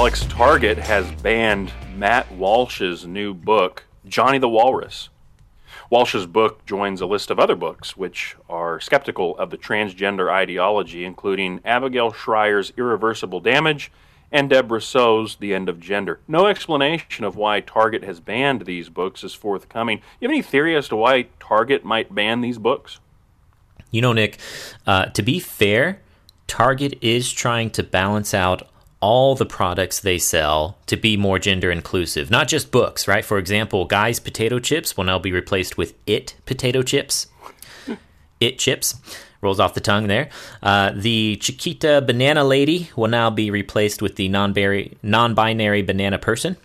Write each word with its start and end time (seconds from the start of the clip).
Alex 0.00 0.24
Target 0.30 0.78
has 0.78 1.12
banned 1.20 1.70
Matt 1.94 2.32
Walsh's 2.32 3.06
new 3.06 3.34
book, 3.34 3.84
Johnny 4.06 4.38
the 4.38 4.48
Walrus. 4.48 5.10
Walsh's 5.90 6.24
book 6.24 6.64
joins 6.64 7.02
a 7.02 7.06
list 7.06 7.30
of 7.30 7.38
other 7.38 7.54
books 7.54 7.98
which 7.98 8.34
are 8.48 8.80
skeptical 8.80 9.36
of 9.36 9.50
the 9.50 9.58
transgender 9.58 10.32
ideology, 10.32 11.04
including 11.04 11.60
Abigail 11.66 12.12
Shrier's 12.12 12.72
Irreversible 12.78 13.40
Damage 13.40 13.92
and 14.32 14.48
Deborah 14.48 14.80
Soh's 14.80 15.36
The 15.36 15.54
End 15.54 15.68
of 15.68 15.78
Gender. 15.78 16.20
No 16.26 16.46
explanation 16.46 17.26
of 17.26 17.36
why 17.36 17.60
Target 17.60 18.02
has 18.02 18.20
banned 18.20 18.64
these 18.64 18.88
books 18.88 19.22
is 19.22 19.34
forthcoming. 19.34 19.98
You 20.18 20.28
have 20.28 20.32
any 20.32 20.40
theory 20.40 20.74
as 20.76 20.88
to 20.88 20.96
why 20.96 21.26
Target 21.38 21.84
might 21.84 22.14
ban 22.14 22.40
these 22.40 22.56
books? 22.56 23.00
You 23.90 24.00
know, 24.00 24.14
Nick, 24.14 24.38
uh, 24.86 25.06
to 25.06 25.22
be 25.22 25.40
fair, 25.40 26.00
Target 26.46 26.98
is 27.02 27.30
trying 27.30 27.68
to 27.72 27.82
balance 27.82 28.32
out 28.32 28.69
all 29.00 29.34
the 29.34 29.46
products 29.46 30.00
they 30.00 30.18
sell 30.18 30.76
to 30.86 30.96
be 30.96 31.16
more 31.16 31.38
gender 31.38 31.70
inclusive, 31.70 32.30
not 32.30 32.48
just 32.48 32.70
books, 32.70 33.08
right? 33.08 33.24
For 33.24 33.38
example, 33.38 33.86
Guy's 33.86 34.20
potato 34.20 34.58
chips 34.58 34.96
will 34.96 35.04
now 35.04 35.18
be 35.18 35.32
replaced 35.32 35.78
with 35.78 35.94
It 36.06 36.34
potato 36.44 36.82
chips. 36.82 37.26
it 38.40 38.58
chips 38.58 38.94
rolls 39.40 39.60
off 39.60 39.74
the 39.74 39.80
tongue 39.80 40.06
there. 40.06 40.28
Uh, 40.62 40.92
the 40.94 41.36
Chiquita 41.36 42.02
banana 42.06 42.44
lady 42.44 42.90
will 42.96 43.08
now 43.08 43.30
be 43.30 43.50
replaced 43.50 44.02
with 44.02 44.16
the 44.16 44.28
non-binary 44.28 45.82
banana 45.82 46.18
person. 46.18 46.56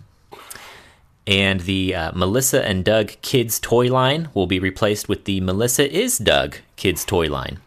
And 1.26 1.60
the 1.60 1.94
uh, 1.94 2.12
Melissa 2.14 2.64
and 2.64 2.84
Doug 2.84 3.08
kids 3.20 3.58
toy 3.58 3.90
line 3.90 4.28
will 4.32 4.46
be 4.46 4.60
replaced 4.60 5.08
with 5.08 5.24
the 5.24 5.40
Melissa 5.40 5.90
is 5.90 6.18
Doug 6.18 6.58
kids 6.76 7.04
toy 7.04 7.28
line. 7.28 7.58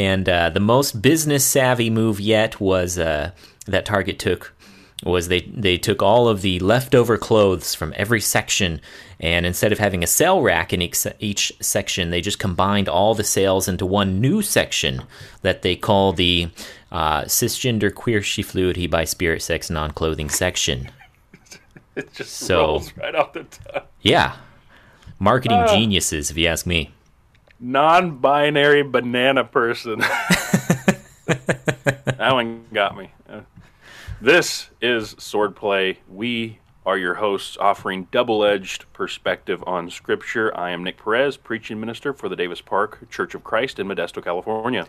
And 0.00 0.26
uh, 0.30 0.48
the 0.48 0.60
most 0.60 1.02
business 1.02 1.44
savvy 1.44 1.90
move 1.90 2.20
yet 2.20 2.58
was 2.58 2.98
uh, 2.98 3.32
that 3.66 3.84
Target 3.84 4.18
took 4.18 4.54
was 5.04 5.28
they 5.28 5.42
they 5.42 5.76
took 5.76 6.00
all 6.02 6.26
of 6.26 6.40
the 6.40 6.58
leftover 6.60 7.18
clothes 7.18 7.74
from 7.74 7.92
every 7.96 8.20
section 8.20 8.80
and 9.18 9.44
instead 9.44 9.72
of 9.72 9.78
having 9.78 10.02
a 10.02 10.06
sale 10.06 10.40
rack 10.40 10.72
in 10.72 10.80
each, 10.80 11.06
each 11.18 11.52
section 11.60 12.08
they 12.08 12.22
just 12.22 12.38
combined 12.38 12.88
all 12.88 13.14
the 13.14 13.24
sales 13.24 13.68
into 13.68 13.84
one 13.84 14.22
new 14.22 14.40
section 14.40 15.02
that 15.42 15.60
they 15.60 15.76
call 15.76 16.14
the 16.14 16.48
uh, 16.90 17.22
cisgender 17.24 17.94
queer 17.94 18.22
she 18.22 18.42
fluidity 18.42 18.86
by 18.86 19.04
spirit 19.04 19.42
sex 19.42 19.68
non-clothing 19.68 20.30
section. 20.30 20.90
It 21.96 22.14
just 22.14 22.36
so, 22.36 22.58
rolls 22.58 22.96
right 22.96 23.14
off 23.14 23.32
the 23.34 23.44
top 23.44 23.90
yeah. 24.00 24.36
Marketing 25.18 25.58
uh, 25.58 25.74
geniuses 25.74 26.30
if 26.30 26.38
you 26.38 26.46
ask 26.46 26.64
me 26.64 26.92
non-binary 27.60 28.82
banana 28.82 29.44
person 29.44 29.98
that 31.26 32.30
one 32.32 32.64
got 32.72 32.96
me 32.96 33.10
this 34.22 34.68
is 34.82 35.14
Swordplay. 35.14 35.96
We 36.06 36.58
are 36.84 36.98
your 36.98 37.14
hosts 37.14 37.56
offering 37.58 38.06
double 38.10 38.44
edged 38.44 38.84
perspective 38.92 39.64
on 39.66 39.88
Scripture. 39.88 40.54
I 40.54 40.72
am 40.72 40.84
Nick 40.84 41.02
Perez, 41.02 41.38
preaching 41.38 41.80
minister 41.80 42.12
for 42.12 42.28
the 42.28 42.36
Davis 42.36 42.60
Park 42.60 43.08
Church 43.08 43.34
of 43.34 43.44
Christ 43.44 43.78
in 43.78 43.88
Modesto, 43.88 44.22
California. 44.22 44.86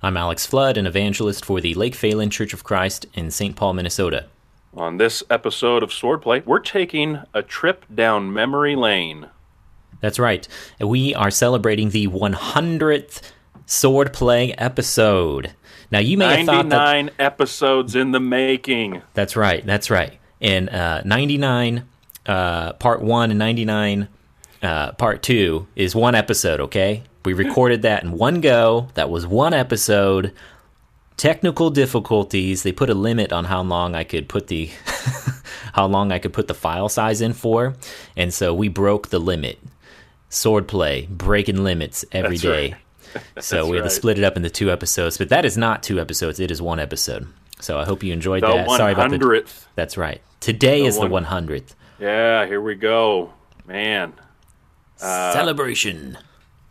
I'm 0.00 0.16
Alex 0.16 0.46
Flood, 0.46 0.76
an 0.76 0.86
evangelist 0.86 1.44
for 1.44 1.60
the 1.60 1.74
Lake 1.74 1.94
Phalen 1.94 2.30
Church 2.30 2.52
of 2.52 2.62
Christ 2.62 3.06
in 3.14 3.32
St. 3.32 3.56
Paul, 3.56 3.74
Minnesota. 3.74 4.26
On 4.76 4.98
this 4.98 5.24
episode 5.28 5.82
of 5.82 5.90
Swordplay, 5.90 6.46
we're 6.46 6.60
taking 6.60 7.20
a 7.34 7.42
trip 7.42 7.84
down 7.92 8.32
memory 8.32 8.76
lane. 8.76 9.28
That's 10.00 10.18
right. 10.18 10.46
We 10.80 11.14
are 11.14 11.30
celebrating 11.30 11.90
the 11.90 12.08
100th 12.08 13.22
Swordplay 13.66 14.54
episode. 14.56 15.52
Now 15.90 15.98
you 15.98 16.16
may 16.16 16.38
have 16.38 16.46
thought 16.46 16.68
that 16.68 16.76
99 16.76 17.10
episodes 17.18 17.94
in 17.94 18.12
the 18.12 18.20
making. 18.20 19.02
That's 19.14 19.36
right. 19.36 19.64
That's 19.64 19.90
right. 19.90 20.18
And 20.40 20.68
uh, 20.70 21.02
99 21.04 21.84
uh, 22.26 22.72
part 22.74 23.02
1 23.02 23.30
and 23.30 23.38
99 23.38 24.08
uh, 24.62 24.92
part 24.92 25.22
2 25.22 25.66
is 25.76 25.94
one 25.94 26.14
episode, 26.14 26.60
okay? 26.60 27.02
We 27.24 27.32
recorded 27.32 27.82
that 27.82 28.04
in 28.04 28.12
one 28.12 28.40
go. 28.40 28.88
That 28.94 29.10
was 29.10 29.26
one 29.26 29.52
episode. 29.52 30.32
Technical 31.16 31.70
difficulties. 31.70 32.62
They 32.62 32.72
put 32.72 32.90
a 32.90 32.94
limit 32.94 33.32
on 33.32 33.44
how 33.46 33.62
long 33.62 33.94
I 33.94 34.04
could 34.04 34.28
put 34.28 34.46
the 34.46 34.70
how 35.72 35.86
long 35.86 36.12
I 36.12 36.18
could 36.18 36.32
put 36.32 36.48
the 36.48 36.54
file 36.54 36.88
size 36.88 37.20
in 37.20 37.32
for. 37.32 37.74
And 38.16 38.32
so 38.32 38.54
we 38.54 38.68
broke 38.68 39.08
the 39.08 39.18
limit. 39.18 39.58
Swordplay, 40.30 41.08
breaking 41.08 41.64
limits 41.64 42.04
every 42.12 42.36
That's 42.36 42.42
day. 42.42 42.76
Right. 43.14 43.24
so 43.40 43.66
we 43.66 43.76
had 43.76 43.82
right. 43.82 43.88
to 43.88 43.94
split 43.94 44.18
it 44.18 44.24
up 44.24 44.36
into 44.36 44.50
two 44.50 44.70
episodes, 44.70 45.16
but 45.16 45.30
that 45.30 45.44
is 45.44 45.56
not 45.56 45.82
two 45.82 45.98
episodes; 45.98 46.38
it 46.40 46.50
is 46.50 46.60
one 46.60 46.78
episode. 46.78 47.26
So 47.60 47.78
I 47.78 47.84
hope 47.84 48.02
you 48.02 48.12
enjoyed 48.12 48.42
the 48.42 48.48
that. 48.48 48.68
100th. 48.68 48.76
Sorry 48.76 48.92
about 48.92 49.10
the. 49.10 49.66
That's 49.74 49.96
right. 49.96 50.20
Today 50.40 50.82
the 50.82 50.86
is 50.86 50.98
one, 50.98 51.10
the 51.10 51.28
100th. 51.28 51.74
Yeah, 51.98 52.46
here 52.46 52.60
we 52.60 52.74
go, 52.74 53.32
man. 53.66 54.12
Uh, 55.00 55.32
Celebration. 55.32 56.18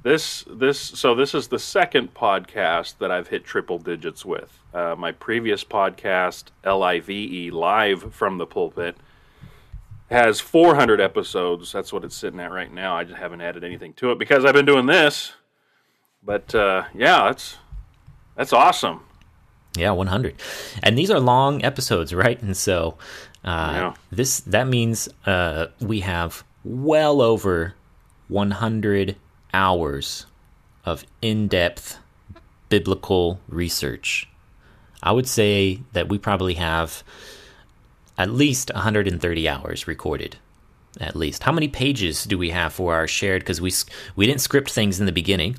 This 0.03 0.45
this 0.47 0.79
so 0.79 1.16
this 1.16 1.35
is 1.35 1.50
the 1.50 1.59
second 1.59 2.13
podcast 2.13 3.00
that 3.00 3.12
I've 3.12 3.28
hit 3.28 3.44
triple 3.44 3.78
digits 3.78 4.24
with. 4.24 4.57
Uh, 4.74 4.95
my 4.97 5.12
previous 5.12 5.63
podcast, 5.63 6.45
L 6.63 6.84
I 6.84 7.00
V 7.00 7.47
E, 7.47 7.51
live 7.51 8.13
from 8.13 8.38
the 8.38 8.45
pulpit, 8.45 8.95
has 10.09 10.40
400 10.40 11.01
episodes. 11.01 11.72
That's 11.72 11.91
what 11.91 12.03
it's 12.03 12.16
sitting 12.16 12.40
at 12.40 12.51
right 12.51 12.72
now. 12.73 12.95
I 12.95 13.03
just 13.03 13.18
haven't 13.18 13.41
added 13.41 13.63
anything 13.63 13.94
to 13.95 14.12
it 14.12 14.19
because 14.19 14.45
I've 14.45 14.53
been 14.53 14.66
doing 14.66 14.85
this 14.85 15.34
but 16.28 16.53
uh, 16.53 16.84
yeah, 16.94 17.23
that's 17.23 17.57
that's 18.35 18.53
awesome. 18.53 19.01
Yeah, 19.75 19.91
100. 19.91 20.35
And 20.84 20.97
these 20.97 21.09
are 21.09 21.19
long 21.19 21.63
episodes, 21.63 22.13
right? 22.13 22.40
And 22.41 22.56
so 22.56 22.97
uh, 23.44 23.72
yeah. 23.73 23.94
this 24.12 24.41
that 24.41 24.68
means 24.68 25.09
uh, 25.25 25.68
we 25.79 26.01
have 26.01 26.44
well 26.63 27.22
over 27.22 27.74
100 28.28 29.16
hours 29.53 30.25
of 30.85 31.06
in-depth 31.22 31.97
biblical 32.69 33.39
research. 33.47 34.28
I 35.01 35.12
would 35.12 35.28
say 35.28 35.81
that 35.94 36.09
we 36.09 36.18
probably 36.18 36.56
have 36.56 37.03
at 38.17 38.31
least 38.31 38.72
130 38.73 39.50
hours 39.50 39.88
recorded. 39.88 40.38
At 41.00 41.16
least. 41.16 41.44
How 41.44 41.51
many 41.51 41.67
pages 41.67 42.23
do 42.23 42.38
we 42.39 42.50
have 42.50 42.73
for 42.73 42.95
our 42.95 43.07
shared? 43.07 43.44
Because 43.44 43.61
we 43.61 43.72
we 44.16 44.25
didn't 44.25 44.41
script 44.41 44.72
things 44.72 45.00
in 45.00 45.05
the 45.05 45.11
beginning. 45.11 45.57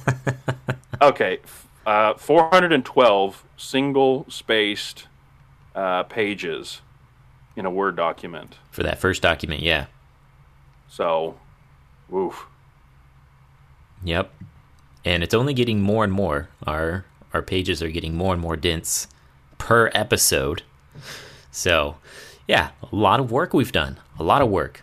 Okay, 1.02 1.40
uh, 1.84 2.14
412 2.14 3.44
single 3.56 4.24
spaced 4.30 5.08
uh, 5.74 6.04
pages 6.04 6.80
in 7.56 7.66
a 7.66 7.70
Word 7.70 7.96
document. 7.96 8.56
For 8.70 8.82
that 8.82 8.98
first 8.98 9.22
document, 9.22 9.62
yeah. 9.62 9.86
So, 10.88 11.38
woof. 12.08 12.46
Yep. 14.04 14.32
And 15.04 15.22
it's 15.22 15.34
only 15.34 15.54
getting 15.54 15.80
more 15.80 16.04
and 16.04 16.12
more. 16.12 16.48
Our 16.66 17.04
our 17.32 17.42
pages 17.42 17.82
are 17.82 17.90
getting 17.90 18.14
more 18.14 18.32
and 18.32 18.40
more 18.40 18.56
dense 18.56 19.08
per 19.58 19.90
episode. 19.92 20.62
So, 21.50 21.96
yeah, 22.46 22.70
a 22.82 22.94
lot 22.94 23.18
of 23.20 23.30
work 23.30 23.52
we've 23.52 23.72
done. 23.72 23.98
A 24.18 24.22
lot 24.22 24.40
of 24.40 24.48
work. 24.48 24.82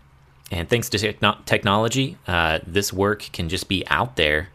And 0.51 0.69
thanks 0.69 0.89
to 0.89 0.97
techno- 0.97 1.37
technology, 1.45 2.17
uh, 2.27 2.59
this 2.67 2.91
work 2.91 3.29
can 3.31 3.47
just 3.47 3.69
be 3.69 3.87
out 3.87 4.17
there 4.17 4.49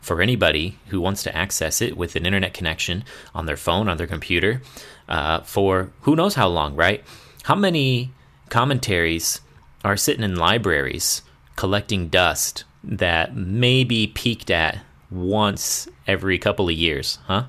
for 0.00 0.20
anybody 0.20 0.78
who 0.88 1.00
wants 1.00 1.22
to 1.22 1.34
access 1.34 1.80
it 1.80 1.96
with 1.96 2.16
an 2.16 2.26
internet 2.26 2.52
connection 2.52 3.04
on 3.34 3.46
their 3.46 3.56
phone, 3.56 3.88
on 3.88 3.96
their 3.96 4.06
computer, 4.06 4.60
uh, 5.08 5.40
for 5.40 5.90
who 6.02 6.14
knows 6.14 6.34
how 6.34 6.48
long, 6.48 6.76
right? 6.76 7.02
How 7.48 7.54
many 7.54 8.10
commentaries 8.50 9.40
are 9.82 9.96
sitting 9.96 10.22
in 10.22 10.36
libraries 10.36 11.22
collecting 11.56 12.08
dust 12.08 12.64
that 12.84 13.34
may 13.34 13.84
be 13.84 14.06
peaked 14.06 14.50
at 14.50 14.80
once 15.10 15.88
every 16.06 16.36
couple 16.36 16.68
of 16.68 16.74
years, 16.74 17.18
huh? 17.26 17.44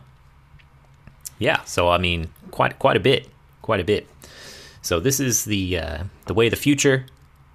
Yeah, 1.38 1.66
so 1.66 1.90
I 1.90 1.98
mean, 1.98 2.30
quite 2.50 2.80
quite 2.80 2.96
a 2.96 3.02
bit, 3.02 3.28
quite 3.62 3.82
a 3.82 3.84
bit. 3.84 4.08
So 4.82 5.02
this 5.02 5.20
is 5.20 5.44
the 5.44 5.78
uh, 5.78 6.04
the 6.28 6.34
way 6.34 6.48
of 6.48 6.52
the 6.52 6.56
future. 6.56 7.06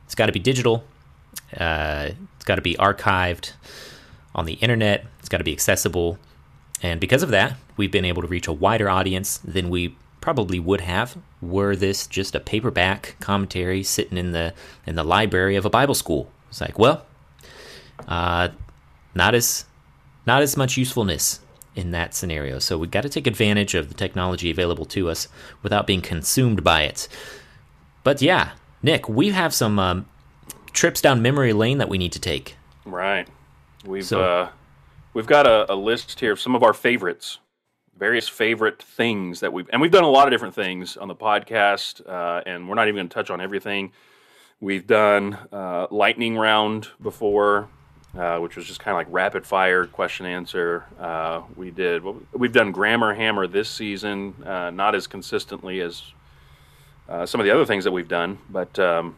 It's 0.05 0.14
got 0.14 0.26
to 0.26 0.32
be 0.32 0.38
digital. 0.38 0.85
Uh, 1.56 2.11
it's 2.37 2.44
got 2.44 2.56
to 2.56 2.61
be 2.61 2.75
archived 2.75 3.55
on 4.35 4.44
the 4.44 4.58
internet. 4.61 5.06
It's 5.19 5.31
got 5.31 5.38
to 5.38 5.44
be 5.44 5.52
accessible, 5.52 6.19
and 6.82 7.00
because 7.00 7.23
of 7.23 7.31
that, 7.31 7.56
we've 7.79 7.91
been 7.91 8.05
able 8.05 8.20
to 8.20 8.29
reach 8.29 8.49
a 8.49 8.52
wider 8.52 8.91
audience 8.91 9.38
than 9.38 9.70
we 9.70 9.96
probably 10.25 10.59
would 10.59 10.81
have 10.81 11.19
were 11.43 11.76
this 11.76 12.06
just 12.06 12.35
a 12.35 12.41
paperback 12.41 13.15
commentary 13.21 13.82
sitting 13.82 14.17
in 14.17 14.32
the 14.32 14.55
in 14.87 14.94
the 14.94 15.05
library 15.05 15.55
of 15.55 15.67
a 15.67 15.71
Bible 15.71 15.94
school. 15.94 16.31
It's 16.49 16.62
like, 16.62 16.79
well, 16.79 17.05
uh, 18.09 18.49
not 19.15 19.35
as 19.35 19.67
not 20.26 20.41
as 20.41 20.56
much 20.56 20.79
usefulness 20.79 21.41
in 21.76 21.91
that 21.91 22.15
scenario. 22.15 22.59
So 22.59 22.79
we've 22.79 22.91
got 22.91 23.03
to 23.03 23.11
take 23.11 23.26
advantage 23.26 23.75
of 23.75 23.88
the 23.88 23.94
technology 23.94 24.50
available 24.50 24.87
to 24.87 25.11
us 25.11 25.29
without 25.62 25.87
being 25.87 26.00
consumed 26.00 26.65
by 26.65 26.85
it. 26.85 27.06
But 28.03 28.23
yeah, 28.23 28.53
Nick, 28.82 29.06
we 29.06 29.29
have 29.32 29.53
some 29.53 29.79
um, 29.79 30.06
trips 30.73 31.03
down 31.03 31.20
memory 31.20 31.53
lane 31.53 31.77
that 31.77 31.91
we 31.91 31.99
need 31.99 32.12
to 32.12 32.20
take. 32.20 32.56
Right. 32.87 33.29
We've 33.85 34.06
So- 34.06 34.23
uh, 34.23 34.49
we've 35.12 35.27
got 35.27 35.47
a, 35.47 35.70
a 35.70 35.75
list 35.75 36.19
here 36.19 36.32
of 36.32 36.41
some 36.41 36.55
of 36.55 36.62
our 36.62 36.73
favorites, 36.73 37.41
various 37.99 38.29
favorite 38.29 38.82
things 38.82 39.41
that 39.41 39.52
we've 39.52 39.69
and 39.73 39.81
we've 39.81 39.91
done 39.91 40.05
a 40.05 40.11
lot 40.11 40.26
of 40.26 40.32
different 40.32 40.55
things 40.55 40.96
on 40.96 41.08
the 41.08 41.14
podcast, 41.14 42.06
uh, 42.08 42.43
and 42.46 42.69
we're 42.69 42.75
not 42.75 42.88
even 42.88 42.96
going 42.96 43.08
to 43.08 43.14
touch 43.14 43.31
on 43.31 43.41
everything. 43.41 43.93
We've 44.61 44.87
done 44.87 45.35
uh, 45.52 45.87
lightning 45.91 46.37
round 46.37 46.88
before, 47.02 47.69
uh, 48.17 48.38
which 48.38 48.56
was 48.56 48.67
just 48.67 48.81
kind 48.81 48.94
of 48.94 48.99
like 48.99 49.06
rapid 49.11 49.46
fire 49.46 49.87
question 49.87 50.26
answer. 50.26 50.85
Uh, 50.99 51.43
we 51.56 51.70
did 51.70 52.02
we've 52.32 52.52
done 52.52 52.73
grammar 52.73 53.14
hammer 53.14 53.46
this 53.46 53.69
season, 53.69 54.35
uh, 54.44 54.70
not 54.70 54.94
as 54.94 55.06
consistently 55.06 55.81
as 55.81 56.02
uh, 57.08 57.26
some 57.26 57.41
of 57.41 57.44
the 57.44 57.52
other 57.52 57.67
things 57.67 57.85
that 57.85 57.93
we've 57.93 58.08
done, 58.08 58.38
but 58.50 58.79
um, 58.79 59.17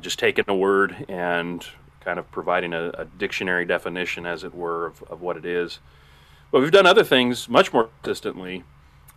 just 0.00 0.18
taking 0.18 0.44
a 0.48 0.54
word 0.54 1.04
and 1.08 1.66
kind 2.00 2.18
of 2.18 2.30
providing 2.30 2.72
a, 2.72 2.90
a 2.90 3.04
dictionary 3.04 3.64
definition, 3.64 4.26
as 4.26 4.44
it 4.44 4.54
were, 4.54 4.86
of, 4.86 5.02
of 5.04 5.20
what 5.22 5.36
it 5.36 5.44
is. 5.44 5.78
But 6.54 6.62
we've 6.62 6.70
done 6.70 6.86
other 6.86 7.02
things 7.02 7.48
much 7.48 7.72
more 7.72 7.90
consistently, 8.00 8.62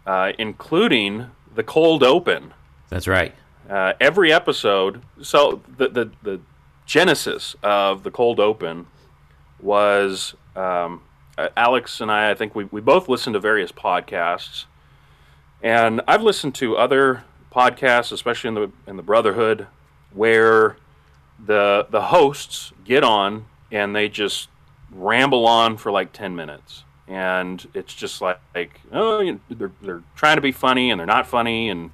uh, 0.07 0.31
including 0.39 1.27
the 1.53 1.61
cold 1.61 2.01
open. 2.01 2.55
That's 2.89 3.07
right. 3.07 3.35
Uh, 3.69 3.93
every 4.01 4.33
episode, 4.33 5.03
so 5.21 5.61
the, 5.77 5.87
the, 5.87 6.11
the 6.23 6.39
genesis 6.87 7.55
of 7.61 8.01
the 8.01 8.09
cold 8.09 8.39
open 8.39 8.87
was 9.59 10.33
um, 10.55 11.03
uh, 11.37 11.49
Alex 11.55 12.01
and 12.01 12.11
I, 12.11 12.31
I 12.31 12.33
think 12.33 12.55
we, 12.55 12.63
we 12.63 12.81
both 12.81 13.07
listened 13.07 13.35
to 13.35 13.39
various 13.39 13.71
podcasts. 13.71 14.65
And 15.61 16.01
I've 16.07 16.23
listened 16.23 16.55
to 16.55 16.75
other 16.75 17.23
podcasts, 17.55 18.11
especially 18.11 18.47
in 18.47 18.53
the 18.55 18.71
in 18.87 18.97
the 18.97 19.03
Brotherhood, 19.03 19.67
where 20.11 20.77
the 21.45 21.85
the 21.91 22.01
hosts 22.01 22.73
get 22.83 23.03
on 23.03 23.45
and 23.71 23.95
they 23.95 24.09
just 24.09 24.49
ramble 24.91 25.45
on 25.45 25.77
for 25.77 25.91
like 25.91 26.13
ten 26.13 26.35
minutes, 26.35 26.83
and 27.07 27.65
it's 27.73 27.93
just 27.93 28.21
like, 28.21 28.39
like 28.53 28.81
oh, 28.91 29.19
you 29.19 29.39
they're 29.49 29.71
they're 29.81 30.03
trying 30.15 30.37
to 30.37 30.41
be 30.41 30.51
funny 30.51 30.91
and 30.91 30.99
they're 30.99 31.07
not 31.07 31.27
funny, 31.27 31.69
and 31.69 31.91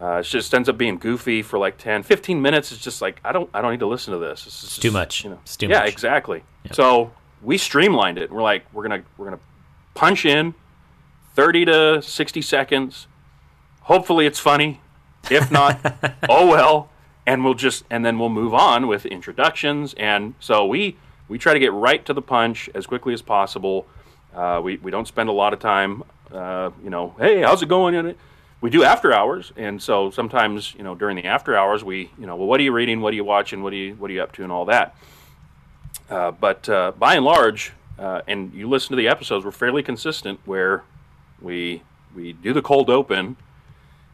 uh, 0.00 0.16
it 0.16 0.24
just 0.24 0.54
ends 0.54 0.68
up 0.68 0.76
being 0.76 0.98
goofy 0.98 1.42
for 1.42 1.58
like 1.58 1.78
10, 1.78 2.02
15 2.02 2.40
minutes. 2.42 2.72
It's 2.72 2.82
just 2.82 3.00
like 3.00 3.20
I 3.24 3.32
don't 3.32 3.50
I 3.54 3.60
don't 3.60 3.72
need 3.72 3.80
to 3.80 3.86
listen 3.86 4.12
to 4.12 4.18
this. 4.18 4.46
It's, 4.46 4.60
just, 4.60 4.82
too 4.82 4.90
much. 4.90 5.24
You 5.24 5.30
know. 5.30 5.38
It's 5.42 5.56
too 5.56 5.66
yeah, 5.66 5.80
much. 5.80 5.92
exactly. 5.92 6.42
So 6.72 7.12
we 7.42 7.58
streamlined 7.58 8.18
it. 8.18 8.30
We're 8.30 8.42
like 8.42 8.64
we're 8.72 8.82
gonna 8.82 9.02
we're 9.16 9.26
gonna 9.26 9.40
punch 9.94 10.24
in 10.24 10.54
30 11.34 11.64
to 11.66 12.02
60 12.02 12.42
seconds. 12.42 13.06
Hopefully 13.82 14.26
it's 14.26 14.38
funny. 14.38 14.80
If 15.30 15.50
not, 15.50 15.80
oh 16.28 16.48
well. 16.48 16.90
And 17.26 17.42
we'll 17.42 17.54
just 17.54 17.84
and 17.88 18.04
then 18.04 18.18
we'll 18.18 18.28
move 18.28 18.52
on 18.52 18.86
with 18.86 19.06
introductions. 19.06 19.94
And 19.94 20.34
so 20.40 20.66
we 20.66 20.96
we 21.28 21.38
try 21.38 21.54
to 21.54 21.60
get 21.60 21.72
right 21.72 22.04
to 22.04 22.12
the 22.12 22.22
punch 22.22 22.68
as 22.74 22.86
quickly 22.86 23.14
as 23.14 23.22
possible. 23.22 23.86
Uh, 24.34 24.60
we 24.62 24.76
we 24.78 24.90
don't 24.90 25.06
spend 25.06 25.28
a 25.28 25.32
lot 25.32 25.52
of 25.52 25.60
time. 25.60 26.02
Uh, 26.32 26.70
you 26.82 26.90
know, 26.90 27.14
hey, 27.18 27.42
how's 27.42 27.62
it 27.62 27.68
going? 27.68 27.94
In 27.94 28.14
we 28.60 28.70
do 28.70 28.82
after 28.82 29.12
hours, 29.12 29.52
and 29.56 29.80
so 29.82 30.10
sometimes 30.10 30.74
you 30.74 30.82
know 30.82 30.94
during 30.94 31.16
the 31.16 31.24
after 31.24 31.56
hours 31.56 31.84
we 31.84 32.10
you 32.18 32.26
know 32.26 32.34
well 32.36 32.46
what 32.46 32.58
are 32.60 32.62
you 32.62 32.72
reading? 32.72 33.00
What 33.00 33.12
are 33.12 33.16
you 33.16 33.24
watching? 33.24 33.62
What 33.62 33.72
are 33.72 33.76
you 33.76 33.94
what 33.94 34.10
are 34.10 34.14
you 34.14 34.22
up 34.22 34.32
to? 34.32 34.42
And 34.42 34.50
all 34.50 34.64
that. 34.64 34.96
Uh, 36.10 36.30
but 36.32 36.68
uh, 36.68 36.92
by 36.98 37.14
and 37.14 37.24
large, 37.24 37.72
uh, 37.98 38.22
and 38.26 38.52
you 38.52 38.68
listen 38.68 38.90
to 38.90 38.96
the 38.96 39.08
episodes, 39.08 39.44
we're 39.44 39.52
fairly 39.52 39.82
consistent 39.82 40.40
where 40.44 40.82
we 41.40 41.82
we 42.14 42.32
do 42.32 42.52
the 42.52 42.62
cold 42.62 42.90
open, 42.90 43.36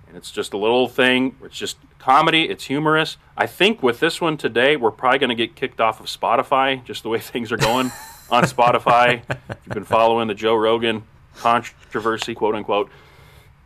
and 0.06 0.16
it's 0.16 0.30
just 0.30 0.52
a 0.52 0.58
little 0.58 0.88
thing. 0.88 1.36
It's 1.42 1.56
just 1.56 1.78
comedy. 1.98 2.48
It's 2.48 2.64
humorous. 2.64 3.16
I 3.36 3.46
think 3.46 3.82
with 3.82 4.00
this 4.00 4.20
one 4.20 4.36
today, 4.36 4.76
we're 4.76 4.90
probably 4.90 5.18
going 5.20 5.30
to 5.30 5.34
get 5.34 5.56
kicked 5.56 5.80
off 5.80 6.00
of 6.00 6.06
Spotify, 6.06 6.84
just 6.84 7.02
the 7.04 7.08
way 7.08 7.18
things 7.20 7.50
are 7.50 7.56
going 7.56 7.90
on 8.30 8.44
Spotify. 8.44 9.22
if 9.28 9.58
you've 9.66 9.74
been 9.74 9.84
following 9.84 10.28
the 10.28 10.34
Joe 10.34 10.54
Rogan 10.54 11.02
controversy, 11.36 12.34
quote 12.34 12.54
unquote, 12.54 12.90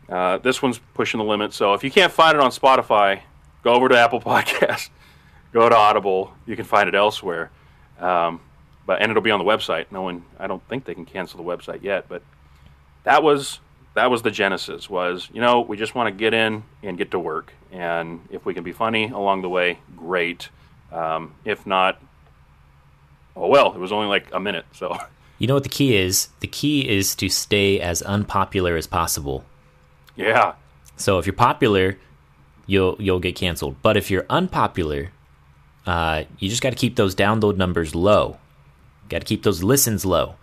uh, 0.09 0.37
this 0.37 0.61
one's 0.61 0.79
pushing 0.93 1.17
the 1.19 1.23
limit. 1.25 1.53
So 1.53 1.73
if 1.73 1.83
you 1.83 1.91
can't 1.91 2.11
find 2.11 2.35
it 2.35 2.41
on 2.41 2.51
Spotify, 2.51 3.21
go 3.63 3.73
over 3.73 3.89
to 3.89 3.97
Apple 3.97 4.21
Podcasts, 4.21 4.89
go 5.53 5.67
to 5.67 5.75
Audible. 5.75 6.33
You 6.45 6.55
can 6.55 6.65
find 6.65 6.87
it 6.87 6.95
elsewhere. 6.95 7.51
Um, 7.99 8.41
but 8.85 9.01
and 9.01 9.09
it'll 9.09 9.23
be 9.23 9.31
on 9.31 9.39
the 9.39 9.45
website. 9.45 9.85
No 9.91 10.03
one, 10.03 10.25
I 10.39 10.47
don't 10.47 10.65
think 10.67 10.85
they 10.85 10.93
can 10.93 11.05
cancel 11.05 11.43
the 11.43 11.43
website 11.43 11.81
yet. 11.81 12.07
But 12.07 12.21
that 13.03 13.23
was 13.23 13.59
that 13.95 14.11
was 14.11 14.21
the 14.21 14.31
genesis. 14.31 14.89
Was 14.89 15.29
you 15.33 15.41
know 15.41 15.61
we 15.61 15.77
just 15.77 15.95
want 15.95 16.07
to 16.07 16.17
get 16.17 16.33
in 16.33 16.63
and 16.83 16.97
get 16.97 17.11
to 17.11 17.19
work, 17.19 17.53
and 17.71 18.19
if 18.29 18.45
we 18.45 18.53
can 18.53 18.63
be 18.63 18.73
funny 18.73 19.09
along 19.09 19.41
the 19.41 19.49
way, 19.49 19.79
great. 19.95 20.49
Um, 20.91 21.33
if 21.45 21.65
not, 21.65 21.99
oh 23.35 23.47
well. 23.47 23.73
It 23.73 23.79
was 23.79 23.91
only 23.91 24.07
like 24.07 24.27
a 24.33 24.39
minute, 24.39 24.65
so 24.73 24.97
You 25.37 25.47
know 25.47 25.53
what 25.53 25.63
the 25.63 25.69
key 25.69 25.95
is? 25.97 26.29
The 26.39 26.47
key 26.47 26.87
is 26.87 27.13
to 27.15 27.27
stay 27.27 27.79
as 27.81 28.01
unpopular 28.01 28.77
as 28.77 28.87
possible. 28.87 29.43
yeah, 30.15 30.53
So 30.95 31.19
if 31.19 31.25
you're 31.25 31.33
popular, 31.33 31.97
you'll 32.67 32.95
you'll 32.99 33.19
get 33.19 33.35
canceled. 33.35 33.75
But 33.81 33.97
if 33.97 34.09
you're 34.09 34.25
unpopular, 34.29 35.11
uh, 35.85 36.23
you 36.39 36.49
just 36.49 36.61
got 36.61 36.69
to 36.69 36.75
keep 36.77 36.95
those 36.95 37.13
download 37.15 37.57
numbers 37.57 37.93
low. 37.93 38.37
Got 39.09 39.19
to 39.19 39.25
keep 39.25 39.43
those 39.43 39.61
listens 39.61 40.05
low, 40.05 40.35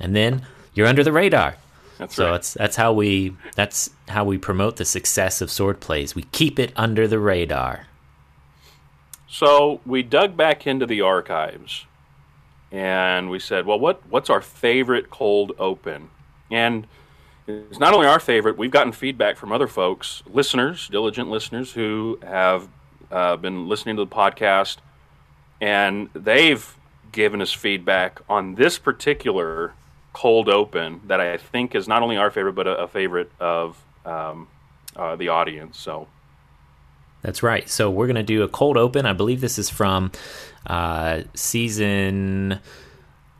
and 0.00 0.14
then 0.16 0.42
you're 0.74 0.88
under 0.88 1.04
the 1.04 1.12
radar. 1.12 1.54
that's 1.98 2.16
So 2.16 2.24
right. 2.24 2.32
that's 2.32 2.54
that's 2.54 2.76
how 2.76 2.92
we 2.92 3.36
that's 3.54 3.90
how 4.08 4.24
we 4.24 4.36
promote 4.36 4.76
the 4.76 4.84
success 4.84 5.40
of 5.40 5.48
Swordplay's. 5.48 6.16
We 6.16 6.22
keep 6.32 6.58
it 6.58 6.72
under 6.74 7.06
the 7.06 7.20
radar. 7.20 7.86
So 9.28 9.80
we 9.86 10.02
dug 10.02 10.36
back 10.36 10.66
into 10.66 10.86
the 10.86 11.00
archives 11.00 11.86
and 12.74 13.30
we 13.30 13.38
said, 13.38 13.66
well, 13.66 13.78
what, 13.78 14.02
what's 14.10 14.28
our 14.28 14.40
favorite 14.40 15.08
cold 15.08 15.52
open? 15.60 16.10
And 16.50 16.88
it's 17.46 17.78
not 17.78 17.94
only 17.94 18.08
our 18.08 18.18
favorite, 18.18 18.58
we've 18.58 18.72
gotten 18.72 18.92
feedback 18.92 19.36
from 19.36 19.52
other 19.52 19.68
folks, 19.68 20.24
listeners, 20.26 20.88
diligent 20.88 21.30
listeners, 21.30 21.72
who 21.72 22.18
have 22.22 22.68
uh, 23.12 23.36
been 23.36 23.68
listening 23.68 23.94
to 23.94 24.04
the 24.04 24.10
podcast, 24.10 24.78
and 25.60 26.08
they've 26.14 26.76
given 27.12 27.40
us 27.40 27.52
feedback 27.52 28.20
on 28.28 28.56
this 28.56 28.76
particular 28.76 29.72
cold 30.12 30.48
open 30.48 31.00
that 31.06 31.20
I 31.20 31.36
think 31.36 31.76
is 31.76 31.86
not 31.86 32.02
only 32.02 32.16
our 32.16 32.32
favorite, 32.32 32.54
but 32.54 32.66
a, 32.66 32.76
a 32.78 32.88
favorite 32.88 33.30
of 33.38 33.80
um, 34.04 34.48
uh, 34.96 35.14
the 35.14 35.28
audience. 35.28 35.78
So 35.78 36.08
That's 37.24 37.42
right. 37.42 37.66
So 37.70 37.90
we're 37.90 38.06
gonna 38.06 38.22
do 38.22 38.42
a 38.42 38.48
cold 38.48 38.76
open. 38.76 39.06
I 39.06 39.14
believe 39.14 39.40
this 39.40 39.58
is 39.58 39.70
from 39.70 40.12
uh, 40.66 41.22
season. 41.32 42.60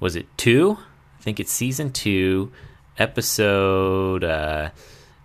Was 0.00 0.16
it 0.16 0.26
two? 0.38 0.78
I 1.18 1.22
think 1.22 1.38
it's 1.38 1.52
season 1.52 1.92
two, 1.92 2.50
episode 2.96 4.24
uh, 4.24 4.70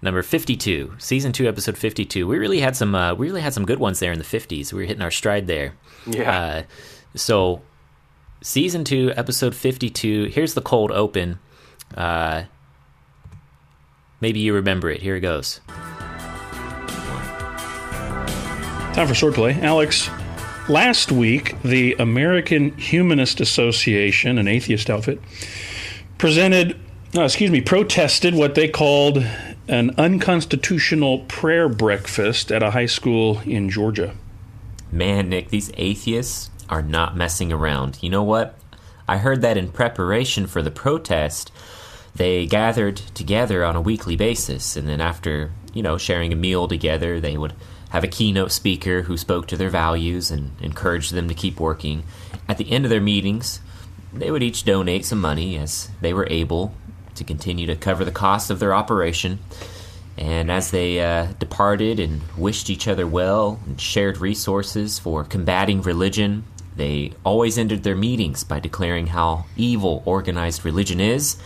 number 0.02 0.22
fifty-two. 0.22 0.94
Season 0.98 1.32
two, 1.32 1.48
episode 1.48 1.78
fifty-two. 1.78 2.28
We 2.28 2.38
really 2.38 2.60
had 2.60 2.76
some. 2.76 2.94
Uh, 2.94 3.14
we 3.14 3.28
really 3.28 3.40
had 3.40 3.54
some 3.54 3.66
good 3.66 3.80
ones 3.80 4.00
there 4.00 4.12
in 4.12 4.18
the 4.18 4.26
fifties. 4.26 4.74
We 4.74 4.82
were 4.82 4.88
hitting 4.88 5.04
our 5.04 5.12
stride 5.12 5.48
there. 5.48 5.76
Yeah. 6.06 6.32
Uh, 6.32 6.64
so, 7.16 7.62
season 8.42 8.84
two, 8.84 9.14
episode 9.16 9.56
fifty-two. 9.56 10.26
Here's 10.26 10.54
the 10.54 10.62
cold 10.62 10.92
open. 10.92 11.40
Uh, 11.96 12.44
maybe 14.20 14.42
you 14.42 14.54
remember 14.54 14.90
it. 14.90 15.02
Here 15.02 15.16
it 15.16 15.22
goes. 15.22 15.62
Time 18.94 19.08
for 19.08 19.14
swordplay. 19.14 19.56
Alex, 19.62 20.10
last 20.68 21.12
week, 21.12 21.62
the 21.62 21.94
American 22.00 22.76
Humanist 22.78 23.40
Association, 23.40 24.40
an 24.40 24.48
atheist 24.48 24.90
outfit, 24.90 25.22
presented, 26.18 26.78
uh, 27.16 27.22
excuse 27.22 27.52
me, 27.52 27.62
protested 27.62 28.34
what 28.34 28.56
they 28.56 28.68
called 28.68 29.24
an 29.68 29.92
unconstitutional 29.98 31.20
prayer 31.20 31.70
breakfast 31.70 32.52
at 32.52 32.64
a 32.64 32.72
high 32.72 32.88
school 32.88 33.40
in 33.46 33.70
Georgia. 33.70 34.16
Man, 34.92 35.30
Nick, 35.30 35.50
these 35.50 35.72
atheists 35.78 36.50
are 36.68 36.82
not 36.82 37.16
messing 37.16 37.54
around. 37.54 38.00
You 38.02 38.10
know 38.10 38.24
what? 38.24 38.58
I 39.08 39.18
heard 39.18 39.42
that 39.44 39.56
in 39.56 39.72
preparation 39.72 40.48
for 40.48 40.64
the 40.64 40.72
protest, 40.72 41.52
they 42.16 42.48
gathered 42.48 42.98
together 42.98 43.64
on 43.64 43.76
a 43.76 43.82
weekly 43.82 44.16
basis, 44.16 44.76
and 44.76 44.90
then 44.90 45.00
after, 45.00 45.52
you 45.74 45.84
know, 45.84 45.98
sharing 45.98 46.34
a 46.34 46.36
meal 46.36 46.68
together, 46.68 47.20
they 47.20 47.38
would 47.38 47.54
have 47.90 48.04
a 48.04 48.08
keynote 48.08 48.52
speaker 48.52 49.04
who 49.04 49.18
spoke 49.18 49.48
to 49.48 49.58
their 49.58 49.70
values 49.70 50.32
and 50.32 50.52
encouraged 50.62 51.14
them 51.14 51.28
to 51.28 51.34
keep 51.34 51.60
working. 51.60 52.04
At 52.48 52.58
the 52.58 52.72
end 52.72 52.86
of 52.86 52.90
their 52.90 53.02
meetings, 53.02 53.62
they 54.14 54.32
would 54.32 54.44
each 54.44 54.64
donate 54.64 55.06
some 55.06 55.20
money 55.20 55.58
as 55.58 55.90
they 56.02 56.14
were 56.14 56.28
able 56.30 56.74
to 57.16 57.24
continue 57.24 57.68
to 57.68 57.76
cover 57.76 58.06
the 58.06 58.12
cost 58.12 58.50
of 58.50 58.60
their 58.60 58.74
operation. 58.74 59.40
And 60.18 60.52
as 60.52 60.72
they 60.72 61.00
uh, 61.00 61.28
departed 61.40 62.00
and 62.00 62.22
wished 62.38 62.70
each 62.70 62.88
other 62.88 63.08
well 63.08 63.60
and 63.66 63.80
shared 63.80 64.18
resources 64.18 65.00
for 65.00 65.24
combating 65.24 65.82
religion, 65.82 66.44
they 66.76 67.14
always 67.24 67.58
ended 67.58 67.84
their 67.84 67.96
meetings 67.96 68.44
by 68.44 68.60
declaring 68.60 69.08
how 69.08 69.46
evil 69.56 70.04
organized 70.06 70.66
religion 70.66 71.00
is 71.00 71.38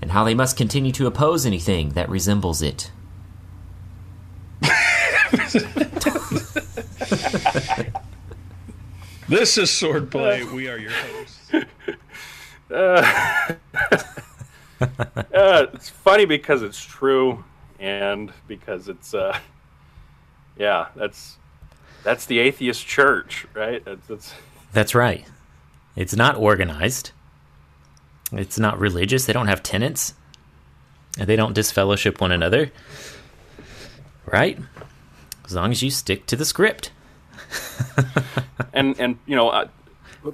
and 0.00 0.12
how 0.12 0.24
they 0.24 0.34
must 0.34 0.56
continue 0.56 0.92
to 0.92 1.06
oppose 1.06 1.44
anything 1.44 1.90
that 1.90 2.08
resembles 2.08 2.62
it. 2.62 2.90
This 9.28 9.58
is 9.58 9.70
swordplay. 9.70 10.50
we 10.50 10.68
are 10.68 10.78
your 10.78 10.90
hosts. 10.90 11.52
Uh, 12.72 13.52
it's 15.74 15.90
funny 15.90 16.24
because 16.24 16.62
it's 16.62 16.82
true, 16.82 17.44
and 17.78 18.32
because 18.48 18.88
it's, 18.88 19.12
uh, 19.12 19.38
yeah, 20.56 20.86
that's 20.96 21.36
that's 22.02 22.26
the 22.26 22.38
atheist 22.38 22.86
church, 22.86 23.46
right? 23.54 23.84
That's, 23.84 24.06
that's 24.06 24.34
That's 24.72 24.94
right. 24.94 25.24
It's 25.96 26.16
not 26.16 26.36
organized. 26.36 27.10
It's 28.32 28.58
not 28.58 28.78
religious. 28.78 29.26
They 29.26 29.32
don't 29.32 29.48
have 29.48 29.62
tenants. 29.62 30.14
And 31.18 31.28
they 31.28 31.36
don't 31.36 31.52
disfellowship 31.52 32.20
one 32.20 32.32
another. 32.32 32.70
Right? 34.24 34.58
As 35.50 35.56
long 35.56 35.72
as 35.72 35.82
you 35.82 35.90
stick 35.90 36.26
to 36.26 36.36
the 36.36 36.44
script. 36.44 36.92
and 38.72 38.98
and 39.00 39.18
you 39.26 39.34
know, 39.34 39.48
uh, 39.48 39.66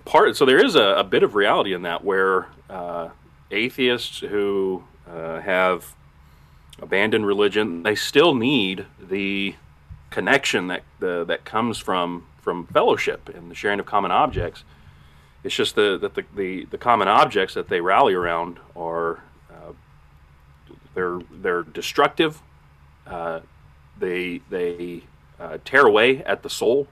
part. 0.04 0.36
So 0.36 0.44
there 0.44 0.62
is 0.62 0.74
a, 0.74 0.96
a 0.98 1.04
bit 1.04 1.22
of 1.22 1.34
reality 1.34 1.72
in 1.72 1.82
that 1.82 2.04
where 2.04 2.48
uh, 2.68 3.08
atheists 3.50 4.18
who 4.18 4.84
uh, 5.10 5.40
have 5.40 5.94
abandoned 6.82 7.26
religion, 7.26 7.82
they 7.82 7.94
still 7.94 8.34
need 8.34 8.84
the 9.00 9.54
connection 10.10 10.66
that 10.66 10.82
the, 11.00 11.24
that 11.24 11.46
comes 11.46 11.78
from 11.78 12.26
from 12.42 12.66
fellowship 12.66 13.30
and 13.30 13.50
the 13.50 13.54
sharing 13.54 13.80
of 13.80 13.86
common 13.86 14.10
objects. 14.10 14.64
It's 15.42 15.54
just 15.54 15.76
the 15.76 15.96
that 15.96 16.14
the, 16.14 16.24
the, 16.34 16.64
the 16.66 16.78
common 16.78 17.08
objects 17.08 17.54
that 17.54 17.68
they 17.68 17.80
rally 17.80 18.12
around 18.12 18.58
are 18.76 19.22
uh, 19.50 19.72
they're 20.94 21.20
they're 21.30 21.62
destructive. 21.62 22.42
Uh, 23.06 23.40
they 23.98 24.40
they 24.50 25.02
uh, 25.38 25.58
tear 25.64 25.86
away 25.86 26.22
at 26.24 26.42
the 26.42 26.50
soul, 26.50 26.88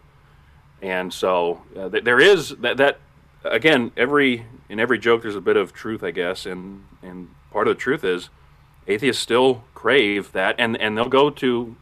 and 0.83 1.13
so 1.13 1.63
uh, 1.77 1.89
th- 1.89 2.05
there 2.05 2.21
is 2.21 2.51
that 2.61 2.77
that 2.77 2.99
again 3.45 3.93
every 3.97 4.47
in 4.69 4.81
every 4.81 4.99
joke 4.99 5.23
there's 5.23 5.37
a 5.37 5.41
bit 5.41 5.57
of 5.57 5.73
truth, 5.73 6.03
I 6.03 6.11
guess, 6.11 6.47
and 6.47 6.85
and 7.03 7.29
part 7.51 7.69
of 7.69 7.77
the 7.77 7.81
truth 7.81 8.05
is 8.05 8.31
atheists 8.87 9.23
still 9.23 9.65
crave 9.75 10.33
that, 10.33 10.57
and 10.59 10.77
and 10.81 10.97
they'll 10.97 11.09
go 11.09 11.31
to 11.31 11.77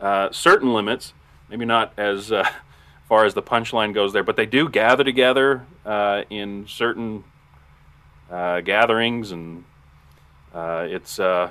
uh, 0.00 0.30
certain 0.32 0.72
limits, 0.72 1.12
maybe 1.48 1.64
not 1.64 1.92
as 1.96 2.32
uh, 2.32 2.48
far 3.08 3.24
as 3.24 3.34
the 3.34 3.42
punchline 3.42 3.94
goes 3.94 4.12
there, 4.12 4.24
but 4.24 4.36
they 4.36 4.46
do 4.46 4.68
gather 4.68 5.04
together 5.04 5.66
uh, 5.84 6.22
in 6.30 6.66
certain 6.66 7.24
uh, 8.30 8.60
gatherings, 8.60 9.32
and 9.32 9.64
it's 10.54 11.18
uh, 11.18 11.50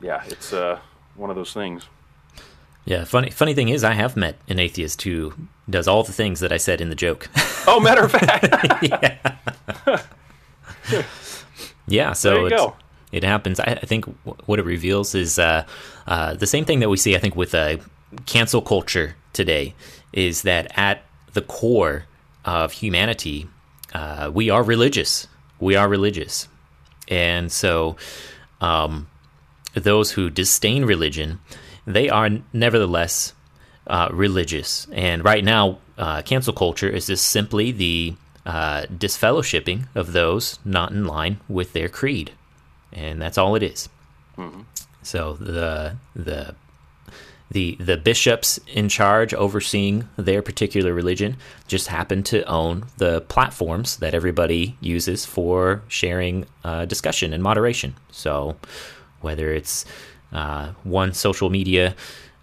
yeah, 0.00 0.22
it's 0.26 0.52
uh, 0.52 0.78
one 1.16 1.30
of 1.30 1.36
those 1.36 1.52
things. 1.52 1.86
Yeah, 2.86 3.04
funny 3.04 3.30
funny 3.30 3.52
thing 3.52 3.68
is 3.68 3.82
I 3.82 3.94
have 3.94 4.16
met 4.16 4.38
an 4.48 4.60
atheist 4.60 5.02
who 5.02 5.34
does 5.68 5.88
all 5.88 6.04
the 6.04 6.12
things 6.12 6.38
that 6.40 6.52
I 6.52 6.56
said 6.56 6.80
in 6.80 6.88
the 6.88 6.94
joke. 6.94 7.28
Oh, 7.68 7.80
matter 7.80 8.04
of 8.04 8.12
fact, 8.12 8.46
yeah, 8.80 9.16
yeah. 11.88 12.12
so 12.12 12.48
go. 12.48 12.76
it 13.10 13.24
happens. 13.24 13.58
I, 13.58 13.64
I 13.82 13.86
think 13.86 14.04
what 14.46 14.60
it 14.60 14.64
reveals 14.64 15.16
is 15.16 15.36
uh, 15.36 15.66
uh, 16.06 16.34
the 16.34 16.46
same 16.46 16.64
thing 16.64 16.78
that 16.78 16.88
we 16.88 16.96
see. 16.96 17.16
I 17.16 17.18
think 17.18 17.34
with 17.34 17.56
uh, 17.56 17.78
cancel 18.24 18.62
culture 18.62 19.16
today 19.32 19.74
is 20.12 20.42
that 20.42 20.70
at 20.78 21.02
the 21.32 21.42
core 21.42 22.04
of 22.44 22.70
humanity, 22.70 23.48
uh, 23.92 24.30
we 24.32 24.48
are 24.48 24.62
religious. 24.62 25.26
We 25.58 25.74
are 25.74 25.88
religious, 25.88 26.46
and 27.08 27.50
so 27.50 27.96
um, 28.60 29.08
those 29.84 30.12
who 30.12 30.30
disdain 30.30 30.84
religion, 30.84 31.40
they 31.86 32.08
are 32.08 32.30
nevertheless 32.52 33.32
uh, 33.86 34.08
religious. 34.12 34.86
And 34.92 35.24
right 35.24 35.44
now, 35.44 35.78
uh, 35.98 36.22
cancel 36.22 36.52
culture 36.52 36.88
is 36.88 37.06
just 37.06 37.28
simply 37.28 37.72
the 37.72 38.14
uh, 38.44 38.82
disfellowshipping 38.86 39.88
of 39.94 40.12
those 40.12 40.58
not 40.64 40.92
in 40.92 41.06
line 41.06 41.40
with 41.48 41.72
their 41.72 41.88
creed, 41.88 42.32
and 42.92 43.20
that's 43.20 43.38
all 43.38 43.56
it 43.56 43.62
is. 43.62 43.88
So 45.02 45.34
the 45.34 45.96
the 46.14 46.54
the 47.50 47.76
the 47.78 47.96
bishops 47.96 48.58
in 48.66 48.88
charge 48.88 49.32
overseeing 49.32 50.08
their 50.16 50.42
particular 50.42 50.92
religion 50.92 51.36
just 51.68 51.88
happen 51.88 52.22
to 52.24 52.44
own 52.44 52.86
the 52.98 53.20
platforms 53.22 53.96
that 53.98 54.14
everybody 54.14 54.76
uses 54.80 55.24
for 55.24 55.82
sharing 55.88 56.46
uh, 56.64 56.84
discussion 56.84 57.32
and 57.32 57.42
moderation. 57.42 57.94
So 58.10 58.56
whether 59.20 59.52
it's 59.52 59.84
uh, 60.32 60.72
one 60.84 61.12
social 61.12 61.50
media 61.50 61.94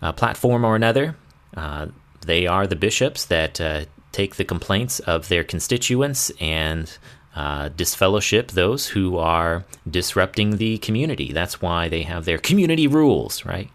uh, 0.02 0.12
platform 0.12 0.66
or 0.66 0.76
another, 0.76 1.16
uh, 1.56 1.88
they 2.26 2.48
are 2.48 2.68
the 2.68 2.76
bishops 2.76 3.26
that 3.26 3.60
uh, 3.60 3.86
take 4.12 4.36
the 4.36 4.46
complaints 4.46 5.00
of 5.02 5.28
their 5.28 5.44
constituents 5.44 6.32
and 6.40 6.98
uh, 7.36 7.70
disfellowship 7.70 8.52
those 8.52 8.88
who 8.88 9.18
are 9.18 9.66
disrupting 9.90 10.58
the 10.58 10.78
community. 10.80 11.32
That's 11.32 11.62
why 11.62 11.90
they 11.90 12.04
have 12.04 12.26
their 12.26 12.38
community 12.38 12.88
rules, 12.88 13.44
right? 13.46 13.70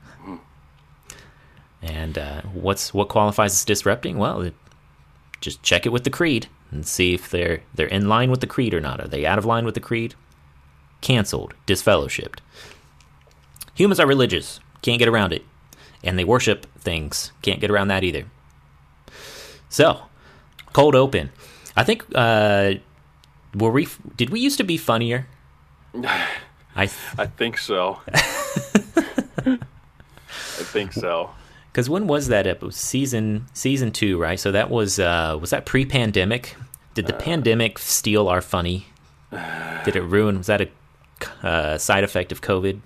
And 1.80 2.16
what's 2.52 2.92
what 2.92 3.08
qualifies 3.08 3.52
as 3.52 3.64
disrupting? 3.64 4.18
Well, 4.18 4.42
it, 4.42 4.54
just 5.40 5.62
check 5.62 5.86
it 5.86 5.92
with 5.92 6.02
the 6.04 6.10
creed 6.10 6.48
and 6.70 6.86
see 6.86 7.14
if 7.14 7.30
they're 7.30 7.60
they're 7.74 7.86
in 7.86 8.08
line 8.08 8.30
with 8.30 8.40
the 8.40 8.46
creed 8.46 8.74
or 8.74 8.80
not. 8.80 9.00
Are 9.00 9.08
they 9.08 9.26
out 9.26 9.38
of 9.38 9.44
line 9.44 9.64
with 9.64 9.74
the 9.74 9.80
creed? 9.80 10.14
Cancelled, 11.00 11.54
disfellowshipped. 11.66 12.40
Humans 13.78 14.00
are 14.00 14.08
religious, 14.08 14.58
can't 14.82 14.99
get 14.99 15.06
around 15.06 15.32
it, 15.32 15.44
and 16.02 16.18
they 16.18 16.25
worship 16.25 16.66
things, 16.80 17.30
can't 17.42 17.61
get 17.61 17.70
around 17.70 17.87
that 17.88 18.02
either. 18.02 18.25
So, 19.68 20.00
cold 20.73 20.97
open. 20.97 21.30
I 21.76 21.85
think 21.85 22.04
uh, 22.12 22.75
were 23.54 23.70
we? 23.70 23.87
Did 24.16 24.30
we 24.30 24.40
used 24.40 24.58
to 24.58 24.64
be 24.64 24.76
funnier? 24.76 25.28
I 25.94 26.90
I 27.16 27.26
think 27.26 27.56
so. 27.56 28.00
I 29.47 29.58
think 30.75 30.92
so. 30.92 31.30
Because 31.70 31.88
when 31.88 32.08
was 32.08 32.26
that? 32.26 32.49
It 32.49 32.61
was 32.61 32.75
season 32.75 33.47
season 33.52 33.92
two, 33.92 34.18
right? 34.18 34.40
So 34.40 34.50
that 34.50 34.70
was 34.70 34.99
uh, 34.99 35.38
was 35.40 35.50
that 35.50 35.66
pre 35.66 35.87
pandemic? 35.87 36.56
Did 36.94 37.06
the 37.06 37.12
pandemic 37.12 37.78
steal 37.78 38.26
our 38.26 38.40
funny? 38.40 38.87
Did 39.85 39.94
it 39.94 40.02
ruin? 40.02 40.38
Was 40.38 40.49
that 40.49 40.62
a 40.62 40.68
uh, 41.47 41.78
side 41.78 42.02
effect 42.02 42.32
of 42.32 42.40
COVID? 42.40 42.80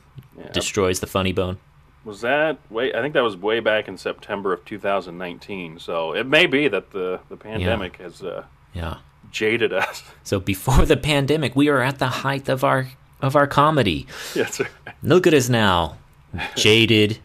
Destroys 0.52 1.00
the 1.00 1.06
funny 1.06 1.32
bone. 1.32 1.58
Was 2.04 2.20
that 2.22 2.58
way? 2.70 2.92
I 2.92 3.00
think 3.00 3.14
that 3.14 3.22
was 3.22 3.36
way 3.36 3.60
back 3.60 3.86
in 3.86 3.96
September 3.96 4.52
of 4.52 4.64
2019. 4.64 5.78
So 5.78 6.14
it 6.14 6.26
may 6.26 6.46
be 6.46 6.68
that 6.68 6.90
the 6.90 7.20
the 7.28 7.36
pandemic 7.36 7.96
has 7.98 8.22
uh, 8.22 8.44
Yeah, 8.72 8.96
jaded 9.30 9.72
us. 9.72 10.02
So 10.24 10.40
before 10.40 10.84
the 10.84 10.96
pandemic, 10.96 11.54
we 11.54 11.70
were 11.70 11.82
at 11.82 11.98
the 11.98 12.08
height 12.08 12.48
of 12.48 12.64
our 12.64 12.88
of 13.20 13.36
our 13.36 13.46
comedy. 13.46 14.06
Yes, 14.34 14.54
sir. 14.54 14.68
Look 15.02 15.26
at 15.26 15.34
us 15.34 15.48
now. 15.48 15.96
Jaded, 16.56 17.18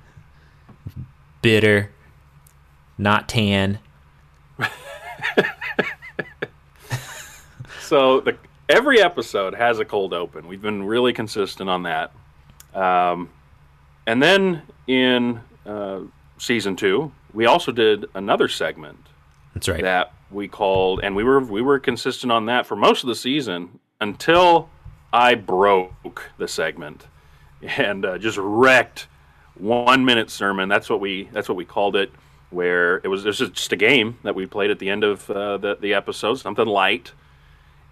bitter, 1.42 1.92
not 2.98 3.28
tan. 3.30 3.80
So 7.82 8.20
the, 8.20 8.36
every 8.68 9.02
episode 9.02 9.56
has 9.56 9.80
a 9.80 9.86
cold 9.86 10.14
open. 10.14 10.48
We've 10.50 10.62
been 10.62 10.84
really 10.84 11.14
consistent 11.14 11.70
on 11.70 11.84
that. 11.84 12.12
Um, 12.78 13.30
and 14.06 14.22
then 14.22 14.62
in 14.86 15.42
uh, 15.66 16.02
season 16.38 16.76
two, 16.76 17.12
we 17.34 17.46
also 17.46 17.72
did 17.72 18.06
another 18.14 18.48
segment 18.48 19.00
That's 19.54 19.68
right. 19.68 19.82
that 19.82 20.14
we 20.32 20.48
called, 20.48 21.02
and 21.04 21.16
we 21.16 21.24
were 21.24 21.40
we 21.40 21.62
were 21.62 21.80
consistent 21.80 22.32
on 22.32 22.46
that 22.46 22.66
for 22.66 22.76
most 22.76 23.04
of 23.04 23.08
the 23.08 23.16
season 23.16 23.80
until 24.00 24.70
I 25.12 25.36
broke 25.36 26.30
the 26.38 26.48
segment 26.48 27.08
and 27.62 28.06
uh, 28.06 28.18
just 28.18 28.38
wrecked 28.38 29.08
one 29.56 30.06
minute 30.06 30.30
sermon. 30.30 30.70
That's 30.70 30.90
what 30.90 31.00
we 31.00 31.30
that's 31.34 31.50
what 31.50 31.56
we 31.56 31.66
called 31.66 31.96
it. 31.96 32.12
Where 32.50 32.98
it 33.04 33.08
was 33.08 33.24
this 33.24 33.42
is 33.42 33.50
just 33.50 33.74
a 33.74 33.76
game 33.76 34.20
that 34.24 34.36
we 34.36 34.46
played 34.46 34.72
at 34.72 34.80
the 34.80 34.90
end 34.90 35.04
of 35.04 35.30
uh, 35.32 35.58
the 35.58 35.76
the 35.76 35.96
episode, 35.96 36.36
something 36.36 36.68
light, 36.68 37.12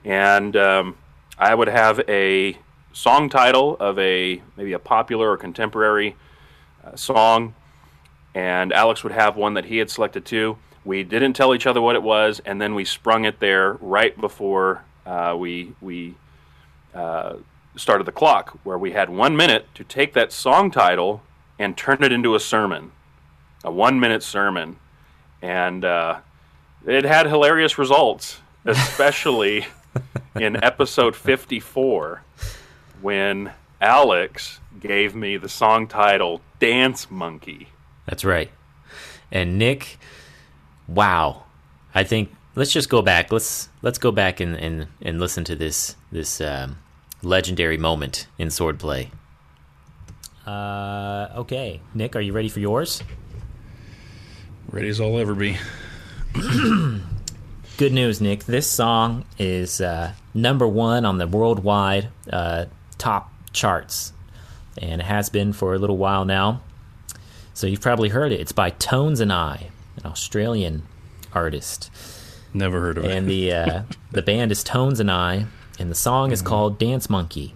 and 0.06 0.56
um, 0.56 0.96
I 1.38 1.56
would 1.56 1.68
have 1.68 2.00
a 2.08 2.58
song 2.95 3.27
title 3.27 3.75
of 3.81 3.99
a 3.99 4.41
maybe 4.55 4.71
a 4.71 4.79
popular 4.79 5.31
or 5.31 5.37
contemporary 5.37 6.15
uh, 6.83 6.95
song, 6.95 7.53
and 8.33 8.71
Alex 8.71 9.03
would 9.03 9.11
have 9.11 9.35
one 9.35 9.53
that 9.55 9.65
he 9.65 9.77
had 9.77 9.89
selected 9.89 10.25
too. 10.25 10.57
We 10.85 11.03
didn't 11.03 11.33
tell 11.33 11.53
each 11.53 11.67
other 11.67 11.81
what 11.81 11.95
it 11.95 12.03
was, 12.03 12.41
and 12.45 12.61
then 12.61 12.73
we 12.73 12.85
sprung 12.85 13.25
it 13.25 13.39
there 13.39 13.73
right 13.81 14.19
before 14.19 14.83
uh, 15.05 15.35
we 15.37 15.73
we 15.81 16.15
uh, 16.93 17.35
started 17.75 18.05
the 18.05 18.13
clock, 18.13 18.57
where 18.63 18.77
we 18.77 18.93
had 18.93 19.09
one 19.09 19.35
minute 19.35 19.67
to 19.75 19.83
take 19.83 20.13
that 20.13 20.31
song 20.31 20.71
title 20.71 21.21
and 21.59 21.75
turn 21.75 22.01
it 22.01 22.13
into 22.13 22.33
a 22.33 22.39
sermon, 22.39 22.93
a 23.65 23.71
one 23.71 23.99
minute 23.99 24.23
sermon, 24.23 24.77
and 25.41 25.83
uh, 25.83 26.19
it 26.87 27.03
had 27.03 27.27
hilarious 27.27 27.77
results, 27.77 28.39
especially 28.63 29.65
in 30.39 30.63
episode 30.63 31.13
fifty 31.13 31.59
four 31.59 32.21
when 33.01 33.51
Alex 33.81 34.59
gave 34.79 35.15
me 35.15 35.37
the 35.37 35.49
song 35.49 35.87
title 35.87 36.41
"Dance 36.59 37.09
Monkey." 37.09 37.69
That's 38.05 38.23
right. 38.23 38.51
And 39.31 39.57
Nick, 39.57 39.97
wow. 40.87 41.43
I 41.93 42.03
think 42.03 42.33
let's 42.55 42.71
just 42.71 42.89
go 42.89 43.01
back. 43.01 43.31
Let's 43.31 43.69
let's 43.81 43.97
go 43.97 44.11
back 44.11 44.39
and 44.39 44.55
and, 44.55 44.87
and 45.01 45.19
listen 45.19 45.43
to 45.45 45.55
this 45.55 45.95
this 46.11 46.41
um, 46.41 46.77
legendary 47.21 47.77
moment 47.77 48.27
in 48.38 48.49
swordplay. 48.49 49.10
Uh, 50.45 51.29
okay, 51.38 51.81
Nick, 51.93 52.15
are 52.15 52.21
you 52.21 52.34
ready 52.34 52.49
for 52.49 52.60
yours? 52.60 53.01
Ready 54.69 54.89
as 54.89 55.01
I'll 55.01 55.17
ever 55.17 55.34
be. 55.34 55.58
Good 57.77 57.93
news, 57.93 58.21
Nick. 58.21 58.45
This 58.45 58.67
song 58.67 59.25
is 59.39 59.81
uh, 59.81 60.13
number 60.34 60.67
one 60.67 61.03
on 61.03 61.17
the 61.17 61.27
worldwide 61.27 62.10
uh, 62.31 62.65
top 62.97 63.31
charts, 63.53 64.13
and 64.77 65.01
it 65.01 65.05
has 65.05 65.29
been 65.29 65.53
for 65.53 65.73
a 65.73 65.79
little 65.79 65.97
while 65.97 66.25
now. 66.25 66.62
So 67.53 67.67
you've 67.67 67.81
probably 67.81 68.10
heard 68.10 68.31
it. 68.31 68.41
It's 68.41 68.51
by 68.51 68.71
Tones 68.71 69.19
and 69.19 69.31
I, 69.31 69.69
an 69.97 70.05
Australian 70.05 70.84
artist. 71.34 71.89
Never 72.53 72.81
heard 72.81 72.97
of 72.97 73.05
and 73.05 73.13
it. 73.13 73.17
And 73.17 73.27
the 73.29 73.53
uh, 73.53 73.84
the 74.12 74.21
band 74.21 74.51
is 74.51 74.63
Tones 74.63 74.99
and 74.99 75.12
I, 75.12 75.45
and 75.79 75.89
the 75.89 75.95
song 75.95 76.31
is 76.31 76.41
called 76.41 76.77
Dance 76.79 77.10
Monkey. 77.10 77.53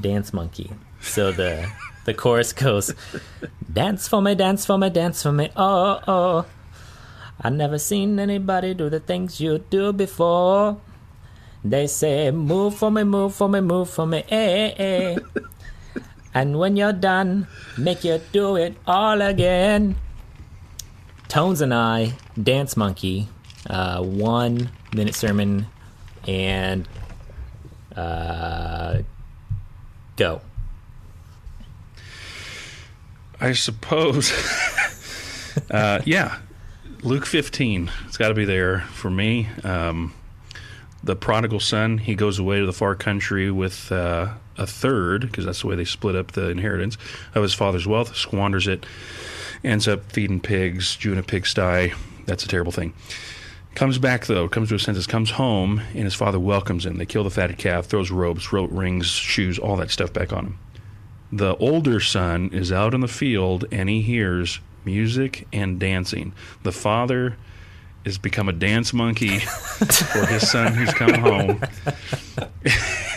Dance 0.00 0.32
Monkey. 0.32 0.70
So 1.00 1.32
the 1.32 1.70
the 2.04 2.14
chorus 2.14 2.52
goes, 2.52 2.94
"Dance 3.72 4.08
for 4.08 4.22
me, 4.22 4.34
dance 4.34 4.64
for 4.64 4.78
me, 4.78 4.90
dance 4.90 5.22
for 5.22 5.32
me, 5.32 5.50
oh 5.56 6.00
oh. 6.06 6.46
I 7.40 7.50
never 7.50 7.78
seen 7.78 8.18
anybody 8.18 8.74
do 8.74 8.90
the 8.90 8.98
things 8.98 9.40
you 9.40 9.58
do 9.70 9.92
before. 9.92 10.80
They 11.68 11.86
say, 11.86 12.30
move 12.30 12.76
for 12.76 12.90
me, 12.90 13.04
move 13.04 13.34
for 13.34 13.48
me, 13.48 13.60
move 13.60 13.90
for 13.90 14.06
me, 14.06 14.24
eh 14.30 14.74
eh." 14.76 15.18
And 16.34 16.58
when 16.58 16.76
you're 16.76 16.92
done, 16.92 17.46
make 17.76 18.04
you 18.04 18.20
do 18.32 18.56
it 18.56 18.76
all 18.86 19.20
again. 19.20 19.96
Tones 21.26 21.60
and 21.60 21.74
I, 21.74 22.12
Dance 22.40 22.76
Monkey, 22.76 23.28
uh, 23.68 24.02
one 24.02 24.70
minute 24.94 25.14
sermon, 25.14 25.66
and 26.26 26.88
uh, 27.96 29.02
go. 30.16 30.40
I 33.40 33.52
suppose. 33.52 34.30
uh, 35.70 36.02
yeah, 36.04 36.38
Luke 37.02 37.26
15. 37.26 37.90
It's 38.06 38.16
got 38.16 38.28
to 38.28 38.34
be 38.34 38.44
there 38.44 38.80
for 38.80 39.10
me. 39.10 39.48
Um, 39.64 40.14
the 41.02 41.16
prodigal 41.16 41.60
son, 41.60 41.98
he 41.98 42.14
goes 42.14 42.38
away 42.38 42.60
to 42.60 42.66
the 42.66 42.72
far 42.72 42.94
country 42.94 43.50
with 43.50 43.90
uh, 43.92 44.34
a 44.56 44.66
third, 44.66 45.22
because 45.22 45.44
that's 45.44 45.62
the 45.62 45.66
way 45.68 45.76
they 45.76 45.84
split 45.84 46.16
up 46.16 46.32
the 46.32 46.48
inheritance 46.48 46.98
of 47.34 47.42
his 47.42 47.54
father's 47.54 47.86
wealth, 47.86 48.16
squanders 48.16 48.66
it, 48.66 48.84
ends 49.62 49.86
up 49.88 50.10
feeding 50.12 50.40
pigs, 50.40 50.96
chewing 50.96 51.18
a 51.18 51.22
pigsty. 51.22 51.92
That's 52.26 52.44
a 52.44 52.48
terrible 52.48 52.72
thing. 52.72 52.92
Comes 53.74 53.98
back 53.98 54.26
though, 54.26 54.48
comes 54.48 54.68
to 54.70 54.74
his 54.74 54.82
senses, 54.82 55.06
comes 55.06 55.30
home, 55.32 55.80
and 55.94 56.04
his 56.04 56.14
father 56.14 56.40
welcomes 56.40 56.84
him. 56.84 56.96
They 56.96 57.06
kill 57.06 57.22
the 57.22 57.30
fatted 57.30 57.58
calf, 57.58 57.86
throws 57.86 58.10
robes, 58.10 58.52
rope 58.52 58.70
rings, 58.72 59.06
shoes, 59.06 59.58
all 59.58 59.76
that 59.76 59.90
stuff 59.90 60.12
back 60.12 60.32
on 60.32 60.46
him. 60.46 60.58
The 61.30 61.54
older 61.56 62.00
son 62.00 62.50
is 62.52 62.72
out 62.72 62.94
in 62.94 63.00
the 63.00 63.08
field 63.08 63.66
and 63.70 63.88
he 63.88 64.00
hears 64.00 64.60
music 64.84 65.46
and 65.52 65.78
dancing. 65.78 66.32
The 66.62 66.72
father 66.72 67.36
has 68.04 68.18
become 68.18 68.48
a 68.48 68.52
dance 68.52 68.92
monkey 68.92 69.38
for 69.38 70.26
his 70.26 70.50
son 70.50 70.74
who's 70.74 70.92
come 70.94 71.14
home. 71.14 71.60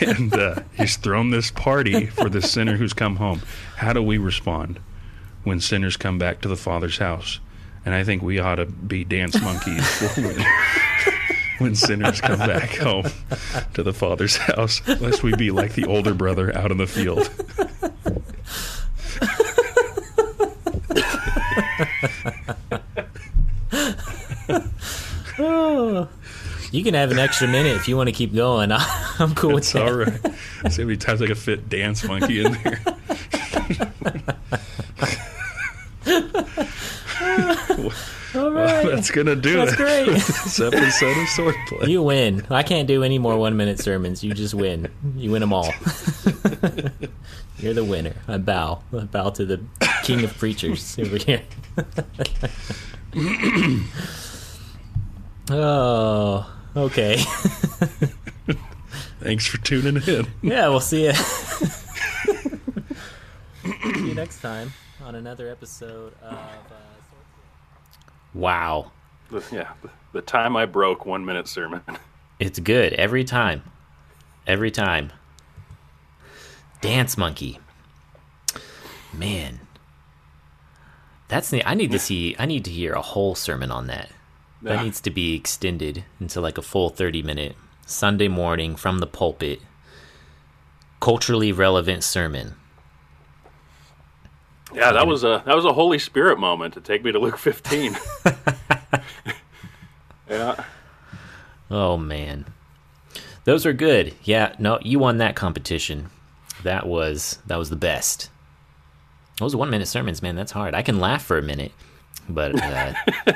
and 0.00 0.34
uh, 0.34 0.60
he's 0.76 0.96
thrown 0.96 1.30
this 1.30 1.50
party 1.50 2.06
for 2.06 2.28
this 2.28 2.50
sinner 2.50 2.76
who's 2.76 2.92
come 2.92 3.16
home. 3.16 3.42
How 3.76 3.92
do 3.92 4.02
we 4.02 4.18
respond 4.18 4.80
when 5.44 5.60
sinners 5.60 5.96
come 5.96 6.18
back 6.18 6.40
to 6.42 6.48
the 6.48 6.56
father's 6.56 6.98
house? 6.98 7.40
And 7.84 7.94
I 7.94 8.04
think 8.04 8.22
we 8.22 8.38
ought 8.38 8.56
to 8.56 8.66
be 8.66 9.04
dance 9.04 9.40
monkeys 9.40 10.00
when, 10.16 10.44
when 11.58 11.74
sinners 11.74 12.20
come 12.20 12.38
back 12.38 12.76
home 12.76 13.06
to 13.74 13.82
the 13.82 13.92
father's 13.92 14.36
house, 14.36 14.86
lest 15.00 15.22
we 15.22 15.34
be 15.34 15.50
like 15.50 15.74
the 15.74 15.86
older 15.86 16.14
brother 16.14 16.56
out 16.56 16.70
in 16.70 16.78
the 16.78 16.86
field. 16.86 17.28
You 26.72 26.82
can 26.82 26.94
have 26.94 27.10
an 27.10 27.18
extra 27.18 27.46
minute 27.46 27.76
if 27.76 27.86
you 27.86 27.98
want 27.98 28.08
to 28.08 28.14
keep 28.14 28.34
going. 28.34 28.72
I'm 28.72 29.34
cool 29.34 29.52
with 29.52 29.64
It's 29.64 29.72
that. 29.74 29.82
all 29.86 29.92
right. 29.92 30.72
See 30.72 30.80
how 30.80 30.86
many 30.86 30.96
times 30.96 31.20
I 31.20 31.26
could 31.26 31.36
fit 31.36 31.68
dance 31.68 32.02
monkey 32.02 32.42
in 32.42 32.52
there. 32.52 32.80
All 38.34 38.50
Well, 38.50 38.86
that's 38.86 39.10
gonna 39.10 39.36
do 39.36 39.60
it. 39.60 39.66
That's 39.66 39.72
it. 39.74 39.76
great. 39.76 40.06
this 40.14 40.58
episode 40.60 41.10
of 41.10 41.28
Swordplay. 41.28 41.88
You 41.88 42.02
win. 42.02 42.46
I 42.48 42.62
can't 42.62 42.88
do 42.88 43.02
any 43.04 43.18
more 43.18 43.36
one 43.36 43.56
minute 43.58 43.78
sermons. 43.78 44.24
You 44.24 44.32
just 44.32 44.54
win. 44.54 44.90
You 45.16 45.32
win 45.32 45.40
them 45.40 45.52
all. 45.52 45.70
You're 47.58 47.74
the 47.74 47.84
winner. 47.84 48.14
I 48.26 48.38
bow. 48.38 48.82
I 48.96 49.00
bow 49.04 49.30
to 49.30 49.44
the 49.44 49.60
king 50.02 50.24
of 50.24 50.34
preachers 50.38 50.98
over 50.98 51.18
here. 51.18 51.42
oh, 55.50 56.52
okay. 56.76 57.18
Thanks 59.20 59.46
for 59.46 59.58
tuning 59.58 60.02
in. 60.06 60.26
Yeah, 60.42 60.68
we'll 60.68 60.80
see 60.80 61.04
you. 61.04 61.12
see 61.12 61.28
you 63.94 64.14
next 64.14 64.40
time 64.40 64.72
on 65.02 65.14
another 65.14 65.48
episode 65.48 66.14
of. 66.22 66.32
Uh, 66.32 66.48
wow. 68.34 68.90
Yeah, 69.50 69.72
the, 69.82 69.90
the 70.12 70.22
time 70.22 70.56
I 70.56 70.66
broke 70.66 71.06
one 71.06 71.24
minute 71.24 71.48
sermon. 71.48 71.82
It's 72.40 72.58
good 72.58 72.92
every 72.94 73.22
time. 73.22 73.62
Every 74.48 74.72
time. 74.72 75.12
Dance 76.80 77.16
Monkey. 77.16 77.60
Man. 79.12 79.60
That's 81.28 81.50
the 81.50 81.64
I 81.64 81.74
need 81.74 81.92
to 81.92 82.00
see 82.00 82.34
I 82.40 82.46
need 82.46 82.64
to 82.64 82.70
hear 82.72 82.94
a 82.94 83.00
whole 83.00 83.36
sermon 83.36 83.70
on 83.70 83.86
that. 83.86 84.10
That 84.62 84.74
Yeah. 84.76 84.82
needs 84.84 85.00
to 85.00 85.10
be 85.10 85.34
extended 85.34 86.04
into 86.20 86.40
like 86.40 86.58
a 86.58 86.62
full 86.62 86.88
30 86.88 87.22
minute 87.22 87.56
Sunday 87.86 88.28
morning 88.28 88.76
from 88.76 88.98
the 88.98 89.06
pulpit 89.06 89.60
culturally 91.00 91.50
relevant 91.50 92.04
sermon. 92.04 92.54
Yeah, 94.72 94.92
that 94.92 95.06
was 95.06 95.24
a 95.24 95.42
that 95.44 95.56
was 95.56 95.64
a 95.64 95.72
Holy 95.72 95.98
Spirit 95.98 96.38
moment 96.38 96.74
to 96.74 96.80
take 96.80 97.04
me 97.04 97.12
to 97.12 97.18
Luke 97.18 97.38
15. 97.38 97.96
yeah, 100.30 100.64
Oh 101.70 101.96
man, 101.96 102.46
those 103.44 103.66
are 103.66 103.72
good. 103.72 104.14
Yeah, 104.22 104.54
no, 104.58 104.78
you 104.82 104.98
won 104.98 105.18
that 105.18 105.36
competition. 105.36 106.10
That 106.62 106.86
was 106.86 107.38
that 107.46 107.58
was 107.58 107.70
the 107.70 107.76
best. 107.76 108.30
Those 109.38 109.56
one 109.56 109.70
minute 109.70 109.88
sermons, 109.88 110.22
man. 110.22 110.36
That's 110.36 110.52
hard. 110.52 110.74
I 110.74 110.82
can 110.82 111.00
laugh 111.00 111.24
for 111.24 111.36
a 111.36 111.42
minute, 111.42 111.72
but 112.28 112.54
uh, 112.62 112.94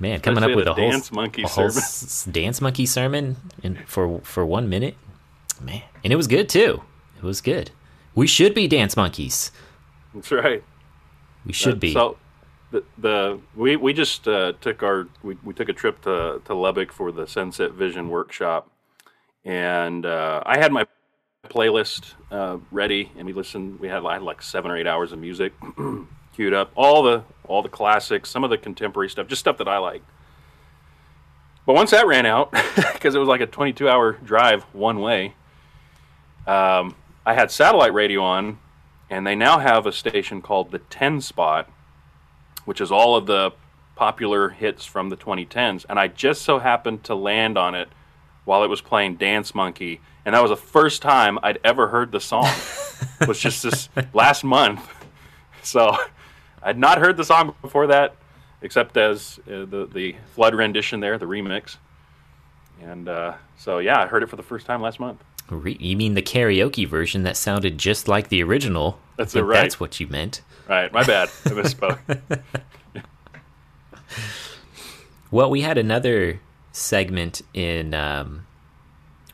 man, 0.00 0.20
coming 0.20 0.42
up 0.42 0.54
with 0.54 0.66
a 0.66 0.72
whole 0.72 0.90
dance 0.90 1.12
monkey 1.12 1.42
a 1.42 1.46
whole 1.48 1.70
sermon. 1.70 1.82
s- 1.84 2.28
dance 2.30 2.60
monkey 2.60 2.86
sermon 2.86 3.36
in, 3.62 3.76
for 3.86 4.20
for 4.22 4.44
one 4.44 4.68
minute, 4.68 4.96
man, 5.60 5.82
and 6.02 6.12
it 6.12 6.16
was 6.16 6.26
good 6.26 6.48
too. 6.48 6.82
It 7.16 7.22
was 7.22 7.40
good. 7.40 7.70
We 8.14 8.26
should 8.26 8.54
be 8.54 8.66
dance 8.66 8.96
monkeys. 8.96 9.52
That's 10.14 10.32
right. 10.32 10.64
We 11.46 11.52
should 11.52 11.78
be. 11.78 11.92
So 11.92 12.16
the, 12.70 12.82
the 12.98 13.40
we 13.54 13.76
we 13.76 13.92
just 13.92 14.26
uh, 14.26 14.54
took 14.60 14.82
our 14.82 15.08
we, 15.22 15.36
we 15.44 15.54
took 15.54 15.68
a 15.68 15.72
trip 15.72 16.00
to 16.02 16.40
to 16.44 16.54
Lubbock 16.54 16.92
for 16.92 17.12
the 17.12 17.26
Sunset 17.26 17.72
Vision 17.72 18.08
workshop, 18.08 18.70
and 19.44 20.06
uh, 20.06 20.42
I 20.46 20.58
had 20.58 20.72
my 20.72 20.86
playlist 21.48 22.14
uh, 22.30 22.58
ready, 22.70 23.10
and 23.16 23.26
we 23.26 23.32
listened. 23.32 23.80
We 23.80 23.88
had 23.88 24.02
like, 24.02 24.20
like 24.22 24.42
seven 24.42 24.70
or 24.70 24.76
eight 24.76 24.86
hours 24.86 25.12
of 25.12 25.18
music 25.18 25.52
queued 26.34 26.54
up, 26.54 26.72
all 26.74 27.02
the 27.02 27.24
all 27.44 27.62
the 27.62 27.68
classics, 27.68 28.30
some 28.30 28.44
of 28.44 28.50
the 28.50 28.58
contemporary 28.58 29.10
stuff, 29.10 29.26
just 29.26 29.40
stuff 29.40 29.58
that 29.58 29.68
I 29.68 29.78
like. 29.78 30.02
But 31.66 31.74
once 31.74 31.90
that 31.90 32.06
ran 32.06 32.26
out, 32.26 32.52
because 32.92 33.14
it 33.14 33.18
was 33.18 33.28
like 33.28 33.40
a 33.40 33.46
22 33.46 33.88
hour 33.88 34.12
drive 34.12 34.62
one 34.72 35.00
way, 35.00 35.34
um, 36.46 36.94
I 37.26 37.34
had 37.34 37.50
satellite 37.50 37.92
radio 37.92 38.22
on, 38.22 38.58
and 39.10 39.26
they 39.26 39.34
now 39.34 39.58
have 39.58 39.86
a 39.86 39.92
station 39.92 40.40
called 40.42 40.70
the 40.70 40.78
10 40.78 41.20
Spot, 41.20 41.68
which 42.64 42.80
is 42.80 42.90
all 42.90 43.16
of 43.16 43.26
the 43.26 43.52
popular 43.94 44.48
hits 44.48 44.84
from 44.84 45.10
the 45.10 45.16
2010s. 45.16 45.84
And 45.88 45.98
I 45.98 46.08
just 46.08 46.42
so 46.42 46.58
happened 46.58 47.04
to 47.04 47.14
land 47.14 47.58
on 47.58 47.74
it 47.74 47.88
while 48.44 48.64
it 48.64 48.68
was 48.68 48.80
playing 48.80 49.16
Dance 49.16 49.54
Monkey, 49.54 50.00
and 50.24 50.34
that 50.34 50.42
was 50.42 50.50
the 50.50 50.56
first 50.56 51.02
time 51.02 51.38
I'd 51.42 51.58
ever 51.62 51.88
heard 51.88 52.10
the 52.10 52.20
song. 52.20 52.50
it 53.20 53.28
was 53.28 53.38
just 53.38 53.62
this 53.62 53.88
last 54.12 54.42
month, 54.44 54.88
so 55.62 55.96
I'd 56.62 56.78
not 56.78 56.98
heard 56.98 57.16
the 57.16 57.24
song 57.24 57.54
before 57.62 57.86
that, 57.88 58.14
except 58.62 58.96
as 58.96 59.38
uh, 59.46 59.64
the 59.64 59.88
the 59.92 60.16
flood 60.34 60.54
rendition 60.54 61.00
there, 61.00 61.16
the 61.18 61.26
remix. 61.26 61.76
And 62.82 63.08
uh, 63.08 63.34
so 63.58 63.78
yeah, 63.78 64.00
I 64.02 64.06
heard 64.06 64.22
it 64.22 64.28
for 64.28 64.36
the 64.36 64.42
first 64.42 64.66
time 64.66 64.80
last 64.82 65.00
month. 65.00 65.22
Re- 65.50 65.76
you 65.80 65.96
mean 65.96 66.14
the 66.14 66.22
karaoke 66.22 66.86
version 66.86 67.24
that 67.24 67.36
sounded 67.36 67.76
just 67.76 68.06
like 68.08 68.28
the 68.28 68.42
original? 68.42 68.98
That's 69.16 69.34
it, 69.34 69.42
right. 69.42 69.62
That's 69.62 69.80
what 69.80 69.98
you 70.00 70.06
meant. 70.06 70.42
Right, 70.68 70.92
my 70.92 71.02
bad. 71.02 71.28
I 71.46 71.48
misspoke. 71.50 71.98
Well, 75.30 75.48
we 75.48 75.60
had 75.60 75.78
another 75.78 76.40
segment 76.72 77.42
in. 77.54 77.94
Um, 77.94 78.46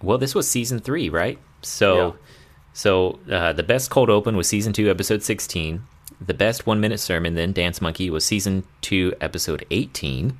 well, 0.02 0.18
this 0.18 0.34
was 0.34 0.46
season 0.48 0.78
three, 0.80 1.08
right? 1.08 1.38
So, 1.62 1.96
Yeah. 1.96 2.12
so 2.74 3.18
uh, 3.30 3.52
the 3.54 3.62
best 3.62 3.90
cold 3.90 4.10
open 4.10 4.36
was 4.36 4.46
season 4.46 4.72
two, 4.74 4.90
episode 4.90 5.22
sixteen. 5.22 5.84
The 6.20 6.34
best 6.34 6.66
one 6.66 6.80
minute 6.80 7.00
sermon, 7.00 7.34
then 7.34 7.52
Dance 7.52 7.80
Monkey, 7.80 8.10
was 8.10 8.24
season 8.24 8.64
two, 8.80 9.14
episode 9.20 9.66
eighteen, 9.70 10.38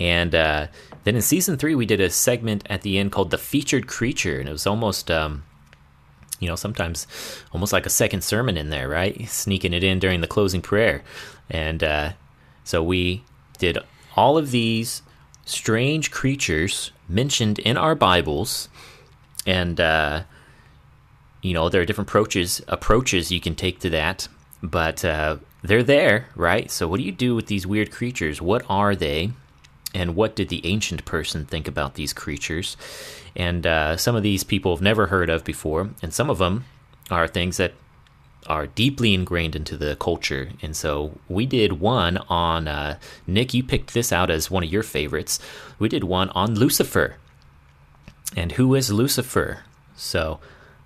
and 0.00 0.34
uh, 0.34 0.66
then 1.04 1.14
in 1.14 1.22
season 1.22 1.56
three 1.56 1.74
we 1.74 1.86
did 1.86 2.00
a 2.00 2.10
segment 2.10 2.66
at 2.68 2.82
the 2.82 2.98
end 2.98 3.12
called 3.12 3.30
the 3.30 3.38
featured 3.38 3.86
creature, 3.86 4.40
and 4.40 4.48
it 4.48 4.52
was 4.52 4.66
almost. 4.66 5.10
Um, 5.10 5.44
you 6.40 6.48
know, 6.48 6.56
sometimes 6.56 7.06
almost 7.52 7.72
like 7.72 7.86
a 7.86 7.90
second 7.90 8.24
sermon 8.24 8.56
in 8.56 8.68
there, 8.68 8.88
right? 8.88 9.28
Sneaking 9.28 9.72
it 9.72 9.84
in 9.84 10.00
during 10.00 10.22
the 10.22 10.26
closing 10.26 10.60
prayer. 10.60 11.04
And 11.48 11.84
uh, 11.84 12.12
so 12.64 12.82
we 12.82 13.22
did 13.58 13.78
all 14.16 14.36
of 14.36 14.50
these 14.50 15.02
strange 15.44 16.10
creatures 16.10 16.90
mentioned 17.08 17.60
in 17.60 17.76
our 17.76 17.94
Bibles. 17.94 18.68
And, 19.46 19.80
uh, 19.80 20.24
you 21.42 21.54
know, 21.54 21.68
there 21.68 21.80
are 21.80 21.84
different 21.84 22.10
approaches, 22.10 22.60
approaches 22.66 23.30
you 23.30 23.40
can 23.40 23.54
take 23.54 23.78
to 23.78 23.90
that. 23.90 24.26
But 24.62 25.04
uh, 25.04 25.36
they're 25.62 25.82
there, 25.82 26.28
right? 26.36 26.70
So 26.70 26.86
what 26.86 26.98
do 26.98 27.02
you 27.02 27.12
do 27.12 27.34
with 27.34 27.46
these 27.46 27.66
weird 27.66 27.90
creatures? 27.90 28.40
What 28.40 28.64
are 28.68 28.94
they? 28.94 29.32
and 29.94 30.14
what 30.14 30.34
did 30.34 30.48
the 30.48 30.64
ancient 30.66 31.04
person 31.04 31.44
think 31.44 31.68
about 31.68 31.94
these 31.94 32.12
creatures? 32.12 32.76
And 33.36 33.66
uh, 33.66 33.96
some 33.96 34.16
of 34.16 34.22
these 34.22 34.44
people 34.44 34.74
have 34.74 34.82
never 34.82 35.06
heard 35.06 35.30
of 35.30 35.44
before, 35.44 35.90
and 36.02 36.12
some 36.12 36.30
of 36.30 36.38
them 36.38 36.64
are 37.10 37.28
things 37.28 37.56
that 37.58 37.74
are 38.46 38.66
deeply 38.66 39.14
ingrained 39.14 39.54
into 39.54 39.76
the 39.76 39.96
culture. 39.96 40.50
And 40.62 40.74
so 40.74 41.18
we 41.28 41.46
did 41.46 41.74
one 41.74 42.18
on 42.28 42.66
uh, 42.66 42.98
Nick. 43.26 43.54
You 43.54 43.62
picked 43.62 43.94
this 43.94 44.12
out 44.12 44.30
as 44.30 44.50
one 44.50 44.64
of 44.64 44.72
your 44.72 44.82
favorites. 44.82 45.38
We 45.78 45.88
did 45.88 46.04
one 46.04 46.28
on 46.30 46.54
Lucifer. 46.54 47.16
And 48.34 48.52
who 48.52 48.74
is 48.74 48.90
Lucifer? 48.90 49.60
So 49.94 50.40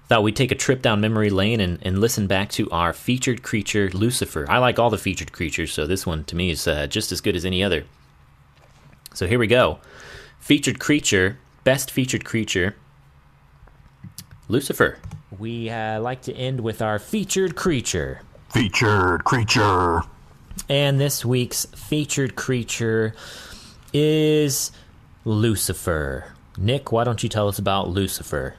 thought 0.08 0.22
we'd 0.22 0.36
take 0.36 0.52
a 0.52 0.56
trip 0.56 0.82
down 0.82 1.00
memory 1.00 1.30
lane 1.30 1.60
and, 1.60 1.78
and 1.82 2.00
listen 2.00 2.26
back 2.26 2.50
to 2.50 2.70
our 2.70 2.92
featured 2.92 3.42
creature, 3.42 3.90
Lucifer. 3.92 4.46
I 4.48 4.58
like 4.58 4.78
all 4.78 4.90
the 4.90 4.98
featured 4.98 5.32
creatures, 5.32 5.72
so 5.72 5.86
this 5.86 6.06
one 6.06 6.24
to 6.24 6.36
me 6.36 6.50
is 6.50 6.66
uh, 6.68 6.86
just 6.86 7.10
as 7.12 7.20
good 7.20 7.34
as 7.34 7.44
any 7.44 7.62
other. 7.62 7.84
So 9.14 9.26
here 9.26 9.38
we 9.38 9.46
go. 9.46 9.80
Featured 10.38 10.78
creature, 10.78 11.38
best 11.64 11.90
featured 11.90 12.24
creature, 12.24 12.76
Lucifer. 14.48 14.98
We 15.38 15.70
uh, 15.70 16.00
like 16.00 16.22
to 16.22 16.34
end 16.34 16.60
with 16.60 16.80
our 16.80 16.98
featured 16.98 17.56
creature. 17.56 18.20
Featured 18.50 19.24
creature. 19.24 20.02
And 20.68 21.00
this 21.00 21.24
week's 21.24 21.66
featured 21.66 22.36
creature 22.36 23.14
is 23.92 24.70
Lucifer. 25.24 26.32
Nick, 26.56 26.92
why 26.92 27.04
don't 27.04 27.22
you 27.22 27.28
tell 27.28 27.48
us 27.48 27.58
about 27.58 27.88
Lucifer? 27.88 28.54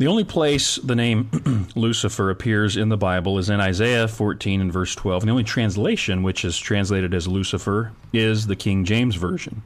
The 0.00 0.06
only 0.06 0.24
place 0.24 0.76
the 0.76 0.96
name 0.96 1.28
Lucifer 1.76 2.30
appears 2.30 2.74
in 2.78 2.88
the 2.88 2.96
Bible 2.96 3.36
is 3.36 3.50
in 3.50 3.60
Isaiah 3.60 4.08
14 4.08 4.62
and 4.62 4.72
verse 4.72 4.94
12. 4.94 5.22
And 5.22 5.28
the 5.28 5.32
only 5.32 5.44
translation 5.44 6.22
which 6.22 6.42
is 6.42 6.56
translated 6.56 7.12
as 7.12 7.28
Lucifer 7.28 7.92
is 8.10 8.46
the 8.46 8.56
King 8.56 8.86
James 8.86 9.16
Version. 9.16 9.60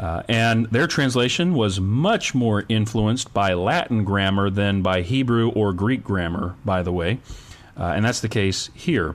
Uh, 0.00 0.24
and 0.28 0.66
their 0.72 0.88
translation 0.88 1.54
was 1.54 1.78
much 1.78 2.34
more 2.34 2.64
influenced 2.68 3.32
by 3.32 3.54
Latin 3.54 4.02
grammar 4.02 4.50
than 4.50 4.82
by 4.82 5.02
Hebrew 5.02 5.50
or 5.50 5.72
Greek 5.72 6.02
grammar, 6.02 6.56
by 6.64 6.82
the 6.82 6.92
way. 6.92 7.20
Uh, 7.78 7.92
and 7.94 8.04
that's 8.04 8.22
the 8.22 8.28
case 8.28 8.70
here. 8.74 9.14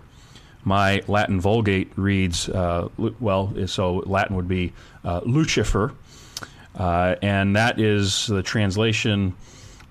My 0.63 1.03
Latin 1.09 1.41
Vulgate 1.41 1.91
reads, 1.97 2.47
uh, 2.47 2.87
well, 3.19 3.53
so 3.67 3.95
Latin 4.05 4.37
would 4.37 4.47
be 4.47 4.71
uh, 5.03 5.19
Lucifer. 5.25 5.93
Uh, 6.73 7.15
and 7.21 7.57
that 7.57 7.81
is 7.81 8.27
the 8.27 8.41
translation 8.41 9.35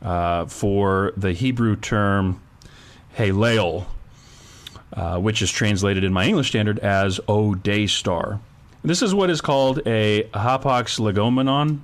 uh, 0.02 0.46
for 0.46 1.12
the 1.16 1.32
Hebrew 1.32 1.76
term 1.76 2.40
Halel, 3.16 3.86
uh, 4.92 5.18
which 5.18 5.42
is 5.42 5.50
translated 5.50 6.04
in 6.04 6.12
my 6.12 6.26
English 6.26 6.48
standard 6.48 6.78
as 6.78 7.20
O 7.28 7.54
Day 7.54 7.86
Star. 7.86 8.40
This 8.82 9.02
is 9.02 9.14
what 9.14 9.28
is 9.28 9.40
called 9.40 9.80
a 9.86 10.24
hapax 10.32 10.98
legomenon. 10.98 11.80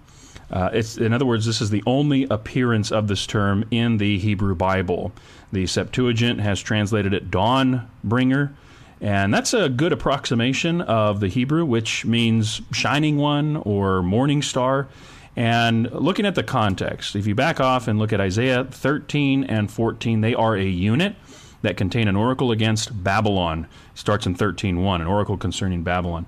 Uh, 0.51 0.71
it's, 0.73 0.97
in 0.97 1.13
other 1.13 1.27
words, 1.27 1.45
this 1.45 1.61
is 1.61 1.71
the 1.71 1.83
only 1.87 2.25
appearance 2.31 2.93
of 2.93 3.09
this 3.09 3.27
term 3.27 3.65
in 3.71 3.99
the 3.99 4.19
Hebrew 4.19 4.55
Bible. 4.55 5.13
The 5.53 5.67
Septuagint 5.67 6.41
has 6.41 6.61
translated 6.61 7.13
it 7.13 7.31
dawn 7.31 7.89
bringer, 8.03 8.55
and 9.01 9.35
that's 9.35 9.53
a 9.53 9.69
good 9.69 9.93
approximation 9.93 10.81
of 10.81 11.21
the 11.21 11.29
Hebrew, 11.29 11.65
which 11.65 12.05
means 12.05 12.63
shining 12.73 13.17
one 13.19 13.57
or 13.57 14.03
morning 14.03 14.41
star. 14.41 14.89
And 15.37 15.91
looking 15.93 16.25
at 16.25 16.35
the 16.35 16.43
context, 16.43 17.15
if 17.15 17.27
you 17.27 17.35
back 17.35 17.61
off 17.61 17.87
and 17.87 17.99
look 17.99 18.13
at 18.13 18.21
Isaiah 18.21 18.65
13 18.65 19.45
and 19.45 19.71
14, 19.71 20.23
they 20.23 20.35
are 20.35 20.57
a 20.57 20.65
unit 20.65 21.15
that 21.63 21.77
contain 21.77 22.09
an 22.09 22.17
oracle 22.17 22.51
against 22.51 23.05
Babylon. 23.05 23.67
starts 23.95 24.27
in 24.27 24.35
13:1, 24.35 25.01
an 25.01 25.07
oracle 25.07 25.37
concerning 25.37 25.83
Babylon. 25.83 26.27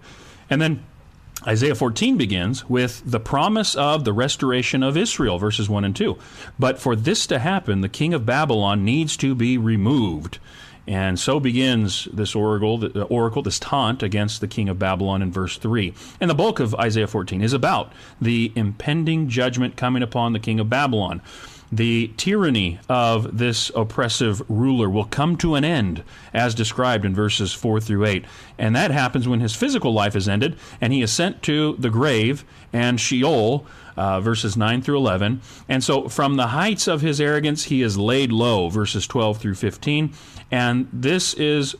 And 0.50 0.60
then 0.60 0.80
Isaiah 1.46 1.74
14 1.74 2.16
begins 2.16 2.68
with 2.68 3.02
the 3.06 3.20
promise 3.20 3.74
of 3.74 4.04
the 4.04 4.12
restoration 4.12 4.82
of 4.82 4.96
Israel, 4.96 5.38
verses 5.38 5.68
1 5.68 5.84
and 5.84 5.94
2. 5.94 6.18
But 6.58 6.78
for 6.78 6.96
this 6.96 7.26
to 7.28 7.38
happen, 7.38 7.80
the 7.80 7.88
king 7.88 8.12
of 8.12 8.26
Babylon 8.26 8.84
needs 8.84 9.16
to 9.18 9.34
be 9.34 9.56
removed. 9.56 10.38
And 10.88 11.20
so 11.20 11.38
begins 11.38 12.08
this 12.14 12.34
oracle, 12.34 12.78
the 12.78 13.04
oracle, 13.04 13.42
this 13.42 13.58
taunt 13.58 14.02
against 14.02 14.40
the 14.40 14.48
king 14.48 14.70
of 14.70 14.78
Babylon 14.78 15.20
in 15.20 15.30
verse 15.30 15.58
3. 15.58 15.92
And 16.18 16.30
the 16.30 16.34
bulk 16.34 16.60
of 16.60 16.74
Isaiah 16.76 17.06
14 17.06 17.42
is 17.42 17.52
about 17.52 17.92
the 18.22 18.52
impending 18.56 19.28
judgment 19.28 19.76
coming 19.76 20.02
upon 20.02 20.32
the 20.32 20.40
king 20.40 20.58
of 20.58 20.70
Babylon. 20.70 21.20
The 21.70 22.10
tyranny 22.16 22.80
of 22.88 23.36
this 23.36 23.70
oppressive 23.76 24.42
ruler 24.48 24.88
will 24.88 25.04
come 25.04 25.36
to 25.36 25.56
an 25.56 25.64
end, 25.64 26.02
as 26.32 26.54
described 26.54 27.04
in 27.04 27.14
verses 27.14 27.52
4 27.52 27.80
through 27.80 28.06
8. 28.06 28.24
And 28.56 28.74
that 28.74 28.90
happens 28.90 29.28
when 29.28 29.40
his 29.40 29.54
physical 29.54 29.92
life 29.92 30.16
is 30.16 30.26
ended 30.26 30.56
and 30.80 30.94
he 30.94 31.02
is 31.02 31.12
sent 31.12 31.42
to 31.42 31.76
the 31.78 31.90
grave 31.90 32.46
and 32.72 32.98
Sheol, 32.98 33.66
uh, 33.98 34.20
verses 34.20 34.56
9 34.56 34.80
through 34.80 34.96
11. 34.96 35.42
And 35.68 35.82
so, 35.82 36.08
from 36.08 36.36
the 36.36 36.48
heights 36.48 36.86
of 36.86 37.00
his 37.00 37.20
arrogance, 37.20 37.64
he 37.64 37.82
is 37.82 37.98
laid 37.98 38.30
low, 38.30 38.68
verses 38.68 39.06
12 39.06 39.38
through 39.38 39.56
15. 39.56 40.12
And 40.50 40.88
this 40.92 41.34
is 41.34 41.74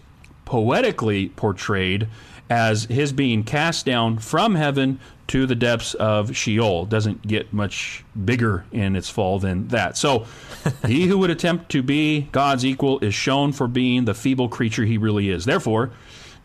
poetically 0.45 1.29
portrayed 1.31 2.09
as 2.51 2.85
his 2.85 3.13
being 3.13 3.45
cast 3.45 3.87
down 3.87 4.19
from 4.19 4.55
heaven 4.55 4.99
to 5.29 5.47
the 5.47 5.55
depths 5.55 5.95
of 5.95 6.35
Sheol. 6.35 6.87
Doesn't 6.87 7.27
get 7.27 7.53
much 7.53 8.05
bigger 8.25 8.65
in 8.73 8.97
its 8.97 9.09
fall 9.09 9.39
than 9.39 9.69
that. 9.69 9.97
So, 9.97 10.27
he 10.87 11.07
who 11.07 11.19
would 11.19 11.31
attempt 11.31 11.71
to 11.71 11.83
be 11.83 12.23
God's 12.33 12.65
equal 12.65 12.99
is 12.99 13.15
shown 13.15 13.53
for 13.53 13.69
being 13.69 14.07
the 14.07 14.15
feeble 14.15 14.49
creature 14.49 14.85
he 14.85 14.99
really 14.99 15.31
is. 15.31 15.45
Therefore, 15.45 15.93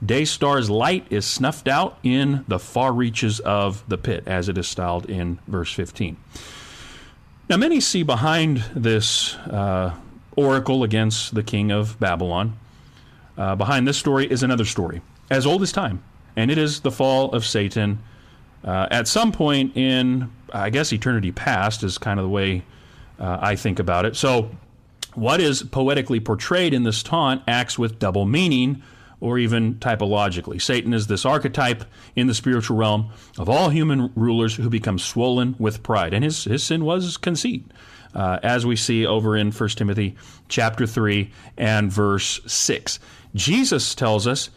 Daystar's 0.04 0.70
light 0.70 1.06
is 1.10 1.26
snuffed 1.26 1.68
out 1.68 1.98
in 2.04 2.44
the 2.48 2.60
far 2.60 2.92
reaches 2.92 3.39
of 3.42 3.88
the 3.88 3.98
pit, 3.98 4.24
as 4.26 4.50
it 4.50 4.58
is 4.58 4.68
styled 4.68 5.10
in 5.10 5.39
verse 5.48 5.72
15. 5.74 6.18
Now, 7.50 7.58
many 7.58 7.80
see 7.80 8.04
behind 8.04 8.63
this 8.76 9.36
uh, 9.36 9.94
oracle 10.36 10.84
against 10.84 11.36
the 11.36 11.44
king 11.44 11.72
of 11.72 12.00
Babylon, 12.00 12.58
uh, 13.38 13.56
behind 13.56 13.88
this 13.88 13.98
story 13.98 14.30
is 14.30 14.44
another 14.44 14.66
story, 14.66 15.02
as 15.30 15.46
old 15.46 15.62
as 15.62 15.72
time, 15.72 16.04
and 16.36 16.50
it 16.52 16.58
is 16.58 16.82
the 16.82 16.92
fall 16.92 17.32
of 17.32 17.46
Satan. 17.46 18.00
Uh, 18.63 18.88
at 18.92 19.08
some 19.08 19.32
point 19.32 19.76
in, 19.76 20.32
I 20.54 20.70
guess, 20.70 20.92
eternity 20.94 21.32
past 21.32 21.84
is 21.84 21.98
kind 21.98 22.20
of 22.20 22.26
the 22.26 22.30
way 22.30 22.63
uh, 23.20 23.38
I 23.42 23.56
think 23.56 23.80
about 23.80 24.06
it. 24.06 24.16
So, 24.16 24.50
what 25.13 25.39
is 25.39 25.62
poetically 25.63 26.20
portrayed 26.20 26.74
in 26.74 26.84
this 26.84 27.04
taunt 27.04 27.44
acts 27.48 27.78
with 27.78 28.00
double 28.00 28.26
meaning 28.26 28.82
or 29.23 29.39
even 29.39 29.75
typologically. 29.75 30.62
Satan 30.62 30.93
is 30.93 31.07
this 31.07 31.25
archetype 31.25 31.86
in 32.13 32.27
the 32.27 32.33
spiritual 32.33 32.75
realm 32.75 33.09
of 33.39 33.47
all 33.47 33.69
human 33.69 34.12
rulers 34.15 34.53
who 34.53 34.69
become 34.69 34.99
swollen 34.99 35.55
with 35.57 35.81
pride. 35.81 36.13
And 36.13 36.25
his, 36.25 36.43
his 36.43 36.62
sin 36.62 36.83
was 36.83 37.15
conceit, 37.15 37.65
uh, 38.13 38.39
as 38.43 38.65
we 38.65 38.75
see 38.75 39.05
over 39.05 39.38
in 39.38 39.53
1 39.53 39.69
Timothy 39.69 40.17
chapter 40.49 40.86
3 40.86 41.31
and 41.57 41.89
verse 41.89 42.41
6. 42.45 42.99
Jesus 43.33 43.95
tells 43.95 44.27
us 44.27 44.49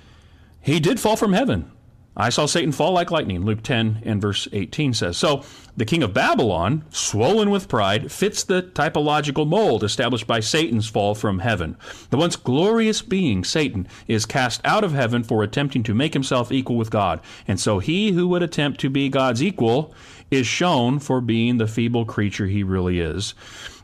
he 0.61 0.81
did 0.81 0.98
fall 0.98 1.14
from 1.14 1.33
heaven. 1.33 1.70
I 2.18 2.31
saw 2.31 2.46
Satan 2.46 2.72
fall 2.72 2.92
like 2.92 3.11
lightning, 3.11 3.44
Luke 3.44 3.62
10 3.62 4.02
and 4.05 4.22
verse 4.22 4.48
18 4.52 4.94
says. 4.94 5.18
So, 5.18 5.44
the 5.76 5.85
king 5.85 6.02
of 6.02 6.14
Babylon, 6.14 6.85
swollen 6.88 7.50
with 7.50 7.68
pride, 7.68 8.11
fits 8.11 8.42
the 8.42 8.62
typological 8.62 9.46
mold 9.46 9.85
established 9.85 10.26
by 10.26 10.40
Satan's 10.40 10.88
fall 10.88 11.14
from 11.14 11.40
heaven. 11.40 11.76
The 12.09 12.16
once 12.16 12.37
glorious 12.37 13.02
being, 13.02 13.44
Satan, 13.44 13.87
is 14.09 14.24
cast 14.24 14.62
out 14.64 14.85
of 14.85 14.94
heaven 14.94 15.22
for 15.24 15.42
attempting 15.42 15.83
to 15.83 15.94
make 15.94 16.14
himself 16.14 16.50
equal 16.50 16.76
with 16.76 16.90
God. 16.90 17.20
And 17.46 17.61
so, 17.61 17.81
he 17.81 18.12
who 18.12 18.26
would 18.29 18.42
attempt 18.42 18.81
to 18.81 18.88
be 18.88 19.11
God's 19.11 19.42
equal 19.42 19.94
is 20.31 20.46
shown 20.46 20.98
for 20.98 21.20
being 21.20 21.59
the 21.59 21.68
feeble 21.68 22.07
creature 22.07 22.46
he 22.46 22.62
really 22.62 22.98
is. 22.98 23.35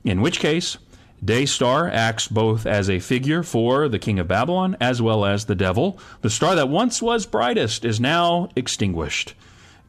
In 0.04 0.22
which 0.22 0.40
case, 0.40 0.78
Daystar 1.24 1.88
acts 1.88 2.26
both 2.26 2.66
as 2.66 2.90
a 2.90 2.98
figure 2.98 3.42
for 3.42 3.88
the 3.88 3.98
king 3.98 4.18
of 4.18 4.26
Babylon 4.26 4.76
as 4.80 5.00
well 5.00 5.24
as 5.24 5.44
the 5.44 5.54
devil. 5.54 5.98
The 6.20 6.30
star 6.30 6.54
that 6.56 6.68
once 6.68 7.00
was 7.00 7.26
brightest 7.26 7.84
is 7.84 8.00
now 8.00 8.48
extinguished. 8.56 9.34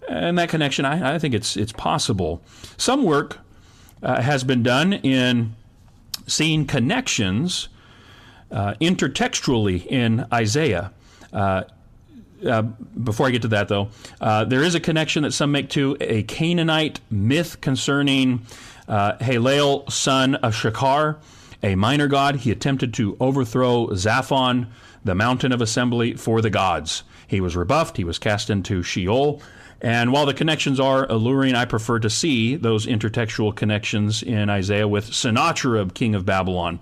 And 0.07 0.37
that 0.37 0.49
connection, 0.49 0.85
I, 0.85 1.15
I 1.15 1.19
think 1.19 1.33
it's, 1.33 1.57
it's 1.57 1.71
possible. 1.71 2.41
Some 2.77 3.03
work 3.03 3.39
uh, 4.03 4.21
has 4.21 4.43
been 4.43 4.61
done 4.61 4.93
in 4.93 5.55
seeing 6.27 6.65
connections 6.65 7.69
uh, 8.51 8.75
intertextually 8.79 9.85
in 9.87 10.25
Isaiah. 10.31 10.91
Uh, 11.31 11.63
uh, 12.45 12.61
before 12.61 13.27
I 13.27 13.31
get 13.31 13.41
to 13.43 13.47
that, 13.49 13.69
though, 13.69 13.89
uh, 14.19 14.43
there 14.45 14.61
is 14.61 14.75
a 14.75 14.79
connection 14.79 15.23
that 15.23 15.31
some 15.31 15.51
make 15.51 15.69
to 15.71 15.97
a 15.99 16.23
Canaanite 16.23 16.99
myth 17.09 17.61
concerning 17.61 18.45
uh, 18.87 19.13
Halel, 19.17 19.91
son 19.91 20.35
of 20.35 20.53
Shakar, 20.53 21.17
a 21.61 21.75
minor 21.75 22.07
god, 22.07 22.37
he 22.37 22.51
attempted 22.51 22.93
to 22.95 23.15
overthrow 23.19 23.87
Zaphon, 23.87 24.67
the 25.03 25.15
mountain 25.15 25.51
of 25.51 25.61
assembly 25.61 26.13
for 26.13 26.41
the 26.41 26.49
gods. 26.49 27.03
He 27.27 27.41
was 27.41 27.55
rebuffed, 27.55 27.97
he 27.97 28.03
was 28.03 28.19
cast 28.19 28.49
into 28.49 28.83
Sheol. 28.83 29.41
And 29.81 30.13
while 30.13 30.25
the 30.25 30.33
connections 30.33 30.79
are 30.79 31.09
alluring, 31.11 31.55
I 31.55 31.65
prefer 31.65 31.99
to 31.99 32.09
see 32.09 32.55
those 32.55 32.85
intertextual 32.85 33.53
connections 33.53 34.23
in 34.23 34.49
Isaiah 34.49 34.87
with 34.87 35.13
Sennacherib, 35.13 35.93
king 35.93 36.15
of 36.15 36.25
Babylon. 36.25 36.79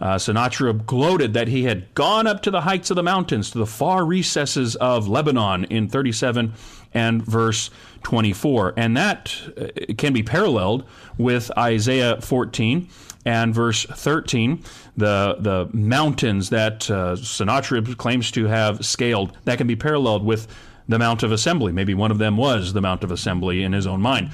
Uh, 0.00 0.18
Sennacherib 0.18 0.86
gloated 0.86 1.34
that 1.34 1.48
he 1.48 1.64
had 1.64 1.92
gone 1.94 2.26
up 2.26 2.42
to 2.42 2.50
the 2.50 2.60
heights 2.60 2.90
of 2.90 2.96
the 2.96 3.02
mountains, 3.02 3.50
to 3.50 3.58
the 3.58 3.66
far 3.66 4.04
recesses 4.04 4.76
of 4.76 5.08
Lebanon 5.08 5.64
in 5.64 5.88
37 5.88 6.52
and 6.94 7.24
verse 7.24 7.70
24. 8.06 8.74
And 8.76 8.96
that 8.96 9.36
uh, 9.56 9.92
can 9.98 10.12
be 10.12 10.22
paralleled 10.22 10.84
with 11.18 11.50
Isaiah 11.58 12.20
14 12.20 12.88
and 13.24 13.52
verse 13.52 13.84
13, 13.84 14.62
the, 14.96 15.36
the 15.40 15.68
mountains 15.72 16.50
that 16.50 16.88
uh, 16.88 17.16
Sennacherib 17.16 17.96
claims 17.96 18.30
to 18.30 18.44
have 18.44 18.86
scaled, 18.86 19.36
that 19.44 19.58
can 19.58 19.66
be 19.66 19.74
paralleled 19.74 20.24
with 20.24 20.46
the 20.88 21.00
Mount 21.00 21.24
of 21.24 21.32
Assembly. 21.32 21.72
Maybe 21.72 21.94
one 21.94 22.12
of 22.12 22.18
them 22.18 22.36
was 22.36 22.74
the 22.74 22.80
Mount 22.80 23.02
of 23.02 23.10
Assembly 23.10 23.64
in 23.64 23.72
his 23.72 23.88
own 23.88 24.00
mind. 24.00 24.30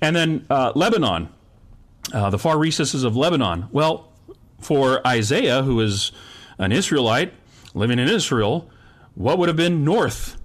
And 0.00 0.14
then 0.14 0.46
uh, 0.48 0.70
Lebanon, 0.76 1.28
uh, 2.12 2.30
the 2.30 2.38
far 2.38 2.56
recesses 2.56 3.02
of 3.02 3.16
Lebanon. 3.16 3.66
Well, 3.72 4.12
for 4.60 5.04
Isaiah, 5.04 5.64
who 5.64 5.80
is 5.80 6.12
an 6.58 6.70
Israelite 6.70 7.34
living 7.74 7.98
in 7.98 8.08
Israel, 8.08 8.70
what 9.16 9.38
would 9.38 9.48
have 9.48 9.56
been 9.56 9.82
north 9.82 10.37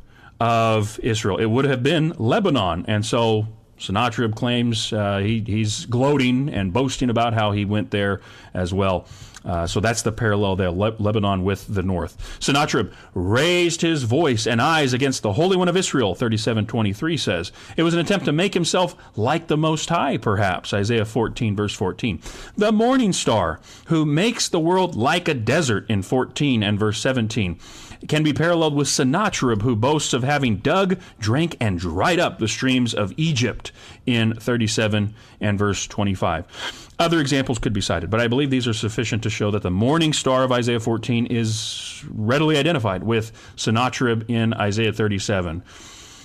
of 0.44 1.00
Israel? 1.00 1.38
It 1.38 1.46
would 1.46 1.64
have 1.64 1.84
been 1.84 2.14
Lebanon. 2.18 2.84
And 2.90 3.06
so 3.06 3.48
Sennacherib 3.78 4.36
claims 4.36 4.92
uh, 4.92 5.20
he, 5.20 5.42
he's 5.46 5.86
gloating 5.86 6.50
and 6.50 6.74
boasting 6.74 7.10
about 7.10 7.34
how 7.34 7.54
he 7.54 7.64
went 7.64 7.92
there 7.92 8.20
as 8.54 8.74
well. 8.74 9.08
Uh, 9.46 9.68
so 9.68 9.80
that's 9.80 10.02
the 10.02 10.12
parallel 10.12 10.56
there, 10.56 10.72
Le- 10.72 10.96
Lebanon 11.00 11.44
with 11.44 11.66
the 11.74 11.84
north. 11.84 12.38
Sennacherib 12.42 12.94
raised 13.14 13.82
his 13.82 14.04
voice 14.04 14.48
and 14.48 14.62
eyes 14.62 14.94
against 14.94 15.22
the 15.22 15.34
Holy 15.34 15.58
One 15.58 15.68
of 15.68 15.76
Israel, 15.76 16.16
3723 16.16 17.18
says. 17.18 17.52
It 17.76 17.84
was 17.84 17.94
an 17.94 18.00
attempt 18.00 18.26
to 18.26 18.32
make 18.32 18.54
himself 18.54 18.96
like 19.18 19.48
the 19.48 19.58
Most 19.58 19.90
High, 19.90 20.18
perhaps, 20.18 20.74
Isaiah 20.74 21.06
14, 21.06 21.56
verse 21.56 21.74
14. 21.74 22.22
The 22.56 22.72
morning 22.72 23.12
star, 23.12 23.60
who 23.86 24.06
makes 24.06 24.48
the 24.48 24.62
world 24.62 24.96
like 24.96 25.28
a 25.28 25.34
desert 25.34 25.90
in 25.90 26.04
14 26.04 26.64
and 26.64 26.80
verse 26.80 27.00
17 27.00 27.60
can 28.08 28.24
be 28.24 28.34
paralleled 28.34 28.76
with 28.76 28.88
Sennacherib, 28.88 29.62
who 29.62 29.76
boasts 29.76 30.14
of 30.14 30.24
having 30.24 30.58
dug, 30.58 31.00
drank, 31.20 31.56
and 31.60 31.80
dried 31.80 32.20
up 32.20 32.40
the 32.40 32.48
streams 32.48 32.94
of 32.94 33.14
Egypt 33.18 33.72
in 34.06 34.34
37 34.36 35.14
and 35.40 35.60
verse 35.60 35.88
25. 35.88 36.92
Other 37.00 37.20
examples 37.20 37.60
could 37.60 37.74
be 37.74 37.82
cited, 37.82 38.10
but 38.10 38.20
I 38.20 38.28
believe 38.28 38.50
these 38.50 38.68
are 38.68 38.74
sufficient 38.74 39.24
to 39.24 39.30
show 39.30 39.52
that 39.52 39.62
the 39.62 39.72
morning 39.72 40.14
star 40.14 40.44
of 40.44 40.52
Isaiah 40.52 40.80
14 40.80 41.26
is 41.28 42.04
readily 42.10 42.58
identified 42.58 43.04
with 43.04 43.32
Sennacherib 43.56 44.30
in 44.30 44.54
Isaiah 44.54 44.94
37. 44.94 45.64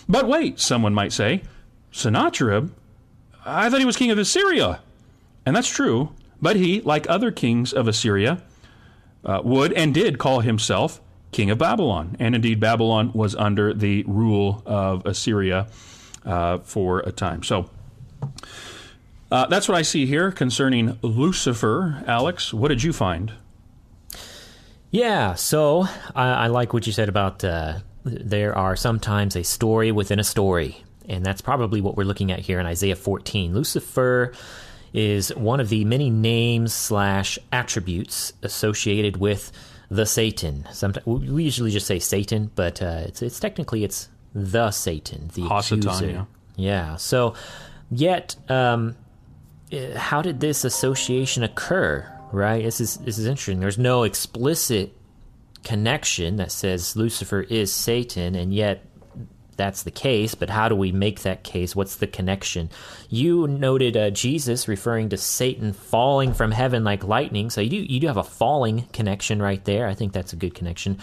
But 0.09 0.27
wait, 0.27 0.61
someone 0.61 0.95
might 0.95 1.13
say, 1.13 1.43
Sennacherib? 1.91 2.73
I 3.45 3.71
thought 3.71 3.81
he 3.81 3.87
was 3.87 3.97
king 3.97 4.11
of 4.11 4.19
Assyria. 4.19 4.81
And 5.47 5.57
that's 5.57 5.69
true, 5.69 6.13
but 6.43 6.57
he, 6.57 6.81
like 6.83 7.09
other 7.09 7.31
kings 7.31 7.73
of 7.73 7.89
Assyria, 7.89 8.43
uh, 9.25 9.41
would 9.43 9.73
and 9.73 9.95
did 9.95 10.19
call 10.19 10.41
himself 10.41 11.01
king 11.33 11.51
of 11.51 11.59
Babylon. 11.59 12.17
And 12.19 12.35
indeed, 12.35 12.61
Babylon 12.61 13.13
was 13.13 13.35
under 13.35 13.75
the 13.75 14.05
rule 14.07 14.63
of 14.67 15.05
Assyria 15.07 15.69
uh, 16.25 16.59
for 16.59 17.01
a 17.01 17.13
time. 17.13 17.43
So 17.43 17.71
uh, 19.31 19.47
that's 19.47 19.69
what 19.69 19.77
I 19.77 19.83
see 19.83 20.07
here 20.07 20.33
concerning 20.33 20.99
Lucifer. 21.03 22.03
Alex, 22.07 22.53
what 22.55 22.69
did 22.69 22.83
you 22.83 22.93
find? 22.93 23.33
Yeah, 24.91 25.35
so 25.35 25.87
I, 26.15 26.29
I 26.31 26.47
like 26.47 26.73
what 26.73 26.87
you 26.87 26.93
said 26.93 27.11
about 27.11 27.45
uh, 27.45 27.81
there 28.05 28.57
are 28.57 28.75
sometimes 28.75 29.37
a 29.37 29.45
story 29.45 29.93
within 29.93 30.19
a 30.19 30.25
story. 30.25 30.83
And 31.09 31.25
that's 31.25 31.41
probably 31.41 31.81
what 31.81 31.97
we're 31.97 32.05
looking 32.05 32.31
at 32.31 32.41
here 32.41 32.61
in 32.61 32.67
Isaiah 32.67 32.97
14. 32.97 33.55
Lucifer 33.55 34.33
is 34.93 35.35
one 35.35 35.61
of 35.61 35.69
the 35.69 35.85
many 35.85 36.11
names 36.11 36.73
slash 36.73 37.39
attributes 37.53 38.33
associated 38.43 39.19
with 39.19 39.53
the 39.91 40.07
Satan. 40.07 40.67
Sometimes 40.73 41.07
we 41.07 41.45
usually 41.45 41.71
just 41.71 41.87
say 41.87 41.99
Satan, 41.99 42.51
but 42.55 42.83
uh, 42.83 43.03
it's 43.07 43.23
it's 43.23 43.41
technically 43.41 43.85
it's 43.85 44.09
the 44.35 44.71
Satan, 44.71 45.31
the 45.35 45.43
Hasatan, 45.43 45.87
accuser. 45.87 46.07
yeah. 46.11 46.25
yeah. 46.57 46.97
So, 46.97 47.35
yet, 47.91 48.37
um, 48.49 48.97
eh, 49.73 49.97
how 49.97 50.23
did 50.23 50.41
this 50.41 50.65
association 50.65 51.43
occur? 51.43 52.11
Right. 52.31 52.63
This 52.63 52.81
is 52.81 52.99
this 52.99 53.19
is 53.19 53.27
interesting. 53.27 53.61
There's 53.61 53.79
no 53.79 54.03
explicit 54.03 54.95
connection 55.65 56.37
that 56.37 56.53
says 56.53 56.95
Lucifer 56.95 57.41
is 57.41 57.73
Satan, 57.73 58.35
and 58.35 58.53
yet 58.53 58.85
that's 59.59 59.83
the 59.83 59.91
case, 59.91 60.35
but 60.35 60.49
how 60.49 60.71
do 60.71 60.75
we 60.75 60.93
make 60.93 61.21
that 61.21 61.45
case? 61.45 61.77
What's 61.77 61.97
the 61.97 62.07
connection? 62.07 62.71
You 63.11 63.47
noted 63.47 63.97
uh, 63.97 64.09
Jesus 64.11 64.69
referring 64.69 65.11
to 65.11 65.19
Satan 65.19 65.75
falling 65.75 66.33
from 66.33 66.51
heaven 66.53 66.85
like 66.85 67.05
lightning, 67.05 67.51
so 67.51 67.61
you 67.61 67.69
do 67.69 67.77
you 67.77 68.01
do 68.01 68.07
have 68.07 68.17
a 68.17 68.25
falling 68.25 68.85
connection 68.95 69.43
right 69.43 69.63
there. 69.67 69.87
I 69.87 69.95
think 69.95 70.15
that's 70.15 70.33
a 70.33 70.37
good 70.37 70.55
connection. 70.55 70.99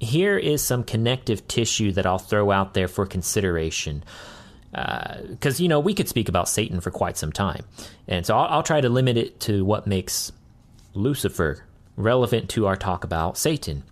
Here 0.00 0.36
is 0.36 0.64
some 0.64 0.82
connective 0.82 1.46
tissue 1.46 1.92
that 1.92 2.06
I'll 2.06 2.18
throw 2.18 2.50
out 2.50 2.74
there 2.74 2.88
for 2.88 3.06
consideration. 3.06 4.02
Because, 4.72 5.60
uh, 5.60 5.62
you 5.62 5.68
know, 5.68 5.78
we 5.78 5.92
could 5.92 6.08
speak 6.08 6.30
about 6.30 6.48
Satan 6.48 6.80
for 6.80 6.90
quite 6.90 7.18
some 7.18 7.30
time. 7.30 7.62
And 8.08 8.24
so 8.24 8.36
I'll, 8.36 8.48
I'll 8.56 8.62
try 8.62 8.80
to 8.80 8.88
limit 8.88 9.18
it 9.18 9.38
to 9.40 9.66
what 9.66 9.86
makes 9.86 10.32
Lucifer 10.94 11.62
relevant 11.94 12.48
to 12.50 12.66
our 12.66 12.74
talk 12.74 13.04
about 13.04 13.36
Satan. 13.36 13.84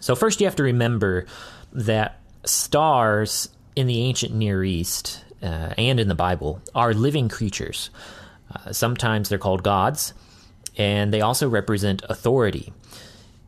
So, 0.00 0.16
first, 0.16 0.40
you 0.40 0.46
have 0.46 0.56
to 0.56 0.62
remember 0.62 1.26
that 1.72 2.20
stars 2.44 3.48
in 3.76 3.86
the 3.86 4.02
ancient 4.02 4.34
Near 4.34 4.64
East 4.64 5.24
uh, 5.42 5.74
and 5.78 6.00
in 6.00 6.08
the 6.08 6.14
Bible 6.14 6.60
are 6.74 6.94
living 6.94 7.28
creatures. 7.28 7.90
Uh, 8.54 8.72
sometimes 8.72 9.28
they're 9.28 9.38
called 9.38 9.62
gods, 9.62 10.14
and 10.76 11.12
they 11.12 11.20
also 11.20 11.48
represent 11.48 12.02
authority. 12.08 12.72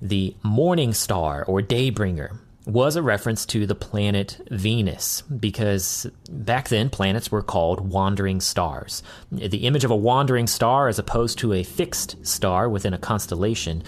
The 0.02 0.34
morning 0.42 0.94
star 0.94 1.44
or 1.44 1.60
daybringer 1.60 2.38
was 2.66 2.96
a 2.96 3.02
reference 3.02 3.46
to 3.46 3.66
the 3.66 3.74
planet 3.74 4.40
Venus 4.50 5.22
because 5.22 6.06
back 6.30 6.68
then 6.68 6.90
planets 6.90 7.30
were 7.30 7.42
called 7.42 7.80
wandering 7.80 8.40
stars. 8.40 9.02
The 9.32 9.66
image 9.66 9.84
of 9.84 9.90
a 9.90 9.96
wandering 9.96 10.46
star 10.46 10.88
as 10.88 10.98
opposed 10.98 11.38
to 11.38 11.52
a 11.52 11.62
fixed 11.62 12.24
star 12.26 12.68
within 12.68 12.94
a 12.94 12.98
constellation. 12.98 13.82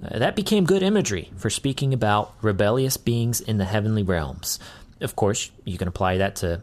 That 0.00 0.34
became 0.34 0.64
good 0.64 0.82
imagery 0.82 1.30
for 1.36 1.50
speaking 1.50 1.92
about 1.92 2.34
rebellious 2.42 2.96
beings 2.96 3.40
in 3.40 3.58
the 3.58 3.64
heavenly 3.64 4.02
realms. 4.02 4.58
Of 5.00 5.14
course, 5.14 5.50
you 5.64 5.78
can 5.78 5.88
apply 5.88 6.18
that 6.18 6.36
to 6.36 6.62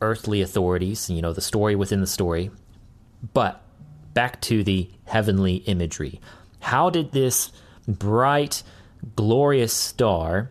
earthly 0.00 0.42
authorities, 0.42 1.08
you 1.10 1.22
know, 1.22 1.32
the 1.32 1.40
story 1.40 1.74
within 1.74 2.00
the 2.00 2.06
story. 2.06 2.50
But 3.32 3.62
back 4.12 4.40
to 4.42 4.62
the 4.62 4.90
heavenly 5.06 5.56
imagery. 5.56 6.20
How 6.60 6.90
did 6.90 7.12
this 7.12 7.52
bright, 7.86 8.62
glorious 9.16 9.72
star 9.72 10.50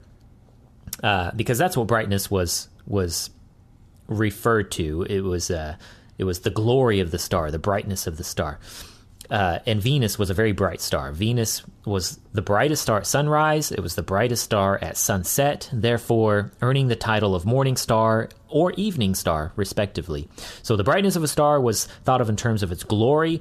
uh, 1.04 1.32
because 1.36 1.58
that's 1.58 1.78
what 1.78 1.88
brightness 1.88 2.30
was 2.30 2.68
was 2.86 3.30
referred 4.08 4.72
to. 4.72 5.04
It 5.04 5.22
was 5.22 5.50
uh, 5.50 5.76
it 6.18 6.24
was 6.26 6.42
the 6.42 6.50
glory 6.50 7.00
of 7.00 7.12
the 7.12 7.20
star, 7.20 7.52
the 7.52 7.60
brightness 7.60 8.08
of 8.08 8.18
the 8.18 8.24
star. 8.24 8.60
Uh, 9.30 9.60
and 9.68 9.82
Venus 9.82 10.18
was 10.18 10.32
a 10.32 10.34
very 10.34 10.54
bright 10.54 10.82
star. 10.82 11.12
Venus 11.12 11.62
was 11.86 12.20
the 12.34 12.42
brightest 12.42 12.82
star 12.82 12.98
at 12.98 13.08
sunrise. 13.08 13.72
It 13.72 13.82
was 13.82 13.94
the 13.94 14.02
brightest 14.02 14.44
star 14.44 14.80
at 14.82 14.98
sunset, 14.98 15.70
therefore 15.72 16.52
earning 16.62 16.88
the 16.88 16.96
title 16.96 17.36
of 17.36 17.46
morning 17.46 17.76
star 17.76 18.30
or 18.48 18.72
evening 18.72 19.14
star, 19.14 19.52
respectively. 19.56 20.28
So 20.64 20.76
the 20.76 20.84
brightness 20.84 21.16
of 21.16 21.24
a 21.24 21.28
star 21.28 21.62
was 21.62 21.86
thought 22.06 22.22
of 22.22 22.30
in 22.30 22.38
terms 22.38 22.64
of 22.64 22.72
its 22.72 22.84
glory, 22.84 23.40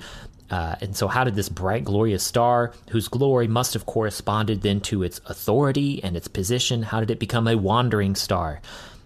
uh, 0.51 0.77
and 0.81 0.96
so, 0.96 1.09
how 1.09 1.24
did 1.24 1.35
this 1.35 1.48
bright, 1.48 1.85
glorious 1.85 2.24
star, 2.24 2.72
whose 2.90 3.09
glory 3.09 3.46
must 3.46 3.74
have 3.74 3.87
corresponded 3.87 4.62
then 4.62 4.81
to 4.81 5.03
its 5.03 5.20
authority 5.27 6.03
and 6.03 6.16
its 6.16 6.29
position, 6.29 6.83
how 6.83 7.01
did 7.01 7.11
it 7.11 7.18
become 7.18 7.46
a 7.46 7.57
wandering 7.57 8.14
star? 8.14 8.61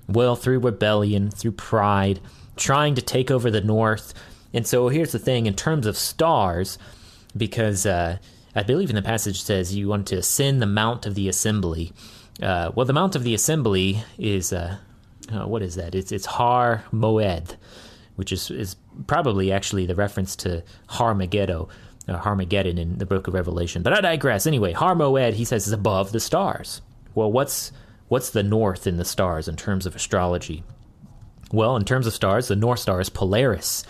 Well, 0.09 0.37
through 0.37 0.61
rebellion, 0.61 1.31
through 1.31 1.53
pride, 1.53 2.21
trying 2.57 2.95
to 2.95 3.03
take 3.03 3.31
over 3.31 3.51
the 3.51 3.61
north. 3.61 4.15
And 4.55 4.67
so, 4.67 4.89
here's 4.89 5.13
the 5.13 5.19
thing 5.19 5.47
in 5.47 5.55
terms 5.55 5.87
of 5.87 5.97
stars, 5.97 6.79
because 7.37 7.87
uh, 7.87 8.19
I 8.55 8.63
believe 8.63 8.91
in 8.91 8.97
the 8.97 9.03
passage 9.03 9.43
says 9.43 9.75
you 9.75 9.89
want 9.89 10.07
to 10.09 10.17
ascend 10.17 10.61
the 10.61 10.67
Mount 10.67 11.07
of 11.07 11.15
the 11.15 11.29
Assembly. 11.29 11.93
Uh, 12.43 12.71
well, 12.75 12.87
the 12.87 12.93
Mount 12.93 13.17
of 13.17 13.25
the 13.25 13.35
Assembly 13.35 14.05
is, 14.19 14.53
uh, 14.53 14.77
uh, 15.33 15.47
what 15.47 15.63
is 15.63 15.77
that? 15.77 15.95
It's, 15.95 16.13
it's 16.13 16.27
Har 16.27 16.85
Moed 16.93 17.57
which 18.17 18.33
is, 18.33 18.51
is 18.51 18.77
probably 19.07 19.53
actually 19.53 19.87
the 19.87 19.95
reference 19.95 20.37
to 20.37 20.63
Harmageddon, 20.91 21.69
uh, 22.09 22.19
Harmageddon 22.21 22.79
in 22.79 22.99
the 22.99 23.07
book 23.07 23.27
of 23.27 23.35
Revelation. 23.35 23.83
But 23.83 23.93
I 23.93 24.01
digress. 24.01 24.47
Anyway, 24.47 24.73
Har 24.73 24.95
Moed, 24.95 25.35
he 25.35 25.45
says, 25.45 25.67
is 25.67 25.73
above 25.73 26.13
the 26.13 26.21
stars. 26.21 26.83
Well, 27.15 27.31
what's 27.31 27.73
what's 28.09 28.31
the 28.31 28.43
north 28.43 28.87
in 28.87 28.97
the 28.97 29.05
stars 29.05 29.49
in 29.49 29.57
terms 29.57 29.87
of 29.87 29.97
astrology? 29.97 30.65
Well, 31.51 31.77
in 31.77 31.85
terms 31.85 32.07
of 32.07 32.13
stars, 32.13 32.49
the 32.49 32.57
North 32.57 32.81
Star 32.81 33.01
is 33.01 33.09
Polaris. 33.09 33.85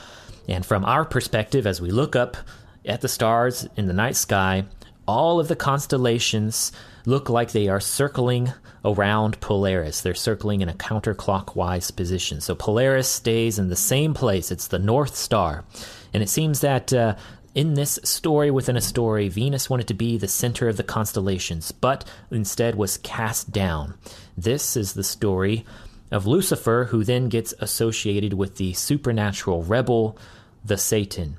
And 0.48 0.64
from 0.64 0.84
our 0.84 1.04
perspective, 1.04 1.66
as 1.66 1.80
we 1.80 1.90
look 1.90 2.16
up 2.16 2.36
at 2.84 3.00
the 3.00 3.08
stars 3.08 3.68
in 3.76 3.86
the 3.86 3.92
night 3.92 4.16
sky, 4.16 4.64
all 5.06 5.40
of 5.40 5.48
the 5.48 5.56
constellations 5.56 6.72
look 7.06 7.28
like 7.28 7.52
they 7.52 7.68
are 7.68 7.80
circling 7.80 8.52
around 8.84 9.40
Polaris. 9.40 10.00
They're 10.00 10.14
circling 10.14 10.60
in 10.60 10.68
a 10.68 10.74
counterclockwise 10.74 11.94
position. 11.94 12.40
So 12.40 12.54
Polaris 12.54 13.08
stays 13.08 13.58
in 13.58 13.68
the 13.68 13.76
same 13.76 14.14
place. 14.14 14.50
It's 14.50 14.68
the 14.68 14.78
North 14.78 15.16
Star. 15.16 15.64
And 16.12 16.22
it 16.22 16.28
seems 16.28 16.60
that 16.60 16.92
uh, 16.92 17.16
in 17.54 17.74
this 17.74 17.98
story 18.02 18.50
within 18.50 18.76
a 18.76 18.80
story, 18.80 19.28
Venus 19.28 19.68
wanted 19.68 19.88
to 19.88 19.94
be 19.94 20.18
the 20.18 20.28
center 20.28 20.68
of 20.68 20.76
the 20.76 20.82
constellations, 20.82 21.70
but 21.72 22.04
instead 22.30 22.74
was 22.74 22.98
cast 22.98 23.52
down. 23.52 23.94
This 24.36 24.76
is 24.76 24.94
the 24.94 25.04
story 25.04 25.64
of 26.12 26.26
Lucifer, 26.26 26.88
who 26.90 27.04
then 27.04 27.28
gets 27.28 27.54
associated 27.58 28.34
with 28.34 28.56
the 28.56 28.72
supernatural 28.74 29.62
rebel, 29.62 30.16
the 30.64 30.78
Satan. 30.78 31.38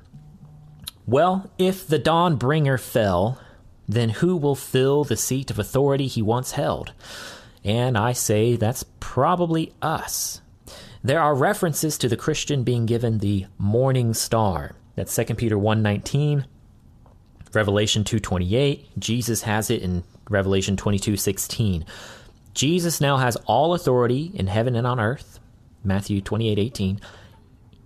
Well, 1.06 1.50
if 1.58 1.86
the 1.86 1.98
Dawn 1.98 2.36
Bringer 2.36 2.78
fell, 2.78 3.38
then 3.86 4.08
who 4.10 4.36
will 4.36 4.54
fill 4.54 5.04
the 5.04 5.16
seat 5.16 5.50
of 5.50 5.58
authority 5.58 6.06
he 6.06 6.22
once 6.22 6.52
held? 6.52 6.92
And 7.62 7.96
I 7.96 8.12
say 8.12 8.56
that's 8.56 8.84
probably 9.00 9.72
us. 9.80 10.40
There 11.02 11.20
are 11.20 11.34
references 11.34 11.98
to 11.98 12.08
the 12.08 12.16
Christian 12.16 12.64
being 12.64 12.86
given 12.86 13.18
the 13.18 13.46
morning 13.58 14.14
star. 14.14 14.72
That's 14.96 15.14
2 15.14 15.36
Peter 15.36 15.58
1:19, 15.58 16.46
Revelation 17.52 18.04
2:28. 18.04 18.88
Jesus 18.98 19.42
has 19.42 19.70
it 19.70 19.82
in 19.82 20.04
Revelation 20.30 20.76
22:16. 20.76 21.84
Jesus 22.54 23.00
now 23.00 23.16
has 23.16 23.36
all 23.46 23.74
authority 23.74 24.30
in 24.34 24.46
heaven 24.46 24.76
and 24.76 24.86
on 24.86 25.00
earth. 25.00 25.40
Matthew 25.82 26.20
28:18. 26.20 27.00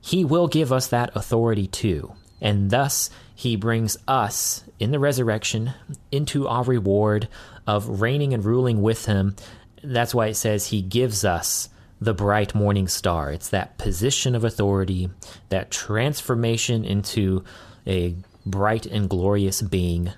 He 0.01 0.25
will 0.25 0.47
give 0.47 0.73
us 0.73 0.87
that 0.87 1.11
authority 1.15 1.67
too. 1.67 2.13
And 2.41 2.71
thus 2.71 3.11
he 3.35 3.57
brings 3.57 3.97
us 4.07 4.65
in 4.79 4.93
the 4.93 4.99
resurrection 4.99 5.73
into 6.13 6.47
our 6.47 6.63
reward 6.63 7.29
of 7.67 8.01
reigning 8.01 8.33
and 8.33 8.45
ruling 8.45 8.81
with 8.81 9.07
him. 9.07 9.35
That's 9.83 10.15
why 10.15 10.29
it 10.29 10.35
says 10.35 10.67
he 10.67 10.83
gives 10.83 11.25
us 11.25 11.69
the 12.01 12.15
bright 12.15 12.55
morning 12.55 12.87
star. 12.87 13.33
It's 13.33 13.49
that 13.51 13.77
position 13.77 14.35
of 14.35 14.45
authority, 14.45 15.11
that 15.49 15.71
transformation 15.71 16.85
into 16.85 17.45
a 17.87 18.15
bright 18.47 18.87
and 18.87 19.11
glorious 19.11 19.63
being 19.63 20.13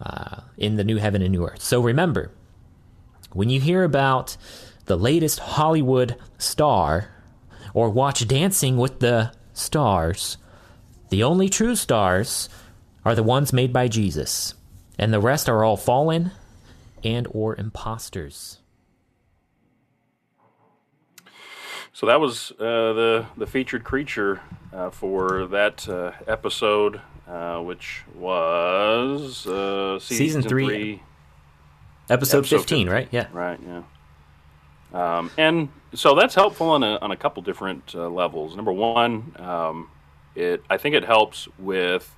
uh, 0.00 0.40
in 0.56 0.76
the 0.76 0.84
new 0.84 0.96
heaven 0.96 1.20
and 1.20 1.32
new 1.32 1.46
earth. 1.46 1.62
So 1.62 1.80
remember, 1.80 2.30
when 3.32 3.50
you 3.50 3.60
hear 3.60 3.84
about 3.84 4.36
the 4.86 4.96
latest 4.96 5.38
Hollywood 5.38 6.16
star 6.38 7.10
or 7.74 7.90
watch 7.90 8.26
Dancing 8.26 8.76
with 8.76 9.00
the 9.00 9.32
Stars, 9.52 10.38
the 11.10 11.22
only 11.22 11.48
true 11.48 11.74
stars 11.76 12.48
are 13.04 13.14
the 13.14 13.22
ones 13.22 13.52
made 13.52 13.72
by 13.72 13.88
Jesus, 13.88 14.54
and 14.98 15.12
the 15.12 15.20
rest 15.20 15.48
are 15.48 15.64
all 15.64 15.76
fallen 15.76 16.30
and 17.04 17.26
or 17.30 17.56
imposters. 17.56 18.58
So 21.92 22.06
that 22.06 22.20
was 22.20 22.52
uh, 22.52 22.92
the 22.92 23.26
the 23.36 23.46
featured 23.46 23.82
creature 23.82 24.40
uh, 24.72 24.90
for 24.90 25.46
that 25.46 25.88
uh, 25.88 26.12
episode, 26.28 27.00
uh, 27.26 27.58
which 27.60 28.04
was 28.14 29.46
uh, 29.46 29.98
season, 29.98 30.26
Season 30.26 30.42
three, 30.42 30.66
three 30.66 31.02
Episode, 32.10 32.38
Episode 32.38 32.58
15, 32.58 32.88
right? 32.88 33.08
Yeah. 33.10 33.26
Right. 33.32 33.60
Yeah. 33.64 33.82
Um, 34.92 35.30
and 35.36 35.68
so 35.94 36.14
that's 36.14 36.34
helpful 36.34 36.70
on 36.70 36.82
a, 36.82 36.96
on 36.96 37.10
a 37.10 37.16
couple 37.16 37.42
different 37.42 37.94
uh, 37.94 38.08
levels. 38.08 38.56
Number 38.56 38.72
one, 38.72 39.34
um, 39.38 39.90
it 40.34 40.62
I 40.70 40.78
think 40.78 40.94
it 40.94 41.04
helps 41.04 41.48
with 41.58 42.14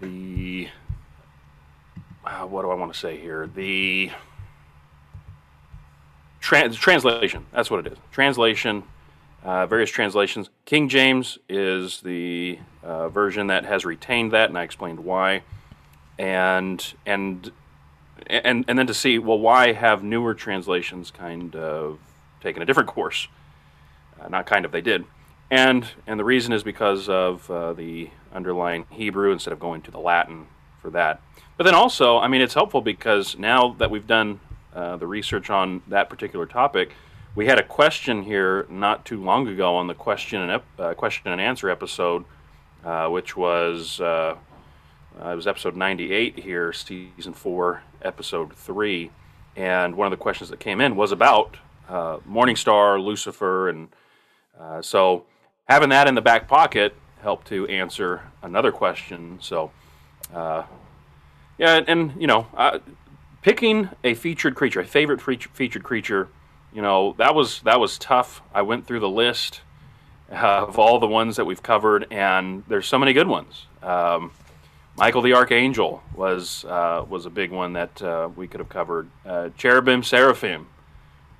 the 0.00 0.68
uh, 2.24 2.46
what 2.46 2.62
do 2.62 2.70
I 2.70 2.74
want 2.74 2.92
to 2.92 2.98
say 2.98 3.18
here? 3.18 3.46
The 3.46 4.10
trans- 6.40 6.76
translation. 6.76 7.46
That's 7.52 7.70
what 7.70 7.86
it 7.86 7.92
is. 7.92 7.98
Translation. 8.12 8.84
Uh, 9.42 9.66
various 9.66 9.90
translations. 9.90 10.50
King 10.66 10.88
James 10.88 11.38
is 11.48 12.02
the 12.02 12.58
uh, 12.82 13.08
version 13.08 13.46
that 13.46 13.64
has 13.64 13.86
retained 13.86 14.32
that, 14.32 14.50
and 14.50 14.58
I 14.58 14.62
explained 14.62 15.00
why. 15.00 15.42
And 16.18 16.94
and 17.06 17.50
and 18.30 18.64
and 18.68 18.78
then 18.78 18.86
to 18.86 18.94
see 18.94 19.18
well 19.18 19.38
why 19.38 19.72
have 19.72 20.02
newer 20.02 20.34
translations 20.34 21.10
kind 21.10 21.54
of 21.56 21.98
taken 22.40 22.62
a 22.62 22.66
different 22.66 22.88
course? 22.88 23.28
Uh, 24.20 24.28
not 24.28 24.46
kind 24.46 24.64
of 24.64 24.72
they 24.72 24.80
did. 24.80 25.04
And 25.50 25.86
and 26.06 26.18
the 26.18 26.24
reason 26.24 26.52
is 26.52 26.62
because 26.62 27.08
of 27.08 27.50
uh, 27.50 27.72
the 27.72 28.10
underlying 28.32 28.86
hebrew 28.90 29.32
instead 29.32 29.52
of 29.52 29.60
going 29.60 29.82
to 29.82 29.90
the 29.90 29.98
latin 29.98 30.46
for 30.80 30.90
that. 30.90 31.20
But 31.56 31.64
then 31.64 31.74
also 31.74 32.16
i 32.18 32.26
mean 32.26 32.40
it's 32.40 32.54
helpful 32.54 32.80
because 32.80 33.36
now 33.36 33.74
that 33.78 33.90
we've 33.90 34.06
done 34.06 34.40
uh, 34.74 34.96
the 34.96 35.06
research 35.06 35.50
on 35.50 35.82
that 35.88 36.08
particular 36.08 36.46
topic 36.46 36.92
we 37.34 37.46
had 37.46 37.58
a 37.58 37.62
question 37.62 38.22
here 38.22 38.66
not 38.70 39.04
too 39.04 39.22
long 39.22 39.46
ago 39.46 39.76
on 39.76 39.86
the 39.86 39.94
question 39.94 40.40
and 40.40 40.50
ep- 40.50 40.80
uh, 40.80 40.94
question 40.94 41.30
and 41.30 41.38
answer 41.40 41.68
episode 41.68 42.24
uh, 42.82 43.08
which 43.08 43.36
was 43.36 44.00
uh, 44.00 44.36
uh, 45.22 45.30
it 45.30 45.36
was 45.36 45.46
episode 45.46 45.76
98 45.76 46.38
here, 46.38 46.72
season 46.72 47.34
4, 47.34 47.82
episode 48.02 48.54
3. 48.54 49.10
And 49.56 49.94
one 49.96 50.06
of 50.06 50.10
the 50.10 50.16
questions 50.16 50.50
that 50.50 50.60
came 50.60 50.80
in 50.80 50.96
was 50.96 51.12
about 51.12 51.56
uh, 51.88 52.18
Morningstar, 52.18 53.02
Lucifer. 53.02 53.68
And 53.68 53.88
uh, 54.58 54.82
so 54.82 55.24
having 55.64 55.88
that 55.90 56.08
in 56.08 56.14
the 56.14 56.22
back 56.22 56.48
pocket 56.48 56.94
helped 57.22 57.46
to 57.48 57.66
answer 57.66 58.22
another 58.42 58.72
question. 58.72 59.38
So, 59.40 59.70
uh, 60.34 60.62
yeah, 61.58 61.82
and, 61.86 62.14
you 62.18 62.26
know, 62.26 62.46
uh, 62.56 62.78
picking 63.42 63.90
a 64.04 64.14
featured 64.14 64.54
creature, 64.54 64.80
a 64.80 64.86
favorite 64.86 65.20
fe- 65.20 65.36
featured 65.36 65.82
creature, 65.82 66.28
you 66.72 66.82
know 66.82 67.14
that 67.18 67.34
was 67.34 67.60
that 67.62 67.80
was 67.80 67.98
tough. 67.98 68.42
I 68.54 68.62
went 68.62 68.86
through 68.86 69.00
the 69.00 69.08
list 69.08 69.62
of 70.30 70.78
all 70.78 70.98
the 70.98 71.08
ones 71.08 71.36
that 71.36 71.44
we've 71.44 71.62
covered, 71.62 72.06
and 72.10 72.62
there's 72.68 72.86
so 72.86 72.98
many 72.98 73.12
good 73.12 73.26
ones. 73.26 73.66
Um, 73.82 74.30
Michael 75.00 75.22
the 75.22 75.32
Archangel 75.32 76.02
was 76.14 76.64
uh, 76.66 77.04
was 77.08 77.24
a 77.24 77.30
big 77.30 77.50
one 77.50 77.72
that 77.72 78.02
uh, 78.02 78.28
we 78.36 78.46
could 78.46 78.60
have 78.60 78.68
covered. 78.68 79.08
Uh, 79.24 79.48
Cherubim, 79.56 80.02
Seraphim, 80.02 80.66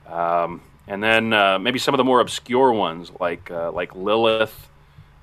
um, 0.06 0.62
and 0.88 1.02
then 1.02 1.32
uh, 1.34 1.58
maybe 1.58 1.78
some 1.78 1.92
of 1.92 1.98
the 1.98 2.04
more 2.04 2.20
obscure 2.20 2.72
ones 2.72 3.12
like 3.20 3.50
uh, 3.50 3.70
like 3.70 3.94
Lilith, 3.94 4.68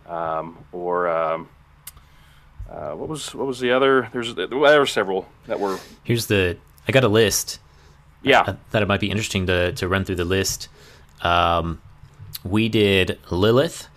um, 0.07 0.63
or 0.71 1.09
um, 1.09 1.49
uh, 2.69 2.91
what 2.91 3.09
was 3.09 3.33
what 3.33 3.47
was 3.47 3.59
the 3.59 3.71
other? 3.71 4.07
There's 4.13 4.35
there 4.35 4.47
were 4.49 4.85
several 4.85 5.27
that 5.47 5.59
were 5.59 5.79
Here's 6.03 6.27
the 6.27 6.57
I 6.87 6.91
got 6.91 7.03
a 7.03 7.09
list. 7.09 7.59
yeah. 8.21 8.41
I 8.41 8.55
thought 8.69 8.83
it 8.83 8.87
might 8.87 9.01
be 9.01 9.09
interesting 9.09 9.47
to 9.47 9.71
to 9.73 9.87
run 9.87 10.05
through 10.05 10.15
the 10.15 10.25
list. 10.25 10.69
Um, 11.21 11.81
we 12.43 12.69
did 12.69 13.17
Lilith. 13.31 13.87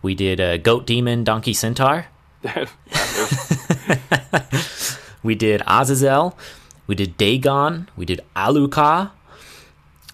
We 0.00 0.14
did 0.14 0.62
Goat 0.64 0.86
Demon, 0.86 1.22
Donkey 1.22 1.52
Centaur. 1.52 2.06
We 5.24 5.34
did 5.34 5.62
Azazel. 5.66 6.38
We 6.86 6.94
did 6.94 7.16
Dagon. 7.16 7.88
We 7.96 8.04
did 8.04 8.20
Aluka. 8.36 9.10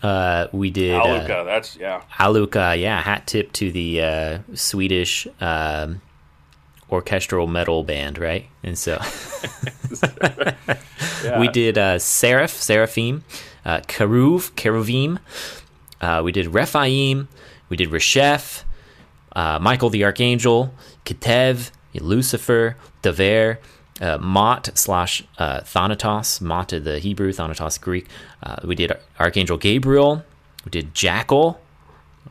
Uh, 0.03 0.47
we 0.53 0.71
did 0.71 0.95
uh, 0.95 1.05
Aluka, 1.05 1.45
that's 1.45 1.77
yeah. 1.77 2.01
Aluka, 2.19 2.81
yeah, 2.81 3.03
hat 3.03 3.27
tip 3.27 3.53
to 3.53 3.71
the 3.71 4.01
uh, 4.01 4.39
Swedish 4.55 5.27
um, 5.43 6.01
orchestral 6.91 7.47
metal 7.47 7.85
band, 7.85 8.19
right? 8.19 8.47
And 8.63 8.79
so 8.79 8.99
we 11.39 11.49
did 11.49 11.77
uh, 11.77 11.99
Seraph, 11.99 12.53
Seraphim, 12.53 13.25
uh, 13.67 13.81
Keruv, 13.81 14.53
Keruvim. 14.53 15.19
Uh, 16.01 16.23
we 16.25 16.33
did 16.33 16.47
Rephaim. 16.47 17.29
We 17.69 17.77
did 17.77 17.91
Resheph, 17.91 18.63
uh, 19.37 19.59
Michael 19.61 19.91
the 19.91 20.05
Archangel, 20.05 20.73
Ketev, 21.05 21.73
Lucifer, 21.95 22.77
Dever, 23.03 23.59
uh, 24.01 24.19
Mot 24.19 24.71
slash 24.75 25.23
uh, 25.39 25.61
Thanatos, 25.61 26.41
Mot 26.41 26.69
the 26.69 26.99
Hebrew, 26.99 27.33
Thanatos 27.33 27.79
Greek. 27.79 28.07
Uh, 28.43 28.57
we 28.65 28.75
did 28.75 28.93
Archangel 29.19 29.57
Gabriel. 29.57 30.25
We 30.65 30.71
did 30.71 30.95
Jackal. 30.95 31.61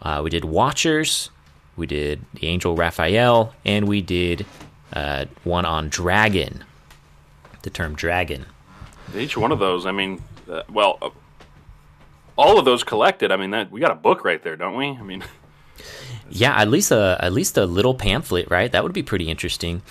Uh, 0.01 0.21
we 0.23 0.29
did 0.29 0.45
Watchers. 0.45 1.29
We 1.75 1.87
did 1.87 2.25
the 2.33 2.47
Angel 2.47 2.75
Raphael, 2.75 3.53
and 3.65 3.87
we 3.87 4.01
did 4.01 4.45
uh, 4.93 5.25
one 5.43 5.65
on 5.65 5.89
Dragon. 5.89 6.63
The 7.61 7.69
term 7.69 7.95
dragon. 7.95 8.45
Each 9.15 9.35
one 9.35 9.51
of 9.51 9.59
those, 9.59 9.85
I 9.85 9.91
mean, 9.91 10.21
uh, 10.49 10.63
well, 10.71 11.13
all 12.37 12.57
of 12.57 12.65
those 12.65 12.83
collected. 12.83 13.31
I 13.31 13.37
mean, 13.37 13.51
that 13.51 13.69
we 13.69 13.81
got 13.81 13.91
a 13.91 13.95
book 13.95 14.23
right 14.23 14.41
there, 14.41 14.55
don't 14.55 14.75
we? 14.75 14.87
I 14.87 15.01
mean, 15.01 15.23
Yeah, 16.29 16.55
at 16.55 16.69
least 16.69 16.91
a 16.91 17.17
at 17.19 17.33
least 17.33 17.57
a 17.57 17.65
little 17.65 17.95
pamphlet, 17.95 18.49
right? 18.49 18.71
That 18.71 18.83
would 18.83 18.93
be 18.93 19.03
pretty 19.03 19.29
interesting. 19.29 19.81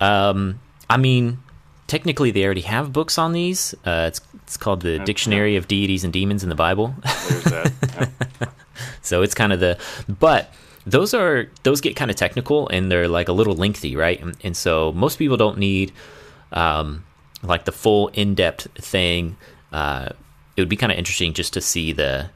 Um, 0.00 0.60
I 0.90 0.96
mean, 0.96 1.38
technically, 1.86 2.30
they 2.30 2.44
already 2.44 2.62
have 2.62 2.92
books 2.92 3.18
on 3.18 3.32
these. 3.32 3.74
Uh, 3.84 4.04
it's 4.08 4.20
it's 4.44 4.56
called 4.56 4.82
the 4.82 4.98
Dictionary 4.98 5.56
of 5.56 5.66
Deities 5.68 6.04
and 6.04 6.12
Demons 6.12 6.42
in 6.42 6.48
the 6.48 6.54
Bible. 6.54 6.94
there's 7.28 7.44
that. 7.44 8.50
So 9.02 9.22
it's 9.22 9.34
kind 9.34 9.52
of 9.52 9.60
the 9.60 9.78
but 10.06 10.52
those 10.86 11.14
are 11.14 11.50
those 11.62 11.80
get 11.80 11.96
kind 11.96 12.10
of 12.10 12.16
technical 12.16 12.68
and 12.68 12.90
they're 12.90 13.08
like 13.08 13.28
a 13.28 13.32
little 13.32 13.54
lengthy 13.54 13.96
right 13.96 14.20
and, 14.20 14.36
and 14.44 14.56
so 14.56 14.92
most 14.92 15.18
people 15.18 15.36
don't 15.36 15.58
need 15.58 15.92
um, 16.52 17.04
like 17.42 17.64
the 17.64 17.72
full 17.72 18.08
in-depth 18.08 18.68
thing 18.78 19.36
uh, 19.72 20.10
it 20.56 20.60
would 20.60 20.68
be 20.68 20.76
kind 20.76 20.92
of 20.92 20.98
interesting 20.98 21.32
just 21.32 21.52
to 21.54 21.60
see 21.60 21.92
the 21.92 22.30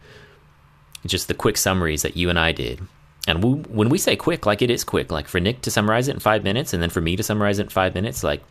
just 1.06 1.28
the 1.28 1.34
quick 1.34 1.56
summaries 1.56 2.02
that 2.02 2.16
you 2.16 2.30
and 2.30 2.38
i 2.38 2.52
did. 2.52 2.80
And 3.28 3.42
we, 3.42 3.50
when 3.50 3.88
we 3.88 3.98
say 3.98 4.16
quick 4.16 4.46
like 4.46 4.62
it 4.62 4.70
is 4.70 4.84
quick. 4.84 5.12
Like 5.12 5.28
for 5.28 5.40
nick 5.40 5.62
to 5.62 5.70
summarize 5.70 6.08
it 6.08 6.14
in 6.14 6.20
five 6.20 6.44
minutes 6.44 6.72
and 6.72 6.82
then 6.82 6.90
for 6.90 7.00
me 7.00 7.16
to 7.16 7.22
summarize 7.22 7.58
it 7.58 7.64
in 7.64 7.68
five 7.68 7.94
minutes 7.94 8.24
like 8.24 8.42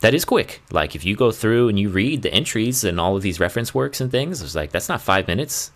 that 0.00 0.14
is 0.14 0.24
quick. 0.24 0.62
Like 0.70 0.94
if 0.94 1.04
you 1.04 1.16
go 1.16 1.30
through 1.30 1.68
and 1.68 1.78
you 1.78 1.90
read 1.90 2.22
the 2.22 2.32
entries 2.32 2.84
and 2.84 2.98
all 3.00 3.16
of 3.16 3.22
these 3.22 3.40
reference 3.40 3.74
works 3.74 4.00
and 4.00 4.10
things 4.10 4.42
it's 4.42 4.54
like 4.54 4.72
that's 4.72 4.88
not 4.88 5.00
five 5.00 5.26
minutes. 5.26 5.72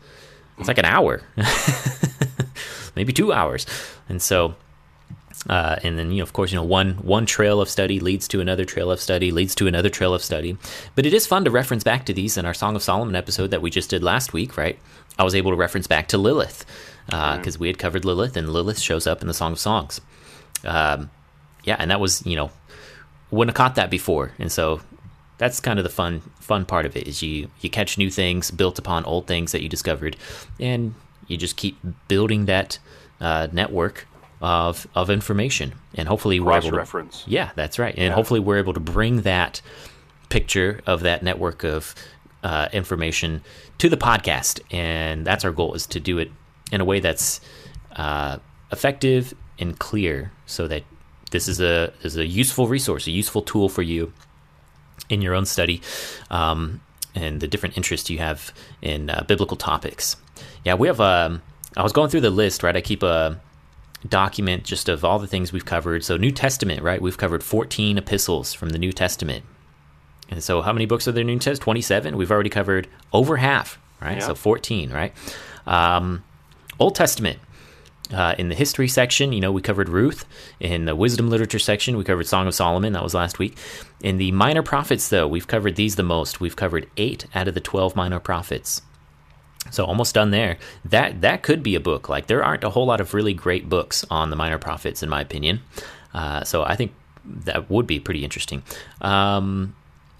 It's 0.58 0.68
like 0.68 0.78
an 0.78 0.84
hour. 0.84 1.22
Maybe 2.96 3.12
two 3.12 3.32
hours. 3.32 3.66
And 4.08 4.22
so 4.22 4.54
uh, 5.48 5.76
and 5.82 5.98
then 5.98 6.10
you 6.10 6.18
know 6.18 6.22
of 6.22 6.32
course 6.32 6.52
you 6.52 6.56
know 6.56 6.64
one 6.64 6.94
one 6.94 7.26
trail 7.26 7.60
of 7.60 7.68
study 7.68 8.00
leads 8.00 8.26
to 8.28 8.40
another 8.40 8.64
trail 8.64 8.90
of 8.90 9.00
study 9.00 9.30
leads 9.30 9.54
to 9.56 9.66
another 9.66 9.90
trail 9.90 10.14
of 10.14 10.22
study. 10.22 10.56
But 10.94 11.04
it 11.04 11.12
is 11.12 11.26
fun 11.26 11.44
to 11.44 11.50
reference 11.50 11.84
back 11.84 12.06
to 12.06 12.14
these 12.14 12.38
in 12.38 12.46
our 12.46 12.54
song 12.54 12.76
of 12.76 12.82
solomon 12.82 13.16
episode 13.16 13.50
that 13.50 13.60
we 13.60 13.70
just 13.70 13.90
did 13.90 14.02
last 14.02 14.32
week 14.32 14.56
right 14.56 14.78
i 15.18 15.24
was 15.24 15.34
able 15.34 15.50
to 15.50 15.56
reference 15.56 15.86
back 15.86 16.08
to 16.08 16.18
lilith 16.18 16.64
because 17.06 17.58
we 17.58 17.66
had 17.68 17.78
covered 17.78 18.04
lilith 18.04 18.36
and 18.36 18.50
lilith 18.52 18.78
shows 18.80 19.06
up 19.06 19.20
in 19.20 19.28
the 19.28 19.34
song 19.34 19.52
of 19.52 19.58
songs. 19.58 20.00
Um, 20.64 21.10
yeah 21.64 21.76
and 21.78 21.90
that 21.90 22.00
was 22.00 22.24
you 22.24 22.34
know 22.36 22.50
wouldn't 23.30 23.56
have 23.56 23.62
caught 23.62 23.74
that 23.74 23.90
before. 23.90 24.32
And 24.38 24.50
so 24.50 24.80
that's 25.38 25.60
kind 25.60 25.78
of 25.78 25.82
the 25.82 25.90
fun 25.90 26.20
fun 26.40 26.64
part 26.64 26.86
of 26.86 26.96
it 26.96 27.06
is 27.06 27.22
you 27.22 27.50
you 27.60 27.68
catch 27.68 27.98
new 27.98 28.10
things 28.10 28.50
built 28.50 28.78
upon 28.78 29.04
old 29.04 29.26
things 29.26 29.52
that 29.52 29.62
you 29.62 29.68
discovered 29.68 30.16
and 30.60 30.94
you 31.26 31.36
just 31.36 31.56
keep 31.56 31.76
building 32.08 32.46
that 32.46 32.78
uh, 33.20 33.48
network 33.52 34.06
of 34.40 34.86
of 34.94 35.10
information. 35.10 35.74
And 35.94 36.08
hopefully 36.08 36.40
we're 36.40 36.52
able 36.52 36.62
to 36.62 36.68
Cross-reference. 36.70 37.24
yeah 37.26 37.50
that's 37.54 37.78
right. 37.78 37.94
And 37.98 38.14
hopefully 38.14 38.40
we're 38.40 38.58
able 38.58 38.74
to 38.74 38.80
bring 38.80 39.22
that 39.22 39.60
picture 40.30 40.80
of 40.86 41.00
that 41.02 41.22
network 41.22 41.64
of 41.64 41.94
uh, 42.44 42.68
information 42.72 43.42
to 43.78 43.88
the 43.88 43.96
podcast 43.96 44.60
and 44.70 45.26
that's 45.26 45.44
our 45.44 45.50
goal 45.50 45.74
is 45.74 45.86
to 45.86 45.98
do 45.98 46.18
it 46.18 46.30
in 46.70 46.80
a 46.80 46.84
way 46.84 47.00
that's 47.00 47.40
uh, 47.96 48.38
effective 48.70 49.34
and 49.58 49.78
clear 49.78 50.30
so 50.46 50.68
that 50.68 50.84
this 51.32 51.48
is 51.48 51.60
a 51.60 51.92
is 52.02 52.16
a 52.16 52.26
useful 52.26 52.68
resource 52.68 53.06
a 53.08 53.10
useful 53.10 53.42
tool 53.42 53.68
for 53.68 53.82
you 53.82 54.12
in 55.08 55.22
your 55.22 55.34
own 55.34 55.46
study 55.46 55.80
um, 56.30 56.80
and 57.14 57.40
the 57.40 57.48
different 57.48 57.76
interests 57.76 58.10
you 58.10 58.18
have 58.18 58.52
in 58.82 59.10
uh, 59.10 59.24
biblical 59.26 59.56
topics. 59.56 60.16
Yeah, 60.64 60.74
we 60.74 60.88
have. 60.88 61.00
Um, 61.00 61.42
I 61.76 61.82
was 61.82 61.92
going 61.92 62.10
through 62.10 62.22
the 62.22 62.30
list, 62.30 62.62
right? 62.62 62.76
I 62.76 62.80
keep 62.80 63.02
a 63.02 63.40
document 64.08 64.64
just 64.64 64.88
of 64.88 65.04
all 65.04 65.18
the 65.18 65.26
things 65.26 65.52
we've 65.52 65.64
covered. 65.64 66.04
So, 66.04 66.16
New 66.16 66.30
Testament, 66.30 66.82
right? 66.82 67.00
We've 67.00 67.16
covered 67.16 67.42
14 67.42 67.98
epistles 67.98 68.52
from 68.52 68.70
the 68.70 68.78
New 68.78 68.92
Testament. 68.92 69.44
And 70.30 70.42
so, 70.42 70.62
how 70.62 70.72
many 70.72 70.86
books 70.86 71.06
are 71.06 71.12
there 71.12 71.20
in 71.20 71.26
the 71.26 71.32
New 71.34 71.38
Testament? 71.38 71.62
27. 71.62 72.16
We've 72.16 72.30
already 72.30 72.50
covered 72.50 72.88
over 73.12 73.36
half, 73.36 73.78
right? 74.00 74.18
Yeah. 74.18 74.26
So, 74.26 74.34
14, 74.34 74.90
right? 74.90 75.12
Um, 75.66 76.24
Old 76.78 76.94
Testament. 76.94 77.38
Uh, 78.12 78.34
in 78.36 78.50
the 78.50 78.54
history 78.54 78.86
section, 78.86 79.32
you 79.32 79.40
know, 79.40 79.50
we 79.50 79.62
covered 79.62 79.88
Ruth. 79.88 80.26
In 80.60 80.84
the 80.84 80.94
wisdom 80.94 81.30
literature 81.30 81.58
section, 81.58 81.96
we 81.96 82.04
covered 82.04 82.26
Song 82.26 82.46
of 82.46 82.54
Solomon. 82.54 82.92
That 82.92 83.02
was 83.02 83.14
last 83.14 83.38
week. 83.38 83.56
In 84.02 84.18
the 84.18 84.30
minor 84.32 84.62
prophets, 84.62 85.08
though, 85.08 85.26
we've 85.26 85.46
covered 85.46 85.76
these 85.76 85.96
the 85.96 86.02
most. 86.02 86.38
We've 86.38 86.54
covered 86.54 86.88
eight 86.98 87.26
out 87.34 87.48
of 87.48 87.54
the 87.54 87.60
12 87.60 87.96
minor 87.96 88.20
prophets. 88.20 88.82
So 89.70 89.84
almost 89.84 90.14
done 90.14 90.30
there. 90.30 90.58
That 90.84 91.22
that 91.22 91.42
could 91.42 91.62
be 91.62 91.74
a 91.74 91.80
book. 91.80 92.08
Like 92.08 92.26
there 92.26 92.44
aren't 92.44 92.64
a 92.64 92.70
whole 92.70 92.86
lot 92.86 93.00
of 93.00 93.14
really 93.14 93.32
great 93.32 93.68
books 93.68 94.04
on 94.10 94.28
the 94.30 94.36
minor 94.36 94.58
prophets, 94.58 95.02
in 95.02 95.08
my 95.08 95.22
opinion. 95.22 95.62
Uh, 96.12 96.44
so 96.44 96.62
I 96.62 96.76
think 96.76 96.92
that 97.24 97.70
would 97.70 97.86
be 97.86 97.98
pretty 97.98 98.22
interesting. 98.22 98.62
Um, 99.00 99.74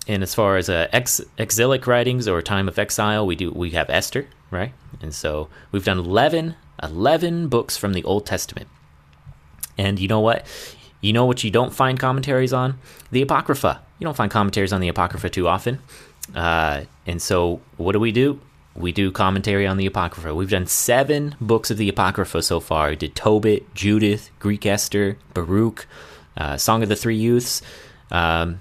and 0.07 0.23
as 0.23 0.35
far 0.35 0.57
as 0.57 0.69
uh, 0.69 0.89
ex- 0.93 1.21
exilic 1.39 1.87
writings 1.87 2.29
or 2.29 2.43
time 2.43 2.69
of 2.69 2.79
exile, 2.79 3.27
we 3.27 3.37
do 3.37 3.51
we 3.51 3.71
have 3.71 3.89
Esther, 3.89 4.27
right? 4.51 4.73
And 5.01 5.15
so 5.15 5.49
we've 5.73 5.85
done 5.85 5.99
11, 5.99 6.57
11 6.83 7.49
books 7.49 7.77
from 7.77 7.93
the 7.93 8.05
Old 8.05 8.27
Testament. 8.27 8.69
And 9.79 9.99
you 9.99 10.09
know 10.09 10.21
what? 10.21 10.47
You 11.01 11.13
know 11.13 11.27
what 11.27 11.45
you 11.45 11.51
don't 11.51 11.73
find 11.73 11.99
commentaries 11.99 12.53
on? 12.53 12.79
The 13.11 13.23
Apocrypha. 13.23 13.83
You 13.99 14.05
don't 14.05 14.17
find 14.17 14.31
commentaries 14.31 14.73
on 14.73 14.81
the 14.81 14.89
Apocrypha 14.89 15.31
too 15.31 15.49
often. 15.49 15.81
Uh, 16.35 16.83
and 17.07 17.21
so 17.21 17.61
what 17.77 17.93
do 17.93 18.01
we 18.01 18.13
do? 18.13 18.41
We 18.75 18.91
do 18.93 19.13
commentary 19.13 19.67
on 19.67 19.77
the 19.77 19.87
Apocrypha. 19.87 20.35
We've 20.35 20.51
done 20.51 20.67
seven 20.67 21.37
books 21.41 21.71
of 21.71 21.77
the 21.77 21.89
Apocrypha 21.89 22.43
so 22.43 22.59
far. 22.59 22.91
We 22.91 22.97
did 22.97 23.15
Tobit, 23.15 23.75
Judith, 23.75 24.31
Greek 24.39 24.67
Esther, 24.67 25.17
Baruch, 25.33 25.87
uh, 26.37 26.57
Song 26.57 26.83
of 26.83 26.89
the 26.89 26.97
Three 26.97 27.17
Youths, 27.17 27.63
um, 28.11 28.61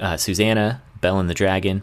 uh, 0.00 0.16
Susanna, 0.16 0.82
Bell 1.00 1.18
and 1.18 1.28
the 1.28 1.34
Dragon, 1.34 1.82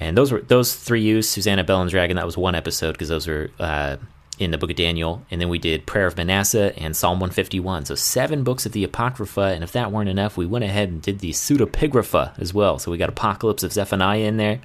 and 0.00 0.16
those 0.16 0.32
were 0.32 0.40
those 0.42 0.74
three 0.74 1.02
youths. 1.02 1.28
Susanna, 1.28 1.64
Bell 1.64 1.80
and 1.80 1.90
Dragon. 1.90 2.16
That 2.16 2.26
was 2.26 2.36
one 2.36 2.54
episode 2.54 2.92
because 2.92 3.08
those 3.08 3.26
were 3.26 3.50
uh, 3.58 3.96
in 4.38 4.52
the 4.52 4.58
Book 4.58 4.70
of 4.70 4.76
Daniel, 4.76 5.24
and 5.30 5.40
then 5.40 5.48
we 5.48 5.58
did 5.58 5.86
Prayer 5.86 6.06
of 6.06 6.16
Manasseh 6.16 6.72
and 6.78 6.96
Psalm 6.96 7.18
151. 7.18 7.86
So 7.86 7.94
seven 7.94 8.44
books 8.44 8.66
of 8.66 8.72
the 8.72 8.84
Apocrypha, 8.84 9.40
and 9.40 9.64
if 9.64 9.72
that 9.72 9.90
weren't 9.90 10.08
enough, 10.08 10.36
we 10.36 10.46
went 10.46 10.64
ahead 10.64 10.88
and 10.88 11.02
did 11.02 11.18
the 11.18 11.30
Pseudepigrapha 11.30 12.38
as 12.38 12.54
well. 12.54 12.78
So 12.78 12.90
we 12.90 12.98
got 12.98 13.08
Apocalypse 13.08 13.62
of 13.62 13.72
Zephaniah 13.72 14.20
in 14.20 14.36
there, 14.36 14.60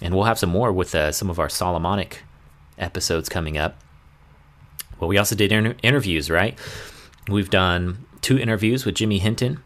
and 0.00 0.14
we'll 0.14 0.24
have 0.24 0.38
some 0.38 0.50
more 0.50 0.72
with 0.72 0.94
uh, 0.94 1.10
some 1.10 1.28
of 1.28 1.38
our 1.38 1.48
Solomonic 1.48 2.22
episodes 2.78 3.28
coming 3.28 3.58
up. 3.58 3.76
Well, 5.00 5.08
we 5.08 5.18
also 5.18 5.34
did 5.34 5.52
inter- 5.52 5.76
interviews, 5.82 6.30
right? 6.30 6.58
We've 7.28 7.50
done 7.50 8.06
two 8.20 8.38
interviews 8.38 8.84
with 8.84 8.94
Jimmy 8.94 9.18
Hinton, 9.18 9.62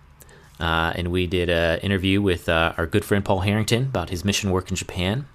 uh, 0.62 0.92
and 0.94 1.10
we 1.10 1.26
did 1.26 1.50
an 1.50 1.80
interview 1.80 2.22
with 2.22 2.48
uh, 2.48 2.72
our 2.78 2.86
good 2.86 3.04
friend 3.04 3.24
Paul 3.24 3.40
Harrington 3.40 3.82
about 3.82 4.10
his 4.10 4.24
mission 4.24 4.52
work 4.52 4.70
in 4.70 4.76
Japan. 4.76 5.26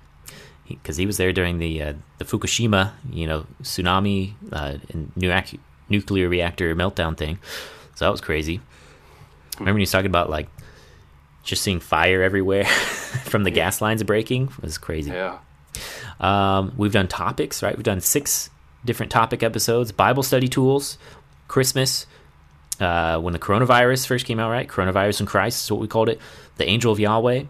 because 0.69 0.95
he, 0.95 1.03
he, 1.03 1.05
was 1.05 1.17
there 1.17 1.33
during 1.33 1.59
the 1.59 1.83
uh, 1.83 1.93
the 2.17 2.23
Fukushima, 2.23 2.93
you 3.11 3.27
know, 3.27 3.45
tsunami 3.61 4.35
uh, 4.53 4.77
and 4.89 5.11
nu- 5.17 5.59
nuclear 5.89 6.29
reactor 6.29 6.73
meltdown 6.77 7.17
thing. 7.17 7.39
So 7.95 8.05
that 8.05 8.11
was 8.11 8.21
crazy. 8.21 8.61
Remember 9.59 9.73
when 9.73 9.79
he 9.79 9.83
was 9.83 9.91
talking 9.91 10.05
about 10.05 10.29
like 10.29 10.47
just 11.43 11.61
seeing 11.61 11.81
fire 11.81 12.23
everywhere 12.23 12.65
from 13.25 13.43
the 13.43 13.49
yeah. 13.49 13.55
gas 13.55 13.81
lines 13.81 14.03
breaking? 14.03 14.43
It 14.43 14.61
was 14.61 14.77
crazy. 14.77 15.11
Yeah. 15.11 15.39
Um, 16.21 16.73
we've 16.77 16.93
done 16.93 17.09
topics, 17.09 17.61
right? 17.61 17.75
We've 17.75 17.83
done 17.83 17.99
six 17.99 18.49
different 18.85 19.11
topic 19.11 19.43
episodes: 19.43 19.91
Bible 19.91 20.23
study 20.23 20.47
tools, 20.47 20.97
Christmas, 21.49 22.05
uh, 22.79 23.19
when 23.19 23.33
the 23.33 23.39
coronavirus 23.39 24.07
first 24.07 24.25
came 24.25 24.39
out, 24.39 24.51
right? 24.51 24.67
Coronavirus 24.67 25.21
in 25.21 25.25
Christ 25.25 25.63
is 25.63 25.71
what 25.71 25.81
we 25.81 25.87
called 25.87 26.09
it. 26.09 26.19
The 26.57 26.67
Angel 26.67 26.91
of 26.91 26.99
Yahweh, 26.99 27.43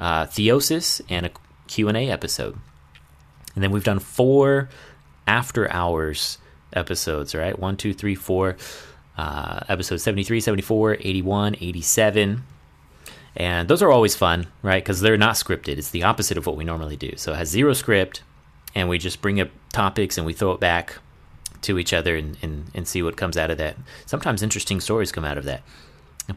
uh, 0.00 0.26
Theosis, 0.26 1.00
and 1.08 1.26
a 1.26 1.30
Q&A 1.66 2.10
episode. 2.10 2.58
And 3.54 3.62
then 3.62 3.70
we've 3.70 3.84
done 3.84 3.98
four 3.98 4.68
after 5.26 5.70
hours 5.70 6.38
episodes, 6.72 7.34
right? 7.34 7.58
One, 7.58 7.76
two, 7.76 7.92
three, 7.92 8.14
four. 8.14 8.56
Uh, 9.16 9.60
episode 9.68 9.98
73, 9.98 10.40
74, 10.40 10.96
81, 11.00 11.56
87. 11.60 12.44
And 13.36 13.68
those 13.68 13.82
are 13.82 13.90
always 13.90 14.16
fun, 14.16 14.46
right? 14.62 14.82
Because 14.82 15.00
they're 15.00 15.18
not 15.18 15.34
scripted. 15.34 15.78
It's 15.78 15.90
the 15.90 16.02
opposite 16.02 16.38
of 16.38 16.46
what 16.46 16.56
we 16.56 16.64
normally 16.64 16.96
do. 16.96 17.16
So 17.16 17.32
it 17.32 17.36
has 17.36 17.48
zero 17.48 17.72
script, 17.74 18.22
and 18.74 18.88
we 18.88 18.98
just 18.98 19.20
bring 19.20 19.40
up 19.40 19.50
topics 19.72 20.16
and 20.16 20.26
we 20.26 20.32
throw 20.32 20.52
it 20.52 20.60
back 20.60 20.98
to 21.62 21.78
each 21.78 21.92
other 21.92 22.16
and, 22.16 22.36
and, 22.42 22.70
and 22.74 22.86
see 22.86 23.02
what 23.02 23.16
comes 23.16 23.36
out 23.36 23.50
of 23.50 23.58
that. 23.58 23.76
Sometimes 24.06 24.42
interesting 24.42 24.80
stories 24.80 25.12
come 25.12 25.24
out 25.24 25.38
of 25.38 25.44
that. 25.44 25.62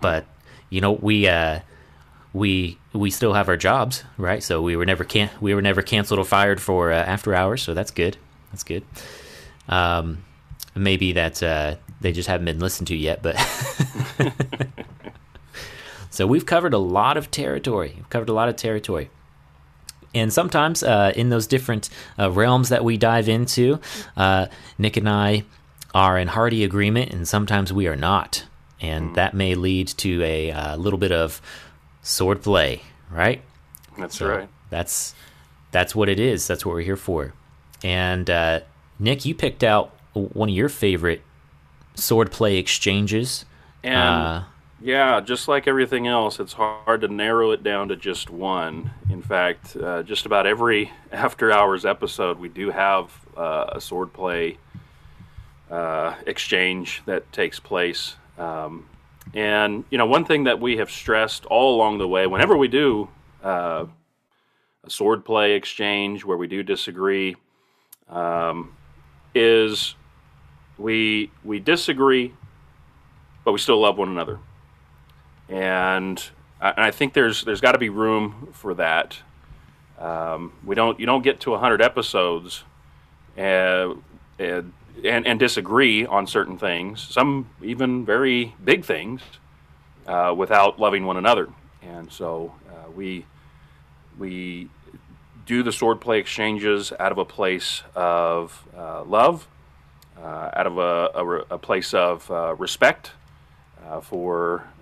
But, 0.01 0.25
you 0.69 0.81
know, 0.81 0.93
we. 0.93 1.27
Uh, 1.27 1.59
we 2.35 2.77
we 2.91 3.09
still 3.09 3.33
have 3.33 3.47
our 3.47 3.55
jobs, 3.55 4.03
right? 4.17 4.43
So 4.43 4.61
we 4.61 4.75
were 4.75 4.85
never 4.85 5.05
can 5.05 5.29
we 5.39 5.55
were 5.55 5.61
never 5.61 5.81
canceled 5.81 6.19
or 6.19 6.25
fired 6.25 6.61
for 6.61 6.91
uh, 6.91 6.95
after 6.97 7.33
hours, 7.33 7.63
so 7.63 7.73
that's 7.73 7.91
good. 7.91 8.17
That's 8.51 8.63
good. 8.63 8.83
Um, 9.69 10.25
maybe 10.75 11.13
that 11.13 11.41
uh, 11.41 11.75
they 12.01 12.11
just 12.11 12.27
haven't 12.27 12.45
been 12.45 12.59
listened 12.59 12.87
to 12.89 12.95
yet, 12.95 13.23
but 13.23 13.37
so 16.09 16.27
we've 16.27 16.45
covered 16.45 16.73
a 16.73 16.77
lot 16.77 17.15
of 17.15 17.31
territory. 17.31 17.93
We've 17.95 18.09
covered 18.09 18.29
a 18.29 18.33
lot 18.33 18.49
of 18.49 18.57
territory. 18.57 19.09
And 20.15 20.33
sometimes 20.33 20.81
uh, 20.81 21.11
in 21.15 21.29
those 21.29 21.45
different 21.45 21.89
uh, 22.17 22.31
realms 22.31 22.69
that 22.69 22.83
we 22.83 22.97
dive 22.97 23.29
into, 23.29 23.79
uh, 24.15 24.47
Nick 24.77 24.97
and 24.97 25.09
I 25.09 25.43
are 25.93 26.17
in 26.17 26.29
hearty 26.29 26.63
agreement, 26.63 27.11
and 27.11 27.27
sometimes 27.27 27.71
we 27.71 27.87
are 27.87 27.95
not. 27.95 28.45
And 28.81 29.11
mm. 29.11 29.13
that 29.15 29.33
may 29.33 29.55
lead 29.55 29.89
to 29.89 30.23
a 30.23 30.51
uh, 30.51 30.77
little 30.77 30.97
bit 30.99 31.11
of 31.11 31.41
sword 32.01 32.41
play, 32.41 32.81
right? 33.11 33.41
That's 33.97 34.17
so 34.17 34.29
right. 34.29 34.49
That's 34.69 35.13
that's 35.71 35.93
what 35.93 36.09
it 36.09 36.19
is. 36.19 36.47
That's 36.47 36.65
what 36.65 36.75
we're 36.75 36.81
here 36.81 36.97
for. 36.97 37.33
And 37.83 38.29
uh, 38.29 38.61
Nick, 38.97 39.25
you 39.25 39.35
picked 39.35 39.63
out 39.63 39.91
one 40.13 40.49
of 40.49 40.55
your 40.55 40.69
favorite 40.69 41.21
sword 41.95 42.31
play 42.31 42.57
exchanges. 42.57 43.45
And 43.83 43.97
uh, 43.97 44.43
yeah, 44.81 45.21
just 45.21 45.47
like 45.47 45.67
everything 45.67 46.07
else, 46.07 46.39
it's 46.39 46.53
hard 46.53 47.01
to 47.01 47.07
narrow 47.07 47.51
it 47.51 47.63
down 47.63 47.87
to 47.89 47.95
just 47.95 48.29
one. 48.29 48.91
In 49.09 49.21
fact, 49.21 49.75
uh, 49.77 50.03
just 50.03 50.25
about 50.25 50.45
every 50.45 50.91
after 51.11 51.51
hours 51.51 51.85
episode, 51.85 52.39
we 52.39 52.49
do 52.49 52.71
have 52.71 53.11
uh, 53.37 53.65
a 53.73 53.77
swordplay 53.77 54.57
uh, 55.69 56.15
exchange 56.25 57.01
that 57.05 57.31
takes 57.31 57.59
place. 57.59 58.15
Um, 58.37 58.87
and 59.33 59.83
you 59.89 59.97
know, 59.97 60.05
one 60.05 60.25
thing 60.25 60.43
that 60.45 60.59
we 60.59 60.77
have 60.77 60.91
stressed 60.91 61.45
all 61.45 61.75
along 61.75 61.97
the 61.97 62.07
way, 62.07 62.27
whenever 62.27 62.55
we 62.55 62.67
do 62.67 63.09
uh, 63.43 63.85
a 64.83 64.87
swordplay 64.87 65.55
exchange 65.55 66.23
where 66.23 66.37
we 66.37 66.47
do 66.47 66.63
disagree, 66.63 67.35
um, 68.09 68.75
is 69.33 69.95
we 70.77 71.31
we 71.43 71.59
disagree, 71.59 72.33
but 73.43 73.51
we 73.51 73.59
still 73.59 73.79
love 73.79 73.97
one 73.97 74.09
another, 74.09 74.39
and 75.49 76.21
I, 76.61 76.91
think 76.91 77.13
there's 77.13 77.43
there's 77.43 77.61
got 77.61 77.73
to 77.73 77.77
be 77.77 77.89
room 77.89 78.49
for 78.53 78.73
that. 78.75 79.19
Um, 79.99 80.53
we 80.63 80.75
don't 80.75 80.99
you 80.99 81.05
don't 81.05 81.21
get 81.21 81.39
to 81.41 81.55
hundred 81.57 81.81
episodes, 81.81 82.63
and, 83.37 84.01
and 84.39 84.73
and, 85.03 85.27
and 85.27 85.39
disagree 85.39 86.05
on 86.05 86.27
certain 86.27 86.57
things, 86.57 87.01
some 87.01 87.49
even 87.61 88.05
very 88.05 88.55
big 88.63 88.85
things, 88.85 89.21
uh, 90.07 90.33
without 90.35 90.79
loving 90.79 91.05
one 91.05 91.17
another. 91.17 91.49
And 91.81 92.11
so 92.11 92.53
uh, 92.69 92.89
we 92.91 93.25
we 94.17 94.69
do 95.45 95.61
the 95.61 95.71
swordplay 95.71 96.19
exchanges 96.19 96.91
out 96.99 97.11
of 97.11 97.17
a 97.17 97.25
place 97.25 97.83
of 97.93 98.67
uh, 98.75 99.03
love, 99.03 99.47
uh, 100.17 100.49
out 100.53 100.65
of 100.65 100.77
a, 100.77 101.11
a, 101.13 101.55
a 101.55 101.57
place 101.59 101.93
of 101.93 102.29
uh, 102.31 102.55
respect 102.55 103.11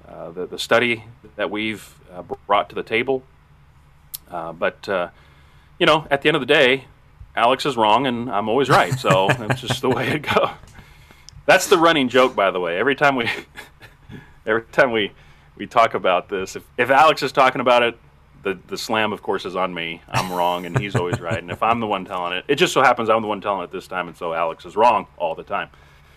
uh, 0.08 0.32
the, 0.32 0.46
the 0.46 0.60
study 0.60 1.04
that 1.36 1.50
we've 1.50 1.94
brought 2.48 2.70
to 2.70 2.76
the 2.76 2.84
table. 2.84 3.24
but 4.30 5.12
you 5.80 5.86
know, 5.86 6.08
at 6.10 6.22
the 6.22 6.30
end 6.30 6.36
of 6.36 6.42
the 6.42 6.46
day, 6.46 6.86
Alex 7.36 7.66
is 7.66 7.76
wrong 7.76 8.06
and 8.06 8.30
I'm 8.30 8.48
always 8.48 8.70
right. 8.70 8.94
So 9.00 9.28
that's 9.38 9.62
just 9.62 9.82
the 9.82 9.90
way 9.90 10.10
it 10.10 10.22
goes. 10.22 10.50
That's 11.46 11.68
the 11.68 11.78
running 11.78 12.10
joke, 12.10 12.36
by 12.36 12.52
the 12.52 12.60
way. 12.60 12.78
Every 12.78 12.96
time 12.96 13.16
we, 13.16 13.30
every 14.46 14.64
time 14.72 14.92
we, 14.92 15.12
we 15.58 15.68
talk 15.68 15.94
about 15.94 16.30
this, 16.30 16.56
if, 16.56 16.64
if 16.78 16.90
Alex 16.90 17.22
is 17.22 17.32
talking 17.32 17.62
about 17.62 17.84
it, 17.84 17.98
the 18.44 18.60
the 18.68 18.78
slam, 18.78 19.14
of 19.14 19.22
course, 19.22 19.46
is 19.46 19.56
on 19.56 19.74
me. 19.74 20.02
I'm 20.10 20.30
wrong, 20.30 20.66
and 20.66 20.78
he's 20.78 20.98
always 20.98 21.22
right. 21.22 21.38
And 21.38 21.50
if 21.50 21.64
I'm 21.64 21.80
the 21.80 21.88
one 21.88 22.04
telling 22.04 22.34
it, 22.34 22.44
it 22.50 22.56
just 22.56 22.74
so 22.74 22.82
happens 22.82 23.10
I'm 23.10 23.22
the 23.22 23.28
one 23.30 23.40
telling 23.40 23.64
it 23.64 23.72
this 23.72 23.88
time, 23.88 24.10
and 24.10 24.18
so 24.18 24.34
Alex 24.34 24.66
is 24.66 24.76
wrong 24.76 25.08
all 25.16 25.34
the 25.34 25.44
time. 25.44 25.70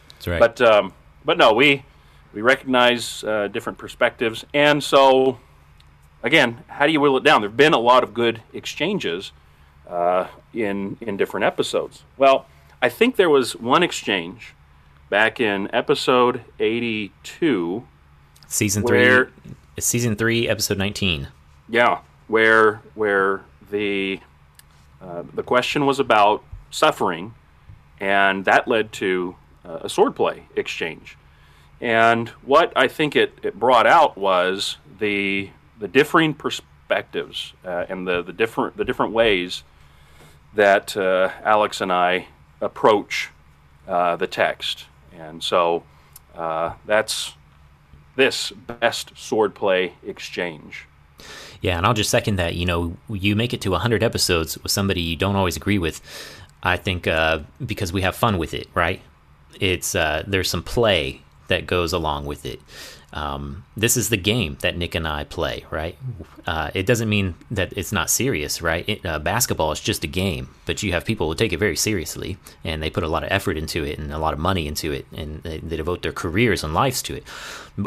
That's 0.09 0.27
right. 0.27 0.41
But 0.41 0.61
um, 0.61 0.93
but 1.25 1.39
no, 1.39 1.53
we 1.53 1.85
we 2.33 2.43
recognize 2.43 3.25
uh, 3.25 3.49
different 3.49 3.79
perspectives, 3.79 4.45
and 4.53 4.83
so 4.83 5.39
again, 6.23 6.65
how 6.69 6.87
do 6.87 6.93
you 6.93 7.01
whittle 7.01 7.19
it 7.19 7.25
down? 7.25 7.41
There've 7.41 7.57
been 7.57 7.75
a 7.75 7.79
lot 7.79 8.03
of 8.03 8.15
good 8.15 8.43
exchanges 8.53 9.33
uh, 9.89 10.27
in 10.53 10.97
in 11.01 11.17
different 11.17 11.45
episodes. 11.45 12.05
Well, 12.17 12.47
I 12.83 12.89
think 12.89 13.17
there 13.17 13.31
was 13.31 13.57
one 13.57 13.83
exchange 13.83 14.55
back 15.09 15.41
in 15.41 15.73
episode 15.75 16.43
82 16.59 17.87
season 18.49 18.83
where, 18.83 19.27
3 19.27 19.55
season 19.79 20.17
3 20.17 20.49
episode 20.49 20.79
19 20.79 21.29
yeah 21.69 22.01
where 22.29 22.81
where 22.95 23.43
the 23.71 24.21
uh, 25.01 25.23
the 25.35 25.43
question 25.43 25.87
was 25.87 25.99
about 26.01 26.43
suffering 26.71 27.35
and 28.01 28.45
that 28.45 28.67
led 28.67 28.93
to 28.93 29.37
uh, 29.65 29.79
a 29.83 29.87
swordplay 29.87 30.43
exchange 30.57 31.17
and 31.81 32.29
what 32.45 32.73
i 32.77 32.89
think 32.89 33.15
it, 33.15 33.33
it 33.43 33.59
brought 33.59 33.87
out 33.87 34.17
was 34.17 34.77
the 34.99 35.51
the 35.79 35.89
differing 35.89 36.33
perspectives 36.33 37.53
uh, 37.65 37.85
and 37.89 38.07
the, 38.07 38.23
the 38.23 38.33
different 38.33 38.77
the 38.77 38.85
different 38.85 39.13
ways 39.13 39.63
that 40.57 40.97
uh, 40.97 41.31
Alex 41.45 41.81
and 41.81 41.93
I 41.93 42.27
approach 42.61 43.31
uh, 43.87 44.17
the 44.17 44.27
text. 44.27 44.87
And 45.17 45.43
so 45.43 45.85
uh, 46.35 46.75
that's 46.85 47.35
this 48.17 48.51
best 48.51 49.15
swordplay 49.15 49.93
exchange. 50.05 50.87
Yeah, 51.61 51.77
and 51.77 51.87
I'll 51.87 51.95
just 51.95 52.11
second 52.11 52.37
that. 52.37 52.55
You 52.55 52.67
know, 52.67 52.97
you 53.09 53.37
make 53.37 53.55
it 53.55 53.61
to 53.63 53.71
100 53.71 54.03
episodes 54.03 54.59
with 54.63 54.73
somebody 54.73 55.01
you 55.01 55.17
don't 55.17 55.37
always 55.37 55.57
agree 55.57 55.79
with. 55.79 56.01
I 56.63 56.77
think 56.77 57.07
uh, 57.07 57.41
because 57.65 57.93
we 57.93 58.03
have 58.03 58.17
fun 58.17 58.39
with 58.39 58.53
it, 58.53 58.69
right? 58.75 59.01
It's 59.61 59.95
uh, 59.95 60.25
there's 60.27 60.51
some 60.51 60.63
play 60.63 61.23
that 61.49 61.67
goes 61.67 61.93
along 61.93 62.27
with 62.27 62.45
it. 62.47 62.61
Um, 63.13 63.65
this 63.77 63.97
is 63.97 64.11
the 64.11 64.17
game 64.17 64.59
that 64.61 64.77
Nick 64.77 64.95
and 64.95 65.09
I 65.09 65.25
play, 65.25 65.65
right? 65.71 65.97
Uh, 66.47 66.71
it 66.75 66.85
doesn't 66.85 67.09
mean 67.09 67.35
that 67.51 67.73
it's 67.75 67.93
not 67.93 68.11
serious, 68.11 68.61
right? 68.61 68.87
It, 68.87 69.07
uh, 69.07 69.19
basketball 69.19 69.73
is 69.73 69.81
just 69.81 70.05
a 70.05 70.09
game, 70.09 70.51
but 70.67 70.83
you 70.83 70.93
have 70.93 71.05
people 71.05 71.29
who 71.29 71.35
take 71.35 71.53
it 71.53 71.59
very 71.59 71.77
seriously 71.77 72.37
and 72.63 72.83
they 72.83 72.91
put 72.91 73.05
a 73.05 73.09
lot 73.09 73.23
of 73.23 73.33
effort 73.33 73.57
into 73.57 73.85
it 73.85 73.99
and 73.99 74.13
a 74.13 74.19
lot 74.19 74.35
of 74.35 74.39
money 74.39 74.67
into 74.67 74.93
it 74.93 75.07
and 75.17 75.43
they, 75.45 75.59
they 75.59 75.77
devote 75.77 76.03
their 76.03 76.13
careers 76.13 76.63
and 76.63 76.75
lives 76.75 77.01
to 77.03 77.17
it. 77.17 77.25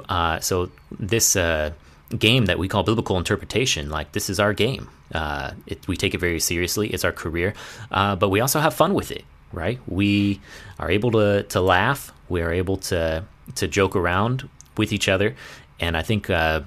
Uh, 0.07 0.39
so 0.39 0.71
this 0.99 1.35
uh, 1.35 1.71
game 2.17 2.45
that 2.45 2.57
we 2.57 2.67
call 2.67 2.83
biblical 2.83 3.17
interpretation, 3.17 3.89
like 3.89 4.13
this 4.13 4.29
is 4.29 4.39
our 4.39 4.53
game. 4.53 4.89
Uh, 5.13 5.51
it, 5.67 5.87
we 5.87 5.95
take 5.95 6.13
it 6.13 6.19
very 6.19 6.39
seriously. 6.39 6.87
It's 6.89 7.03
our 7.03 7.11
career, 7.11 7.53
uh, 7.91 8.15
but 8.15 8.29
we 8.29 8.39
also 8.39 8.59
have 8.59 8.73
fun 8.73 8.93
with 8.93 9.11
it, 9.11 9.25
right? 9.51 9.79
We 9.87 10.39
are 10.79 10.89
able 10.89 11.11
to 11.11 11.43
to 11.43 11.61
laugh. 11.61 12.11
We 12.29 12.41
are 12.41 12.51
able 12.51 12.77
to 12.77 13.25
to 13.55 13.67
joke 13.67 13.95
around 13.95 14.49
with 14.77 14.91
each 14.93 15.07
other, 15.07 15.35
and 15.79 15.95
I 15.97 16.01
think 16.01 16.29
uh, 16.29 16.61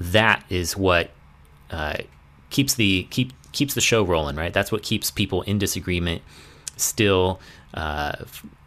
that 0.00 0.44
is 0.48 0.76
what 0.76 1.10
uh, 1.70 1.98
keeps 2.50 2.74
the 2.74 3.04
keep 3.10 3.32
keeps 3.52 3.74
the 3.74 3.80
show 3.80 4.02
rolling. 4.02 4.36
Right, 4.36 4.52
that's 4.52 4.72
what 4.72 4.82
keeps 4.82 5.10
people 5.10 5.42
in 5.42 5.58
disagreement 5.58 6.22
still 6.76 7.40
uh, 7.74 8.12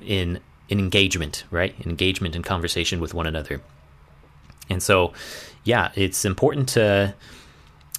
in 0.02 0.40
in 0.70 0.80
engagement, 0.80 1.44
right? 1.52 1.76
engagement 1.86 2.36
and 2.36 2.46
conversation 2.46 3.02
with 3.02 3.14
one 3.14 3.28
another. 3.28 3.62
And 4.70 4.82
so, 4.82 5.12
yeah, 5.66 5.92
it's 5.96 6.24
important 6.24 6.70
to 6.70 7.14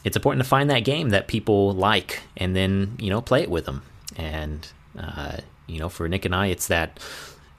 it's 0.05 0.17
important 0.17 0.43
to 0.43 0.49
find 0.49 0.71
that 0.71 0.81
game 0.81 1.11
that 1.11 1.29
people 1.29 1.73
like 1.73 2.21
and 2.37 2.57
then 2.57 2.97
you 2.99 3.11
know 3.11 3.21
play 3.21 3.43
it 3.43 3.51
with 3.51 3.67
them 3.67 3.83
and 4.17 4.69
uh, 4.99 5.37
you 5.67 5.79
know 5.79 5.89
for 5.89 6.09
nick 6.09 6.25
and 6.25 6.35
i 6.35 6.47
it's 6.47 6.67
that 6.67 6.99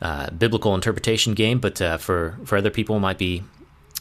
uh, 0.04 0.30
biblical 0.32 0.76
interpretation 0.76 1.34
game 1.34 1.60
but 1.60 1.82
uh, 1.82 1.98
for 1.98 2.38
for 2.46 2.58
other 2.58 2.70
people 2.70 3.00
might 3.00 3.18
be 3.18 3.44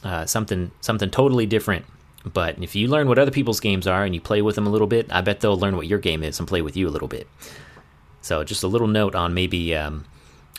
uh, 0.04 0.26
something 0.26 0.70
something 0.80 1.10
totally 1.10 1.46
different 1.46 1.86
but 2.24 2.62
if 2.62 2.74
you 2.74 2.86
learn 2.86 3.08
what 3.08 3.18
other 3.18 3.30
people's 3.30 3.60
games 3.60 3.86
are 3.86 4.04
and 4.04 4.14
you 4.14 4.20
play 4.20 4.42
with 4.42 4.54
them 4.56 4.66
a 4.66 4.70
little 4.70 4.86
bit 4.86 5.06
i 5.10 5.20
bet 5.20 5.40
they'll 5.40 5.58
learn 5.58 5.76
what 5.76 5.86
your 5.86 5.98
game 5.98 6.22
is 6.22 6.38
and 6.38 6.46
play 6.46 6.60
with 6.60 6.76
you 6.76 6.86
a 6.86 6.90
little 6.90 7.08
bit 7.08 7.26
so 8.20 8.44
just 8.44 8.62
a 8.62 8.68
little 8.68 8.86
note 8.86 9.14
on 9.14 9.32
maybe 9.32 9.74
um, 9.74 10.04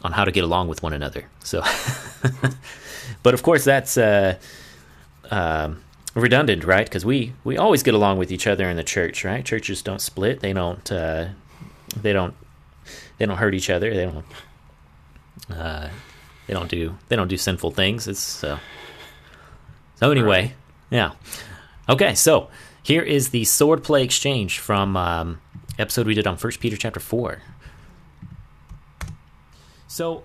on 0.01 0.13
how 0.13 0.25
to 0.25 0.31
get 0.31 0.43
along 0.43 0.67
with 0.67 0.81
one 0.81 0.93
another 0.93 1.29
so 1.43 1.61
but 3.23 3.33
of 3.33 3.43
course 3.43 3.63
that's 3.63 3.97
uh, 3.97 4.35
um, 5.31 5.83
redundant, 6.15 6.63
right? 6.63 6.85
Because 6.85 7.05
we 7.05 7.33
we 7.43 7.57
always 7.57 7.83
get 7.83 7.93
along 7.93 8.17
with 8.17 8.31
each 8.31 8.47
other 8.47 8.69
in 8.69 8.77
the 8.77 8.83
church, 8.83 9.23
right? 9.23 9.43
Churches 9.43 9.81
don't 9.81 10.01
split. 10.01 10.39
They 10.41 10.53
don't. 10.53 10.91
Uh, 10.91 11.29
they 12.01 12.13
don't. 12.13 12.35
They 13.17 13.25
don't 13.25 13.37
hurt 13.37 13.53
each 13.53 13.69
other. 13.69 13.93
They 13.93 14.05
don't. 14.05 14.25
Uh, 15.49 15.89
they 16.47 16.53
don't 16.53 16.69
do. 16.69 16.97
They 17.07 17.15
don't 17.15 17.27
do 17.27 17.37
sinful 17.37 17.71
things. 17.71 18.07
It's 18.07 18.19
so. 18.19 18.59
So 19.95 20.11
anyway, 20.11 20.53
yeah. 20.89 21.11
Okay, 21.87 22.15
so 22.15 22.49
here 22.81 23.01
is 23.01 23.29
the 23.29 23.43
swordplay 23.43 24.03
exchange 24.03 24.59
from 24.59 24.97
um, 24.97 25.41
episode 25.79 26.07
we 26.07 26.13
did 26.13 26.27
on 26.27 26.37
First 26.37 26.59
Peter 26.59 26.77
chapter 26.77 26.99
four. 26.99 27.41
So 29.87 30.23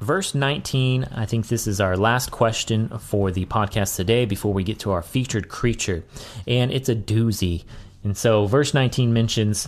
verse 0.00 0.34
19, 0.34 1.04
I 1.14 1.26
think 1.26 1.48
this 1.48 1.66
is 1.66 1.80
our 1.80 1.96
last 1.96 2.30
question 2.30 2.88
for 2.98 3.30
the 3.30 3.46
podcast 3.46 3.96
today 3.96 4.24
before 4.24 4.52
we 4.52 4.62
get 4.62 4.78
to 4.80 4.92
our 4.92 5.02
featured 5.02 5.48
creature. 5.48 6.04
And 6.46 6.70
it's 6.70 6.88
a 6.88 6.94
doozy. 6.94 7.64
And 8.02 8.16
so, 8.16 8.46
verse 8.46 8.74
19 8.74 9.12
mentions, 9.14 9.66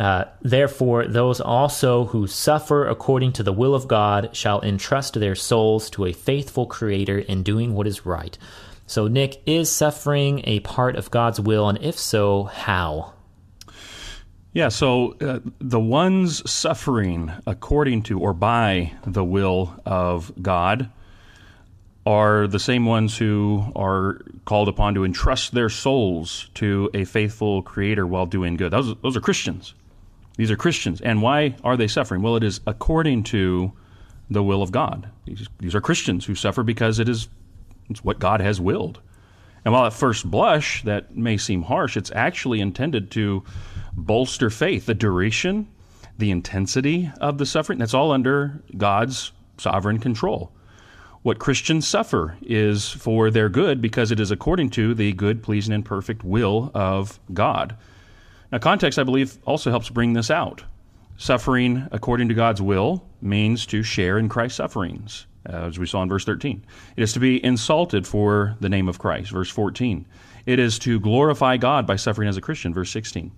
uh, 0.00 0.24
Therefore, 0.40 1.06
those 1.06 1.42
also 1.42 2.06
who 2.06 2.26
suffer 2.26 2.88
according 2.88 3.32
to 3.34 3.42
the 3.42 3.52
will 3.52 3.74
of 3.74 3.86
God 3.86 4.34
shall 4.34 4.62
entrust 4.62 5.20
their 5.20 5.34
souls 5.34 5.90
to 5.90 6.06
a 6.06 6.14
faithful 6.14 6.64
Creator 6.64 7.18
in 7.18 7.42
doing 7.42 7.74
what 7.74 7.86
is 7.86 8.06
right. 8.06 8.38
So, 8.86 9.08
Nick, 9.08 9.42
is 9.44 9.70
suffering 9.70 10.40
a 10.44 10.60
part 10.60 10.96
of 10.96 11.10
God's 11.10 11.38
will? 11.38 11.68
And 11.68 11.76
if 11.82 11.98
so, 11.98 12.44
how? 12.44 13.12
Yeah, 14.54 14.70
so 14.70 15.16
uh, 15.20 15.40
the 15.60 15.78
ones 15.78 16.50
suffering 16.50 17.30
according 17.46 18.04
to 18.04 18.18
or 18.18 18.32
by 18.32 18.94
the 19.06 19.22
will 19.22 19.80
of 19.84 20.32
God 20.40 20.90
are 22.06 22.46
the 22.46 22.58
same 22.58 22.86
ones 22.86 23.18
who 23.18 23.70
are 23.76 24.22
called 24.46 24.68
upon 24.68 24.94
to 24.94 25.04
entrust 25.04 25.52
their 25.52 25.68
souls 25.68 26.48
to 26.54 26.90
a 26.94 27.04
faithful 27.04 27.60
Creator 27.62 28.06
while 28.06 28.24
doing 28.24 28.56
good. 28.56 28.72
Those, 28.72 28.96
those 29.02 29.14
are 29.14 29.20
Christians. 29.20 29.74
These 30.40 30.50
are 30.50 30.56
Christians. 30.56 31.02
And 31.02 31.20
why 31.20 31.54
are 31.62 31.76
they 31.76 31.86
suffering? 31.86 32.22
Well, 32.22 32.34
it 32.34 32.42
is 32.42 32.62
according 32.66 33.24
to 33.24 33.72
the 34.30 34.42
will 34.42 34.62
of 34.62 34.72
God. 34.72 35.10
These, 35.26 35.46
these 35.58 35.74
are 35.74 35.82
Christians 35.82 36.24
who 36.24 36.34
suffer 36.34 36.62
because 36.62 36.98
it 36.98 37.10
is 37.10 37.28
it's 37.90 38.02
what 38.02 38.20
God 38.20 38.40
has 38.40 38.58
willed. 38.58 39.02
And 39.66 39.74
while 39.74 39.84
at 39.84 39.92
first 39.92 40.30
blush 40.30 40.82
that 40.84 41.14
may 41.14 41.36
seem 41.36 41.60
harsh, 41.60 41.94
it's 41.94 42.10
actually 42.12 42.62
intended 42.62 43.10
to 43.10 43.44
bolster 43.92 44.48
faith. 44.48 44.86
The 44.86 44.94
duration, 44.94 45.68
the 46.16 46.30
intensity 46.30 47.12
of 47.20 47.36
the 47.36 47.44
suffering, 47.44 47.78
that's 47.78 47.92
all 47.92 48.10
under 48.10 48.62
God's 48.78 49.32
sovereign 49.58 49.98
control. 49.98 50.52
What 51.20 51.38
Christians 51.38 51.86
suffer 51.86 52.38
is 52.40 52.88
for 52.88 53.30
their 53.30 53.50
good 53.50 53.82
because 53.82 54.10
it 54.10 54.18
is 54.18 54.30
according 54.30 54.70
to 54.70 54.94
the 54.94 55.12
good, 55.12 55.42
pleasing, 55.42 55.74
and 55.74 55.84
perfect 55.84 56.24
will 56.24 56.70
of 56.72 57.20
God. 57.34 57.76
Now, 58.52 58.58
context, 58.58 58.98
I 58.98 59.04
believe, 59.04 59.38
also 59.44 59.70
helps 59.70 59.90
bring 59.90 60.12
this 60.12 60.30
out. 60.30 60.64
Suffering 61.16 61.86
according 61.92 62.28
to 62.28 62.34
God's 62.34 62.62
will 62.62 63.04
means 63.20 63.66
to 63.66 63.82
share 63.82 64.18
in 64.18 64.28
Christ's 64.28 64.56
sufferings, 64.56 65.26
as 65.44 65.78
we 65.78 65.86
saw 65.86 66.02
in 66.02 66.08
verse 66.08 66.24
13. 66.24 66.64
It 66.96 67.02
is 67.02 67.12
to 67.12 67.20
be 67.20 67.44
insulted 67.44 68.06
for 68.06 68.56
the 68.60 68.68
name 68.70 68.88
of 68.88 68.98
Christ, 68.98 69.30
verse 69.30 69.50
14. 69.50 70.06
It 70.46 70.58
is 70.58 70.78
to 70.80 70.98
glorify 70.98 71.58
God 71.58 71.86
by 71.86 71.96
suffering 71.96 72.28
as 72.28 72.36
a 72.36 72.40
Christian, 72.40 72.72
verse 72.72 72.90
16. 72.90 73.30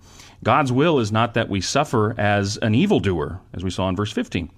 God's 0.44 0.72
will 0.72 0.98
is 0.98 1.12
not 1.12 1.34
that 1.34 1.48
we 1.48 1.60
suffer 1.60 2.14
as 2.18 2.56
an 2.58 2.74
evildoer, 2.74 3.40
as 3.52 3.64
we 3.64 3.70
saw 3.70 3.88
in 3.88 3.96
verse 3.96 4.12
15. 4.12 4.50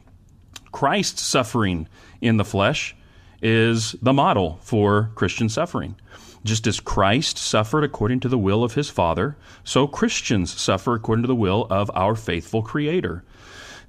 Christ's 0.71 1.23
suffering 1.23 1.89
in 2.21 2.37
the 2.37 2.45
flesh 2.45 2.95
is 3.41 3.95
the 4.03 4.13
model 4.13 4.59
for 4.63 5.11
Christian 5.15 5.49
suffering. 5.49 5.97
Just 6.45 6.67
as 6.67 6.79
Christ 6.79 7.39
suffered 7.39 7.85
according 7.85 8.21
to 8.21 8.29
the 8.29 8.39
will 8.39 8.63
of 8.63 8.75
his 8.75 8.91
Father, 8.91 9.37
so 9.65 9.87
Christians 9.87 10.53
suffer 10.53 10.95
according 10.95 11.23
to 11.23 11.29
the 11.29 11.35
will 11.35 11.67
of 11.71 11.91
our 11.95 12.15
faithful 12.15 12.63
Creator. 12.63 13.25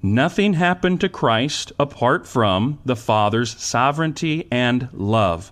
Nothing 0.01 0.53
happened 0.53 1.01
to 1.01 1.09
Christ 1.09 1.73
apart 1.77 2.25
from 2.25 2.79
the 2.85 2.95
Father's 2.95 3.59
sovereignty 3.61 4.47
and 4.51 4.87
love. 4.93 5.51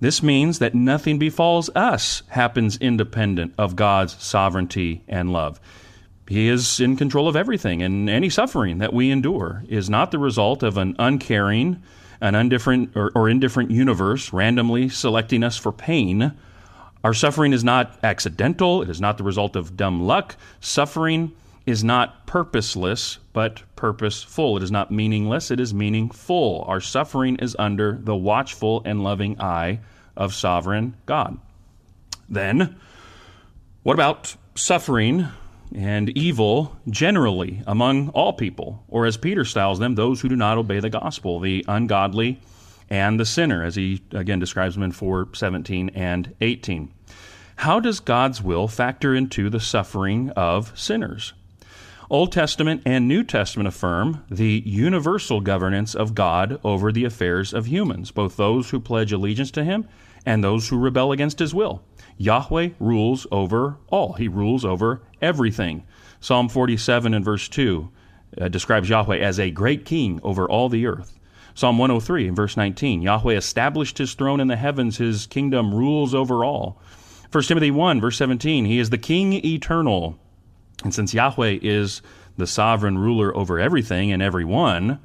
This 0.00 0.22
means 0.22 0.58
that 0.58 0.74
nothing 0.74 1.18
befalls 1.18 1.70
us 1.76 2.22
happens 2.28 2.76
independent 2.78 3.54
of 3.56 3.76
God's 3.76 4.22
sovereignty 4.22 5.04
and 5.06 5.32
love. 5.32 5.60
He 6.28 6.48
is 6.48 6.80
in 6.80 6.96
control 6.96 7.28
of 7.28 7.36
everything, 7.36 7.82
and 7.82 8.08
any 8.08 8.30
suffering 8.30 8.78
that 8.78 8.92
we 8.92 9.10
endure 9.10 9.62
is 9.68 9.90
not 9.90 10.10
the 10.10 10.18
result 10.18 10.62
of 10.62 10.78
an 10.78 10.96
uncaring, 10.98 11.82
an 12.20 12.34
indifferent, 12.34 12.96
or, 12.96 13.10
or 13.14 13.28
indifferent 13.28 13.70
universe 13.70 14.32
randomly 14.32 14.88
selecting 14.88 15.42
us 15.42 15.56
for 15.56 15.72
pain. 15.72 16.32
Our 17.02 17.14
suffering 17.14 17.52
is 17.52 17.62
not 17.62 17.98
accidental, 18.02 18.82
it 18.82 18.88
is 18.88 19.00
not 19.00 19.18
the 19.18 19.24
result 19.24 19.56
of 19.56 19.76
dumb 19.76 20.02
luck. 20.02 20.36
Suffering 20.60 21.32
is 21.66 21.82
not 21.82 22.26
purposeless, 22.26 23.18
but 23.32 23.62
purposeful. 23.76 24.56
It 24.56 24.62
is 24.62 24.70
not 24.70 24.90
meaningless, 24.90 25.50
it 25.50 25.60
is 25.60 25.74
meaningful. 25.74 26.64
Our 26.66 26.80
suffering 26.80 27.36
is 27.36 27.56
under 27.58 27.98
the 28.00 28.16
watchful 28.16 28.82
and 28.84 29.02
loving 29.02 29.40
eye 29.40 29.80
of 30.16 30.34
sovereign 30.34 30.94
God. 31.06 31.38
Then, 32.28 32.76
what 33.82 33.94
about 33.94 34.36
suffering 34.54 35.28
and 35.74 36.16
evil 36.16 36.76
generally 36.88 37.62
among 37.66 38.08
all 38.10 38.32
people, 38.32 38.84
or 38.88 39.06
as 39.06 39.16
Peter 39.16 39.44
styles 39.44 39.78
them, 39.78 39.94
those 39.94 40.20
who 40.20 40.28
do 40.28 40.36
not 40.36 40.58
obey 40.58 40.80
the 40.80 40.90
gospel, 40.90 41.40
the 41.40 41.64
ungodly 41.68 42.40
and 42.90 43.18
the 43.18 43.26
sinner, 43.26 43.64
as 43.64 43.74
he 43.74 44.02
again 44.12 44.38
describes 44.38 44.74
them 44.74 44.84
in 44.84 44.92
417 44.92 45.90
and 45.94 46.34
18. 46.40 46.92
How 47.56 47.80
does 47.80 48.00
God's 48.00 48.42
will 48.42 48.68
factor 48.68 49.14
into 49.14 49.48
the 49.48 49.60
suffering 49.60 50.30
of 50.30 50.78
sinners? 50.78 51.32
Old 52.10 52.32
Testament 52.32 52.82
and 52.84 53.08
New 53.08 53.24
Testament 53.24 53.66
affirm 53.66 54.24
the 54.30 54.62
universal 54.66 55.40
governance 55.40 55.94
of 55.94 56.14
God 56.14 56.60
over 56.62 56.92
the 56.92 57.04
affairs 57.04 57.54
of 57.54 57.66
humans, 57.66 58.10
both 58.10 58.36
those 58.36 58.70
who 58.70 58.80
pledge 58.80 59.12
allegiance 59.12 59.50
to 59.52 59.64
Him 59.64 59.88
and 60.26 60.42
those 60.42 60.68
who 60.68 60.78
rebel 60.78 61.12
against 61.12 61.38
his 61.38 61.54
will. 61.54 61.82
Yahweh 62.16 62.70
rules 62.78 63.26
over 63.32 63.76
all, 63.88 64.14
he 64.14 64.28
rules 64.28 64.64
over 64.64 65.02
everything. 65.20 65.84
Psalm 66.20 66.48
47 66.48 67.14
and 67.14 67.24
verse 67.24 67.48
2 67.48 67.88
uh, 68.40 68.48
describes 68.48 68.88
Yahweh 68.88 69.18
as 69.18 69.38
a 69.38 69.50
great 69.50 69.84
king 69.84 70.20
over 70.22 70.48
all 70.48 70.68
the 70.68 70.86
earth. 70.86 71.18
Psalm 71.54 71.78
103 71.78 72.28
and 72.28 72.36
verse 72.36 72.56
19 72.56 73.02
Yahweh 73.02 73.34
established 73.34 73.98
his 73.98 74.14
throne 74.14 74.40
in 74.40 74.48
the 74.48 74.56
heavens, 74.56 74.96
his 74.96 75.26
kingdom 75.26 75.74
rules 75.74 76.14
over 76.14 76.44
all. 76.44 76.80
1 77.30 77.44
Timothy 77.44 77.70
1 77.70 78.00
verse 78.00 78.16
17 78.16 78.64
He 78.64 78.78
is 78.78 78.90
the 78.90 78.98
king 78.98 79.32
eternal. 79.44 80.18
And 80.82 80.92
since 80.92 81.14
Yahweh 81.14 81.58
is 81.62 82.02
the 82.36 82.46
sovereign 82.46 82.98
ruler 82.98 83.36
over 83.36 83.60
everything 83.60 84.10
and 84.10 84.22
everyone, 84.22 84.98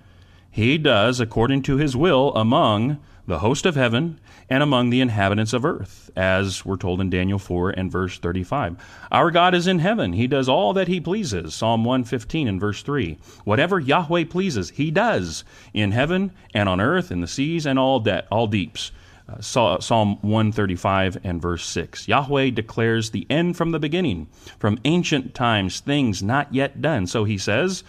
he 0.49 0.77
does 0.77 1.19
according 1.19 1.61
to 1.63 1.77
his 1.77 1.95
will 1.95 2.33
among 2.35 2.99
the 3.27 3.39
host 3.39 3.65
of 3.65 3.75
heaven 3.75 4.19
and 4.49 4.63
among 4.63 4.89
the 4.89 5.01
inhabitants 5.01 5.53
of 5.53 5.63
earth, 5.63 6.09
as 6.15 6.65
we're 6.65 6.77
told 6.77 6.99
in 6.99 7.09
Daniel 7.09 7.37
4 7.39 7.69
and 7.71 7.91
verse 7.91 8.17
35. 8.17 8.77
Our 9.11 9.29
God 9.31 9.53
is 9.53 9.67
in 9.67 9.79
heaven. 9.79 10.13
He 10.13 10.27
does 10.27 10.49
all 10.49 10.73
that 10.73 10.87
he 10.87 10.99
pleases. 10.99 11.53
Psalm 11.53 11.85
115 11.85 12.47
and 12.47 12.59
verse 12.59 12.81
3. 12.81 13.17
Whatever 13.43 13.79
Yahweh 13.79 14.25
pleases, 14.25 14.71
he 14.71 14.89
does 14.89 15.43
in 15.73 15.91
heaven 15.91 16.31
and 16.53 16.67
on 16.67 16.81
earth, 16.81 17.11
in 17.11 17.21
the 17.21 17.27
seas 17.27 17.65
and 17.65 17.77
all, 17.77 17.99
de- 17.99 18.25
all 18.31 18.47
deeps. 18.47 18.91
Uh, 19.29 19.39
Psalm 19.79 20.17
135 20.21 21.19
and 21.23 21.39
verse 21.39 21.63
6. 21.65 22.07
Yahweh 22.07 22.49
declares 22.49 23.11
the 23.11 23.27
end 23.29 23.55
from 23.55 23.69
the 23.71 23.79
beginning, 23.79 24.27
from 24.57 24.79
ancient 24.85 25.35
times, 25.35 25.79
things 25.79 26.23
not 26.23 26.51
yet 26.51 26.81
done. 26.81 27.05
So 27.05 27.25
he 27.25 27.37
says, 27.37 27.83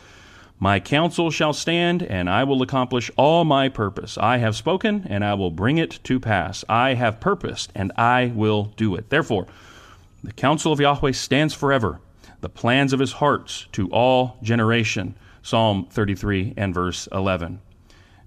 my 0.60 0.78
counsel 0.78 1.30
shall 1.30 1.52
stand, 1.54 2.02
and 2.02 2.30
I 2.30 2.44
will 2.44 2.60
accomplish 2.60 3.10
all 3.16 3.44
my 3.44 3.68
purpose. 3.68 4.18
I 4.18 4.36
have 4.36 4.54
spoken, 4.54 5.06
and 5.08 5.24
I 5.24 5.34
will 5.34 5.50
bring 5.50 5.78
it 5.78 5.98
to 6.04 6.20
pass. 6.20 6.64
I 6.68 6.94
have 6.94 7.18
purposed, 7.18 7.72
and 7.74 7.90
I 7.96 8.30
will 8.34 8.64
do 8.76 8.94
it. 8.94 9.08
Therefore, 9.08 9.46
the 10.22 10.32
counsel 10.32 10.70
of 10.72 10.78
Yahweh 10.78 11.12
stands 11.12 11.54
forever, 11.54 12.00
the 12.42 12.50
plans 12.50 12.92
of 12.92 13.00
his 13.00 13.12
hearts 13.12 13.66
to 13.72 13.88
all 13.88 14.36
generation. 14.42 15.16
Psalm 15.42 15.86
33 15.90 16.52
and 16.58 16.74
verse 16.74 17.08
11. 17.10 17.60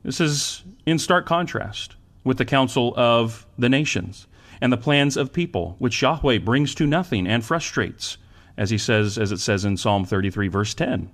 This 0.01 0.19
is 0.19 0.63
in 0.87 0.97
stark 0.97 1.27
contrast 1.27 1.95
with 2.23 2.39
the 2.39 2.45
counsel 2.45 2.95
of 2.97 3.45
the 3.59 3.69
nations. 3.69 4.25
and 4.63 4.71
the 4.71 4.77
plans 4.77 5.17
of 5.17 5.33
people, 5.33 5.75
which 5.77 6.01
Yahweh 6.01 6.37
brings 6.37 6.73
to 6.73 6.87
nothing 6.87 7.27
and 7.27 7.43
frustrates, 7.43 8.17
as 8.55 8.69
he 8.69 8.77
says, 8.77 9.17
as 9.17 9.29
it 9.33 9.39
says 9.39 9.65
in 9.65 9.75
Psalm 9.75 10.05
33, 10.05 10.47
verse 10.47 10.73
10. 10.73 11.09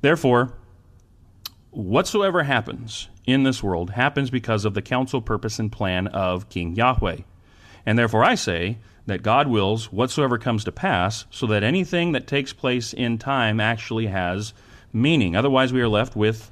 Therefore, 0.00 0.54
whatsoever 1.70 2.42
happens 2.42 3.08
in 3.26 3.42
this 3.42 3.62
world 3.62 3.90
happens 3.90 4.30
because 4.30 4.64
of 4.64 4.74
the 4.74 4.82
counsel, 4.82 5.20
purpose, 5.20 5.58
and 5.58 5.70
plan 5.70 6.06
of 6.08 6.48
King 6.48 6.74
Yahweh. 6.74 7.18
And 7.86 7.98
therefore 7.98 8.24
I 8.24 8.34
say 8.34 8.78
that 9.06 9.22
God 9.22 9.48
wills 9.48 9.92
whatsoever 9.92 10.38
comes 10.38 10.64
to 10.64 10.72
pass, 10.72 11.26
so 11.30 11.46
that 11.46 11.62
anything 11.62 12.12
that 12.12 12.26
takes 12.26 12.52
place 12.52 12.92
in 12.92 13.18
time 13.18 13.60
actually 13.60 14.06
has 14.06 14.52
meaning. 14.92 15.34
Otherwise, 15.34 15.72
we 15.72 15.80
are 15.80 15.88
left 15.88 16.16
with 16.16 16.50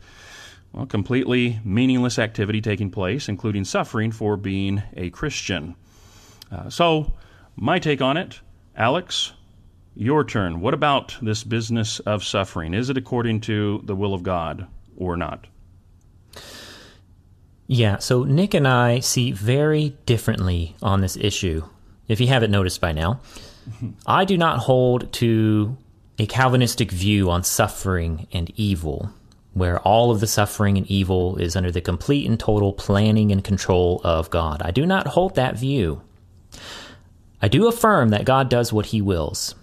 well, 0.73 0.87
completely 0.87 1.61
meaningless 1.65 2.19
activity 2.19 2.61
taking 2.61 2.91
place, 2.91 3.29
including 3.29 3.65
suffering 3.65 4.13
for 4.13 4.37
being 4.37 4.83
a 4.97 5.11
Christian. 5.11 5.77
Uh, 6.51 6.69
so, 6.71 7.13
my 7.57 7.79
take 7.79 8.01
on 8.01 8.17
it, 8.17 8.41
Alex, 8.77 9.33
your 9.99 10.23
turn. 10.23 10.61
What 10.61 10.75
about 10.75 11.17
this 11.21 11.43
business 11.43 11.99
of 12.01 12.23
suffering? 12.23 12.73
Is 12.73 12.89
it 12.89 12.97
according 12.97 13.41
to 13.43 13.83
the 13.85 13.97
will 13.97 14.15
of 14.15 14.23
God 14.23 14.69
or 14.97 15.17
not? 15.17 15.47
Yeah, 17.67 17.99
so 17.99 18.23
Nick 18.23 18.55
and 18.55 18.67
I 18.67 19.01
see 19.01 19.33
very 19.33 19.97
differently 20.07 20.77
on 20.81 21.01
this 21.01 21.17
issue, 21.17 21.65
if 22.07 22.21
you 22.21 22.29
haven't 22.29 22.53
noticed 22.53 22.81
by 22.81 22.93
now. 22.93 23.21
I 24.07 24.25
do 24.25 24.39
not 24.39 24.61
hold 24.61 25.13
to 25.15 25.77
a 26.19 26.27
Calvinistic 26.27 26.93
view 26.93 27.29
on 27.29 27.43
suffering 27.43 28.29
and 28.33 28.53
evil, 28.57 29.11
where 29.53 29.81
all 29.81 30.13
of 30.13 30.21
the 30.21 30.27
suffering 30.29 30.79
and 30.79 30.87
evil 30.87 31.37
is 31.39 31.57
under 31.57 31.73
the 31.73 31.81
complete 31.81 32.27
and 32.27 32.39
total 32.39 32.73
planning 32.73 33.33
and 33.33 33.43
control 33.43 34.01
of 34.05 34.31
God. 34.31 34.63
I 34.63 34.71
do 34.71 34.87
not 34.87 35.09
hold 35.09 35.35
that 35.35 35.59
view. 35.59 36.03
I 37.43 37.49
do 37.49 37.67
affirm 37.69 38.09
that 38.11 38.25
God 38.25 38.49
does 38.49 38.73
what 38.73 38.87
he 38.87 39.03
wills, 39.03 39.55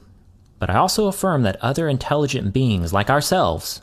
but 0.65 0.73
I 0.75 0.79
also 0.79 1.05
affirm 1.05 1.43
that 1.43 1.61
other 1.61 1.87
intelligent 1.87 2.51
beings 2.51 2.91
like 2.91 3.11
ourselves 3.11 3.81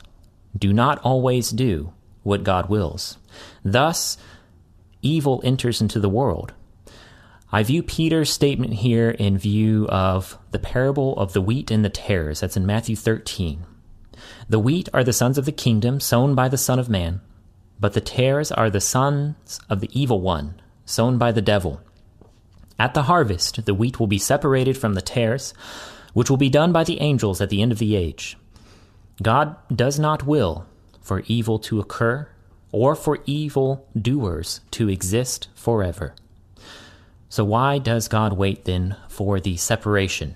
do 0.53 0.73
not 0.73 0.99
always 0.99 1.49
do 1.49 1.93
what 2.23 2.43
God 2.43 2.67
wills. 2.67 3.17
Thus, 3.63 4.17
evil 5.01 5.39
enters 5.45 5.79
into 5.79 5.97
the 5.97 6.09
world. 6.09 6.51
I 7.53 7.63
view 7.63 7.83
Peter's 7.83 8.33
statement 8.33 8.73
here 8.73 9.11
in 9.11 9.37
view 9.37 9.87
of 9.87 10.37
the 10.51 10.59
parable 10.59 11.17
of 11.17 11.31
the 11.31 11.39
wheat 11.39 11.71
and 11.71 11.85
the 11.85 11.89
tares. 11.89 12.41
That's 12.41 12.57
in 12.57 12.65
Matthew 12.65 12.97
13. 12.97 13.65
The 14.49 14.59
wheat 14.59 14.89
are 14.93 15.05
the 15.05 15.13
sons 15.13 15.37
of 15.37 15.45
the 15.45 15.53
kingdom, 15.53 16.01
sown 16.01 16.35
by 16.35 16.49
the 16.49 16.57
Son 16.57 16.79
of 16.79 16.89
Man, 16.89 17.21
but 17.79 17.93
the 17.93 18.01
tares 18.01 18.51
are 18.51 18.69
the 18.69 18.81
sons 18.81 19.57
of 19.69 19.79
the 19.79 19.89
evil 19.97 20.19
one, 20.19 20.61
sown 20.83 21.17
by 21.17 21.31
the 21.31 21.41
devil. 21.41 21.79
At 22.77 22.93
the 22.93 23.03
harvest, 23.03 23.65
the 23.65 23.73
wheat 23.73 24.01
will 24.01 24.07
be 24.07 24.19
separated 24.19 24.77
from 24.77 24.95
the 24.95 25.01
tares, 25.01 25.53
which 26.13 26.29
will 26.29 26.37
be 26.37 26.49
done 26.49 26.71
by 26.71 26.83
the 26.83 27.01
angels 27.01 27.41
at 27.41 27.49
the 27.49 27.61
end 27.61 27.71
of 27.71 27.79
the 27.79 27.95
age. 27.95 28.37
God 29.21 29.55
does 29.75 29.99
not 29.99 30.25
will 30.25 30.65
for 31.01 31.23
evil 31.27 31.59
to 31.59 31.79
occur 31.79 32.27
or 32.71 32.95
for 32.95 33.19
evil 33.25 33.87
doers 33.99 34.61
to 34.71 34.89
exist 34.89 35.47
forever. 35.53 36.15
So, 37.29 37.43
why 37.43 37.77
does 37.77 38.07
God 38.07 38.33
wait 38.33 38.65
then 38.65 38.95
for 39.07 39.39
the 39.39 39.57
separation? 39.57 40.35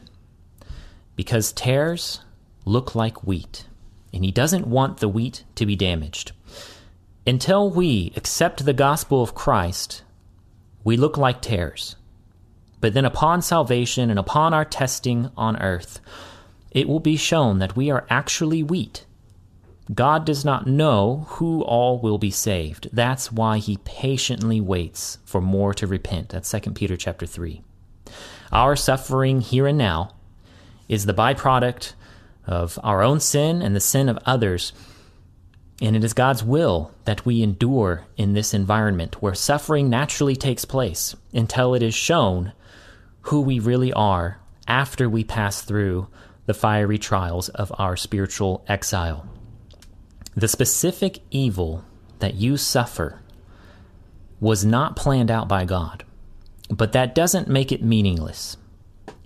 Because 1.15 1.51
tares 1.51 2.21
look 2.65 2.95
like 2.95 3.23
wheat, 3.23 3.65
and 4.13 4.25
He 4.25 4.31
doesn't 4.31 4.67
want 4.67 4.97
the 4.97 5.09
wheat 5.09 5.43
to 5.55 5.65
be 5.65 5.75
damaged. 5.75 6.31
Until 7.25 7.69
we 7.69 8.13
accept 8.15 8.65
the 8.65 8.73
gospel 8.73 9.21
of 9.21 9.35
Christ, 9.35 10.03
we 10.83 10.95
look 10.95 11.17
like 11.17 11.41
tares. 11.41 11.95
But 12.79 12.93
then, 12.93 13.05
upon 13.05 13.41
salvation 13.41 14.09
and 14.09 14.19
upon 14.19 14.53
our 14.53 14.65
testing 14.65 15.31
on 15.35 15.57
earth, 15.61 15.99
it 16.71 16.87
will 16.87 16.99
be 16.99 17.17
shown 17.17 17.59
that 17.59 17.75
we 17.75 17.89
are 17.89 18.05
actually 18.09 18.61
wheat 18.61 19.05
God 19.93 20.25
does 20.25 20.43
not 20.43 20.67
know 20.67 21.25
who 21.29 21.61
all 21.61 21.99
will 21.99 22.17
be 22.17 22.31
saved. 22.31 22.89
That's 22.91 23.31
why 23.31 23.59
he 23.59 23.77
patiently 23.85 24.59
waits 24.59 25.17
for 25.23 25.39
more 25.39 25.73
to 25.75 25.87
repent. 25.87 26.29
That's 26.29 26.51
2 26.51 26.71
Peter 26.71 26.97
chapter 26.97 27.25
3. 27.25 27.61
Our 28.51 28.75
suffering 28.75 29.41
here 29.41 29.67
and 29.67 29.77
now 29.77 30.13
is 30.89 31.05
the 31.05 31.13
byproduct 31.13 31.93
of 32.45 32.77
our 32.83 33.01
own 33.01 33.19
sin 33.19 33.61
and 33.61 33.75
the 33.75 33.79
sin 33.79 34.09
of 34.09 34.19
others. 34.25 34.73
And 35.81 35.95
it 35.95 36.03
is 36.03 36.13
God's 36.13 36.43
will 36.43 36.91
that 37.05 37.25
we 37.25 37.41
endure 37.41 38.05
in 38.17 38.33
this 38.33 38.53
environment 38.53 39.21
where 39.21 39.35
suffering 39.35 39.89
naturally 39.89 40.35
takes 40.35 40.65
place 40.65 41.15
until 41.33 41.73
it 41.73 41.83
is 41.83 41.93
shown 41.93 42.51
who 43.27 43.41
we 43.41 43.59
really 43.59 43.91
are 43.91 44.39
after 44.69 45.09
we 45.09 45.21
pass 45.21 45.61
through 45.61 46.07
the 46.45 46.53
fiery 46.53 46.97
trials 46.97 47.49
of 47.49 47.71
our 47.77 47.97
spiritual 47.97 48.63
exile. 48.69 49.27
The 50.35 50.47
specific 50.47 51.19
evil 51.29 51.83
that 52.19 52.35
you 52.35 52.55
suffer 52.55 53.19
was 54.39 54.63
not 54.63 54.95
planned 54.95 55.29
out 55.29 55.49
by 55.49 55.65
God, 55.65 56.05
but 56.69 56.93
that 56.93 57.13
doesn't 57.13 57.49
make 57.49 57.73
it 57.73 57.83
meaningless. 57.83 58.55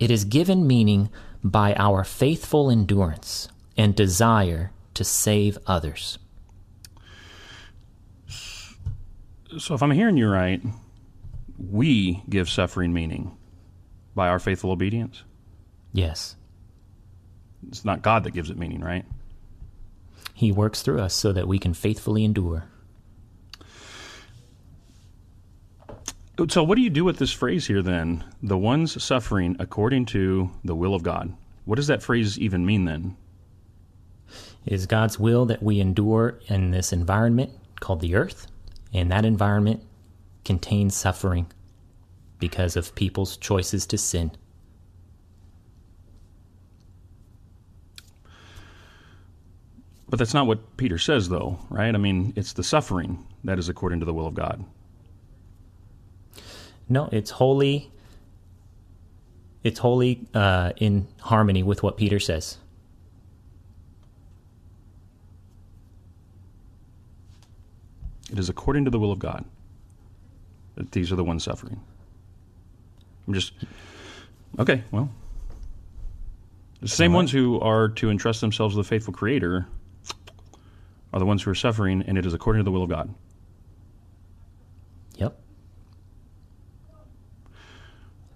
It 0.00 0.10
is 0.10 0.24
given 0.24 0.66
meaning 0.66 1.08
by 1.44 1.74
our 1.74 2.02
faithful 2.02 2.70
endurance 2.70 3.48
and 3.76 3.94
desire 3.94 4.72
to 4.94 5.04
save 5.04 5.58
others. 5.64 6.18
So, 9.58 9.74
if 9.74 9.82
I'm 9.82 9.90
hearing 9.92 10.16
you 10.16 10.28
right, 10.28 10.60
we 11.56 12.22
give 12.28 12.48
suffering 12.48 12.92
meaning 12.92 13.36
by 14.14 14.28
our 14.28 14.38
faithful 14.38 14.70
obedience? 14.70 15.22
Yes. 15.92 16.36
It's 17.68 17.84
not 17.84 18.02
God 18.02 18.24
that 18.24 18.32
gives 18.32 18.50
it 18.50 18.58
meaning, 18.58 18.80
right? 18.80 19.04
He 20.34 20.50
works 20.52 20.82
through 20.82 21.00
us 21.00 21.14
so 21.14 21.32
that 21.32 21.46
we 21.46 21.58
can 21.58 21.74
faithfully 21.74 22.24
endure. 22.24 22.64
So, 26.48 26.62
what 26.62 26.76
do 26.76 26.82
you 26.82 26.90
do 26.90 27.04
with 27.04 27.18
this 27.18 27.32
phrase 27.32 27.66
here 27.66 27.82
then? 27.82 28.24
The 28.42 28.58
ones 28.58 29.02
suffering 29.02 29.54
according 29.58 30.06
to 30.06 30.50
the 30.64 30.74
will 30.74 30.94
of 30.94 31.02
God. 31.02 31.34
What 31.64 31.76
does 31.76 31.86
that 31.86 32.02
phrase 32.02 32.38
even 32.38 32.66
mean 32.66 32.86
then? 32.86 33.16
It 34.64 34.72
is 34.72 34.86
God's 34.86 35.18
will 35.18 35.44
that 35.46 35.62
we 35.62 35.78
endure 35.78 36.40
in 36.48 36.70
this 36.70 36.92
environment 36.92 37.52
called 37.80 38.00
the 38.00 38.14
earth, 38.14 38.46
and 38.92 39.10
that 39.12 39.24
environment 39.24 39.82
contains 40.44 40.96
suffering 40.96 41.46
because 42.42 42.74
of 42.74 42.92
people's 42.96 43.36
choices 43.36 43.86
to 43.86 43.96
sin. 43.96 44.32
But 50.08 50.18
that's 50.18 50.34
not 50.34 50.48
what 50.48 50.76
Peter 50.76 50.98
says, 50.98 51.28
though, 51.28 51.60
right? 51.70 51.94
I 51.94 51.98
mean, 51.98 52.32
it's 52.34 52.54
the 52.54 52.64
suffering 52.64 53.24
that 53.44 53.60
is 53.60 53.68
according 53.68 54.00
to 54.00 54.06
the 54.06 54.12
will 54.12 54.26
of 54.26 54.34
God. 54.34 54.64
No, 56.88 57.08
it's 57.12 57.30
wholly. 57.30 57.92
It's 59.62 59.78
wholly 59.78 60.26
uh, 60.34 60.72
in 60.78 61.06
harmony 61.20 61.62
with 61.62 61.84
what 61.84 61.96
Peter 61.96 62.18
says. 62.18 62.58
It 68.32 68.40
is 68.40 68.48
according 68.48 68.86
to 68.86 68.90
the 68.90 68.98
will 68.98 69.12
of 69.12 69.20
God 69.20 69.44
that 70.74 70.90
these 70.90 71.12
are 71.12 71.16
the 71.16 71.22
ones 71.22 71.44
suffering. 71.44 71.80
I'm 73.26 73.34
just 73.34 73.52
okay. 74.58 74.82
Well, 74.90 75.10
the 76.80 76.88
same 76.88 77.12
right. 77.12 77.16
ones 77.16 77.32
who 77.32 77.60
are 77.60 77.88
to 77.90 78.10
entrust 78.10 78.40
themselves 78.40 78.74
to 78.74 78.78
the 78.78 78.88
faithful 78.88 79.12
Creator 79.14 79.66
are 81.12 81.18
the 81.18 81.26
ones 81.26 81.42
who 81.42 81.50
are 81.50 81.54
suffering, 81.54 82.02
and 82.06 82.18
it 82.18 82.26
is 82.26 82.34
according 82.34 82.60
to 82.60 82.64
the 82.64 82.70
will 82.72 82.82
of 82.82 82.90
God. 82.90 83.14
Yep. 85.16 85.38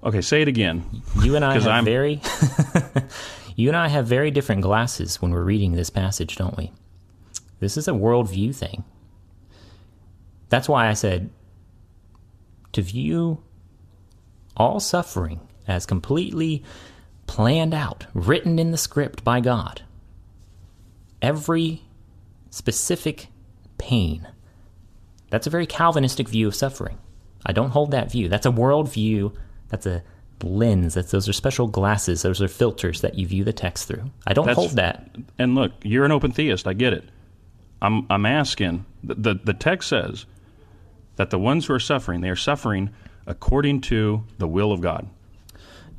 Okay, 0.04 0.20
say 0.20 0.42
it 0.42 0.48
again. 0.48 0.84
You 1.22 1.36
and 1.36 1.44
I 1.44 1.54
have 1.58 1.66
I'm... 1.66 1.84
very 1.84 2.20
You 3.56 3.68
and 3.68 3.76
I 3.76 3.88
have 3.88 4.06
very 4.06 4.30
different 4.30 4.60
glasses 4.60 5.20
when 5.20 5.30
we're 5.30 5.42
reading 5.42 5.72
this 5.72 5.88
passage, 5.88 6.36
don't 6.36 6.56
we? 6.58 6.70
This 7.58 7.78
is 7.78 7.88
a 7.88 7.92
worldview 7.92 8.54
thing. 8.54 8.84
That's 10.50 10.68
why 10.68 10.88
I 10.88 10.92
said 10.92 11.30
to 12.72 12.82
view 12.82 13.42
all 14.56 14.80
suffering 14.80 15.40
as 15.66 15.86
completely 15.86 16.62
planned 17.26 17.74
out, 17.74 18.06
written 18.14 18.58
in 18.58 18.70
the 18.70 18.78
script 18.78 19.24
by 19.24 19.40
God. 19.40 19.82
Every 21.20 21.82
specific 22.50 23.28
pain. 23.78 24.28
That's 25.30 25.46
a 25.46 25.50
very 25.50 25.66
Calvinistic 25.66 26.28
view 26.28 26.46
of 26.46 26.54
suffering. 26.54 26.98
I 27.44 27.52
don't 27.52 27.70
hold 27.70 27.90
that 27.90 28.10
view. 28.10 28.28
That's 28.28 28.46
a 28.46 28.50
worldview. 28.50 29.34
That's 29.68 29.86
a 29.86 30.02
lens. 30.42 30.94
That's 30.94 31.10
those 31.10 31.28
are 31.28 31.32
special 31.32 31.66
glasses. 31.66 32.22
Those 32.22 32.42
are 32.42 32.48
filters 32.48 33.00
that 33.00 33.14
you 33.14 33.26
view 33.26 33.44
the 33.44 33.52
text 33.52 33.88
through. 33.88 34.10
I 34.26 34.32
don't 34.32 34.46
That's, 34.46 34.58
hold 34.58 34.72
that. 34.72 35.10
And 35.38 35.54
look, 35.54 35.72
you're 35.82 36.04
an 36.04 36.12
open 36.12 36.32
theist. 36.32 36.66
I 36.66 36.72
get 36.72 36.92
it. 36.92 37.04
I'm 37.82 38.06
I'm 38.10 38.26
asking. 38.26 38.84
The, 39.02 39.14
the 39.14 39.34
the 39.44 39.54
text 39.54 39.88
says 39.88 40.26
that 41.16 41.30
the 41.30 41.38
ones 41.38 41.66
who 41.66 41.74
are 41.74 41.80
suffering, 41.80 42.20
they 42.20 42.30
are 42.30 42.36
suffering 42.36 42.90
according 43.26 43.80
to 43.82 44.24
the 44.38 44.48
will 44.48 44.72
of 44.72 44.80
God. 44.80 45.08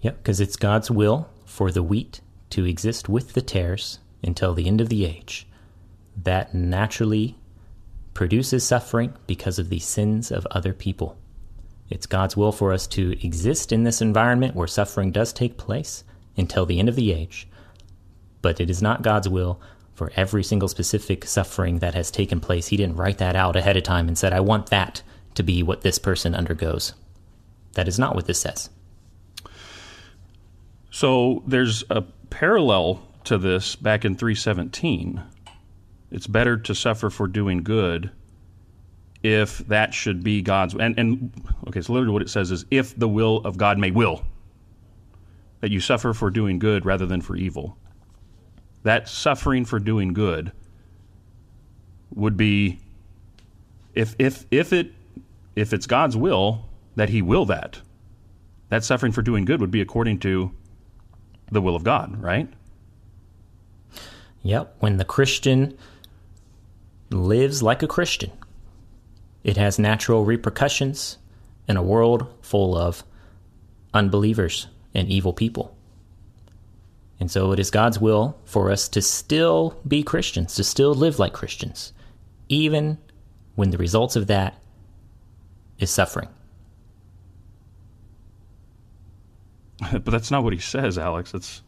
Yep, 0.01 0.17
because 0.17 0.39
it's 0.39 0.55
God's 0.55 0.89
will 0.89 1.29
for 1.45 1.71
the 1.71 1.83
wheat 1.83 2.21
to 2.51 2.65
exist 2.65 3.09
with 3.09 3.33
the 3.33 3.41
tares 3.41 3.99
until 4.23 4.53
the 4.53 4.67
end 4.67 4.81
of 4.81 4.89
the 4.89 5.05
age. 5.05 5.47
That 6.15 6.53
naturally 6.53 7.35
produces 8.13 8.63
suffering 8.63 9.13
because 9.27 9.59
of 9.59 9.69
the 9.69 9.79
sins 9.79 10.31
of 10.31 10.47
other 10.51 10.73
people. 10.73 11.17
It's 11.89 12.05
God's 12.05 12.35
will 12.35 12.51
for 12.51 12.73
us 12.73 12.87
to 12.87 13.11
exist 13.25 13.71
in 13.71 13.83
this 13.83 14.01
environment 14.01 14.55
where 14.55 14.67
suffering 14.67 15.11
does 15.11 15.31
take 15.31 15.57
place 15.57 16.03
until 16.35 16.65
the 16.65 16.79
end 16.79 16.89
of 16.89 16.95
the 16.95 17.13
age. 17.13 17.47
But 18.41 18.59
it 18.59 18.69
is 18.69 18.81
not 18.81 19.03
God's 19.03 19.29
will 19.29 19.61
for 19.93 20.11
every 20.15 20.43
single 20.43 20.67
specific 20.67 21.25
suffering 21.25 21.79
that 21.79 21.95
has 21.95 22.11
taken 22.11 22.39
place. 22.39 22.67
He 22.67 22.77
didn't 22.77 22.97
write 22.97 23.17
that 23.17 23.35
out 23.35 23.55
ahead 23.55 23.77
of 23.77 23.83
time 23.83 24.07
and 24.07 24.17
said, 24.17 24.33
I 24.33 24.39
want 24.41 24.67
that 24.67 25.01
to 25.35 25.43
be 25.43 25.63
what 25.63 25.81
this 25.81 25.97
person 25.97 26.35
undergoes. 26.35 26.93
That 27.73 27.87
is 27.87 27.99
not 27.99 28.15
what 28.15 28.25
this 28.25 28.39
says. 28.39 28.69
So 30.89 31.43
there's 31.45 31.83
a 31.89 32.01
parallel 32.29 33.03
to 33.25 33.37
this 33.37 33.75
back 33.75 34.05
in 34.05 34.15
317. 34.15 35.21
It's 36.11 36.27
better 36.27 36.57
to 36.57 36.73
suffer 36.73 37.09
for 37.09 37.27
doing 37.27 37.63
good 37.63 38.11
if 39.23 39.59
that 39.67 39.93
should 39.93 40.23
be 40.23 40.41
God's 40.41 40.73
and 40.75 40.97
and 40.97 41.31
okay, 41.67 41.81
so 41.81 41.93
literally 41.93 42.13
what 42.13 42.21
it 42.21 42.29
says 42.29 42.51
is 42.51 42.65
if 42.71 42.97
the 42.97 43.07
will 43.07 43.37
of 43.37 43.57
God 43.57 43.77
may 43.77 43.91
will 43.91 44.23
that 45.59 45.71
you 45.71 45.79
suffer 45.79 46.13
for 46.13 46.29
doing 46.29 46.59
good 46.59 46.85
rather 46.85 47.05
than 47.05 47.21
for 47.21 47.35
evil. 47.35 47.77
That 48.83 49.09
suffering 49.09 49.65
for 49.65 49.79
doing 49.79 50.13
good 50.13 50.51
would 52.13 52.37
be 52.37 52.79
if 53.93 54.15
if 54.19 54.45
if 54.51 54.71
it 54.71 54.93
if 55.55 55.73
it's 55.73 55.87
God's 55.87 56.15
will 56.15 56.66
that 56.97 57.09
he 57.09 57.21
will 57.21 57.45
that. 57.45 57.79
That 58.69 58.83
suffering 58.83 59.13
for 59.13 59.21
doing 59.21 59.45
good 59.45 59.61
would 59.61 59.71
be 59.71 59.81
according 59.81 60.19
to 60.19 60.51
the 61.49 61.61
will 61.61 61.75
of 61.75 61.83
God, 61.83 62.21
right? 62.21 62.49
Yep, 64.41 64.75
when 64.79 64.97
the 64.97 65.05
Christian 65.05 65.77
lives 67.11 67.63
like 67.63 67.83
a 67.83 67.87
Christian, 67.87 68.31
it 69.43 69.57
has 69.57 69.79
natural 69.79 70.25
repercussions 70.25 71.17
in 71.67 71.77
a 71.77 71.83
world 71.83 72.27
full 72.41 72.75
of 72.75 73.03
unbelievers 73.93 74.67
and 74.93 75.07
evil 75.07 75.33
people. 75.33 75.77
And 77.19 77.29
so 77.29 77.51
it 77.51 77.59
is 77.59 77.69
God's 77.69 78.01
will 78.01 78.37
for 78.43 78.71
us 78.71 78.89
to 78.89 79.01
still 79.03 79.79
be 79.87 80.01
Christians, 80.01 80.55
to 80.55 80.63
still 80.63 80.93
live 80.93 81.19
like 81.19 81.33
Christians, 81.33 81.93
even 82.49 82.97
when 83.55 83.69
the 83.69 83.77
results 83.77 84.15
of 84.15 84.27
that 84.27 84.59
is 85.79 85.91
suffering. 85.91 86.29
but 89.91 90.05
that's 90.05 90.31
not 90.31 90.43
what 90.43 90.53
he 90.53 90.59
says, 90.59 90.97
Alex. 90.97 91.33
It's 91.33 91.61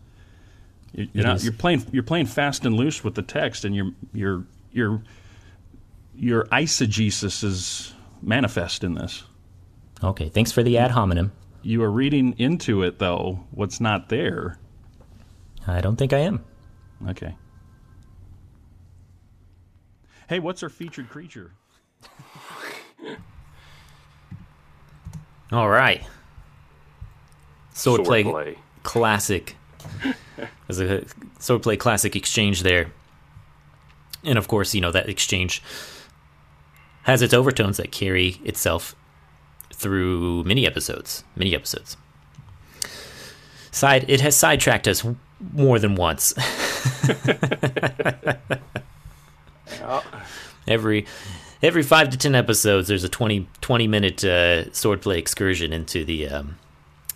you're, 0.93 1.07
It 1.13 1.15
not, 1.15 1.43
you're 1.43 1.53
playing 1.53 1.85
you're 1.91 2.03
playing 2.03 2.25
fast 2.25 2.65
and 2.65 2.75
loose 2.75 3.03
with 3.03 3.15
the 3.15 3.21
text, 3.21 3.65
and 3.65 3.75
your 3.75 3.91
your 4.13 4.45
your 4.71 5.01
your 6.15 6.45
eisegesis 6.45 7.43
is 7.43 7.93
manifest 8.21 8.83
in 8.83 8.95
this. 8.95 9.23
Okay, 10.03 10.29
thanks 10.29 10.51
for 10.51 10.63
the 10.63 10.77
ad 10.77 10.91
hominem. 10.91 11.31
You 11.61 11.83
are 11.83 11.91
reading 11.91 12.35
into 12.37 12.83
it 12.83 12.99
though 12.99 13.45
what's 13.51 13.79
not 13.81 14.09
there. 14.09 14.57
I 15.67 15.81
don't 15.81 15.97
think 15.97 16.13
I 16.13 16.19
am. 16.19 16.43
Okay. 17.09 17.35
Hey, 20.27 20.39
what's 20.39 20.63
our 20.63 20.69
featured 20.69 21.09
creature? 21.09 21.51
All 25.51 25.69
right. 25.69 26.03
Swordplay 27.79 28.23
Swordplay. 28.23 28.57
classic. 28.83 29.55
There's 30.67 30.79
a 30.79 31.05
swordplay 31.39 31.79
classic 31.79 32.15
exchange 32.15 32.63
there. 32.63 32.91
And 34.23 34.37
of 34.37 34.47
course, 34.49 34.75
you 34.75 34.81
know, 34.81 34.91
that 34.91 35.07
exchange 35.07 35.63
has 37.03 37.21
its 37.21 37.33
overtones 37.33 37.77
that 37.77 37.91
carry 37.91 38.39
itself 38.43 38.95
through 39.73 40.43
many 40.43 40.67
episodes. 40.67 41.23
Many 41.37 41.55
episodes. 41.55 41.95
Side 43.71 44.03
it 44.09 44.19
has 44.19 44.35
sidetracked 44.35 44.87
us 44.87 45.05
more 45.53 45.79
than 45.79 45.95
once. 45.95 46.33
every 50.67 51.05
every 51.63 51.83
five 51.83 52.09
to 52.09 52.17
ten 52.17 52.35
episodes 52.35 52.89
there's 52.89 53.05
a 53.05 53.09
20, 53.09 53.47
20 53.61 53.87
minute 53.87 54.23
uh, 54.25 54.65
swordplay 54.71 55.17
excursion 55.17 55.71
into 55.71 56.03
the 56.03 56.27
um, 56.27 56.57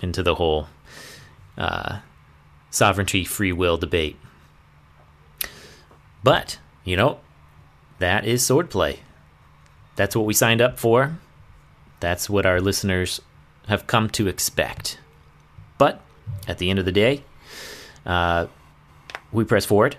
into 0.04 0.22
the 0.22 0.36
whole 0.36 0.68
uh, 1.58 1.99
sovereignty 2.70 3.24
free 3.24 3.54
will 3.54 3.78
debate. 3.78 4.18
But 6.22 6.60
you 6.84 6.95
know 6.95 7.22
that 7.99 8.26
is 8.26 8.43
swordplay. 8.43 8.99
That's 9.95 10.16
what 10.16 10.26
we 10.26 10.34
signed 10.34 10.62
up 10.62 10.78
for. 10.78 11.18
That's 12.01 12.30
what 12.30 12.45
our 12.45 12.60
listeners 12.60 13.22
have 13.68 13.88
come 13.88 14.10
to 14.10 14.28
expect. 14.28 14.99
But 15.78 16.01
at 16.47 16.58
the 16.58 16.70
end 16.70 16.80
of 16.80 16.86
the 16.86 16.91
day 16.91 17.24
uh, 18.06 18.47
we 19.32 19.45
press 19.45 19.66
forward. 19.66 19.97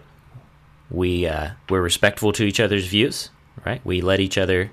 We 0.91 1.27
uh, 1.27 1.51
we're 1.71 1.81
respectful 1.81 2.33
to 2.33 2.45
each 2.45 2.61
other's 2.61 2.87
views, 2.87 3.31
right? 3.65 3.81
We 3.85 4.03
let 4.03 4.21
each 4.21 4.37
other 4.37 4.71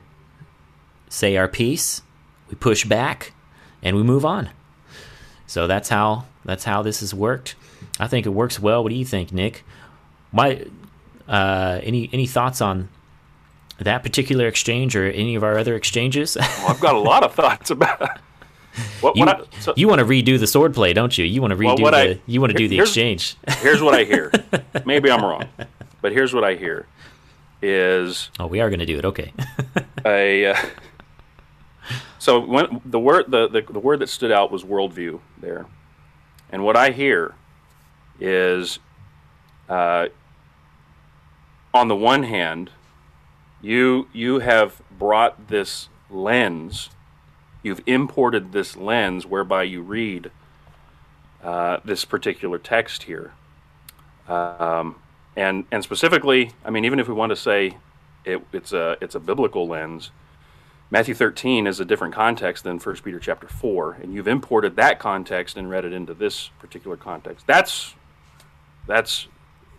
say 1.07 1.37
our 1.37 1.47
piece, 1.47 2.01
we 2.49 2.55
push 2.55 2.85
back, 2.85 3.33
and 3.81 3.95
we 3.95 4.03
move 4.03 4.25
on. 4.25 4.49
So 5.51 5.67
that's 5.67 5.89
how 5.89 6.23
that's 6.45 6.63
how 6.63 6.81
this 6.81 7.01
has 7.01 7.13
worked. 7.13 7.55
I 7.99 8.07
think 8.07 8.25
it 8.25 8.29
works 8.29 8.57
well. 8.57 8.83
What 8.83 8.89
do 8.89 8.95
you 8.95 9.03
think, 9.03 9.33
Nick? 9.33 9.65
My 10.31 10.65
uh, 11.27 11.81
any 11.83 12.09
any 12.13 12.25
thoughts 12.25 12.61
on 12.61 12.87
that 13.77 14.01
particular 14.01 14.47
exchange 14.47 14.95
or 14.95 15.07
any 15.09 15.35
of 15.35 15.43
our 15.43 15.57
other 15.57 15.75
exchanges? 15.75 16.37
Well, 16.39 16.69
I've 16.69 16.79
got 16.79 16.95
a 16.95 16.99
lot 16.99 17.23
of 17.25 17.33
thoughts 17.35 17.69
about 17.69 18.01
it. 18.01 18.09
What, 19.01 19.17
you, 19.17 19.25
I, 19.25 19.41
so, 19.59 19.73
you 19.75 19.89
want 19.89 19.99
to 19.99 20.05
redo 20.05 20.39
the 20.39 20.45
swordplay, 20.45 20.95
don't 20.95 21.17
you? 21.17 21.25
You 21.25 21.41
want 21.41 21.51
to 21.51 21.57
Well, 21.61 21.75
redo 21.75 21.81
what 21.81 21.91
the 21.91 21.97
I- 22.11 22.19
you 22.27 22.39
want 22.39 22.53
to 22.53 22.57
do 22.57 22.69
the 22.69 22.77
here's- 22.77 22.87
exchange. 22.87 23.35
here's 23.57 23.81
what 23.81 23.93
I 23.93 24.05
hear. 24.05 24.31
Maybe 24.85 25.11
I'm 25.11 25.21
wrong, 25.21 25.49
but 26.01 26.13
here's 26.13 26.33
what 26.33 26.45
I 26.45 26.55
hear: 26.55 26.85
is 27.61 28.29
oh, 28.39 28.47
we 28.47 28.61
are 28.61 28.69
going 28.69 28.79
to 28.79 28.85
do 28.85 28.97
it. 28.99 29.03
Okay. 29.03 29.33
a 30.05 30.45
uh, 30.45 30.55
so 32.19 32.39
when 32.39 32.81
the 32.85 32.99
word 32.99 33.29
the, 33.29 33.47
the 33.47 33.61
the 33.61 33.79
word 33.79 33.99
that 33.99 34.09
stood 34.09 34.31
out 34.31 34.51
was 34.51 34.63
worldview 34.63 35.19
there, 35.39 35.65
and 36.51 36.63
what 36.63 36.75
I 36.75 36.91
hear 36.91 37.35
is, 38.19 38.79
uh, 39.69 40.07
on 41.73 41.87
the 41.87 41.95
one 41.95 42.23
hand, 42.23 42.71
you 43.61 44.07
you 44.13 44.39
have 44.39 44.81
brought 44.97 45.47
this 45.47 45.89
lens, 46.09 46.89
you've 47.63 47.81
imported 47.85 48.51
this 48.51 48.75
lens 48.75 49.25
whereby 49.25 49.63
you 49.63 49.81
read 49.81 50.31
uh, 51.43 51.77
this 51.83 52.05
particular 52.05 52.59
text 52.59 53.03
here, 53.03 53.33
um, 54.27 54.95
and 55.35 55.65
and 55.71 55.83
specifically, 55.83 56.51
I 56.63 56.69
mean, 56.69 56.85
even 56.85 56.99
if 56.99 57.07
we 57.07 57.13
want 57.13 57.31
to 57.31 57.35
say 57.35 57.77
it, 58.25 58.41
it's 58.53 58.73
a 58.73 58.97
it's 59.01 59.15
a 59.15 59.19
biblical 59.19 59.67
lens. 59.67 60.11
Matthew 60.93 61.13
13 61.13 61.67
is 61.67 61.79
a 61.79 61.85
different 61.85 62.13
context 62.13 62.65
than 62.65 62.77
1 62.77 62.95
Peter 62.97 63.17
chapter 63.17 63.47
4, 63.47 63.93
and 64.03 64.13
you've 64.13 64.27
imported 64.27 64.75
that 64.75 64.99
context 64.99 65.55
and 65.55 65.69
read 65.69 65.85
it 65.85 65.93
into 65.93 66.13
this 66.13 66.49
particular 66.59 66.97
context. 66.97 67.47
That's 67.47 67.95
that's 68.85 69.29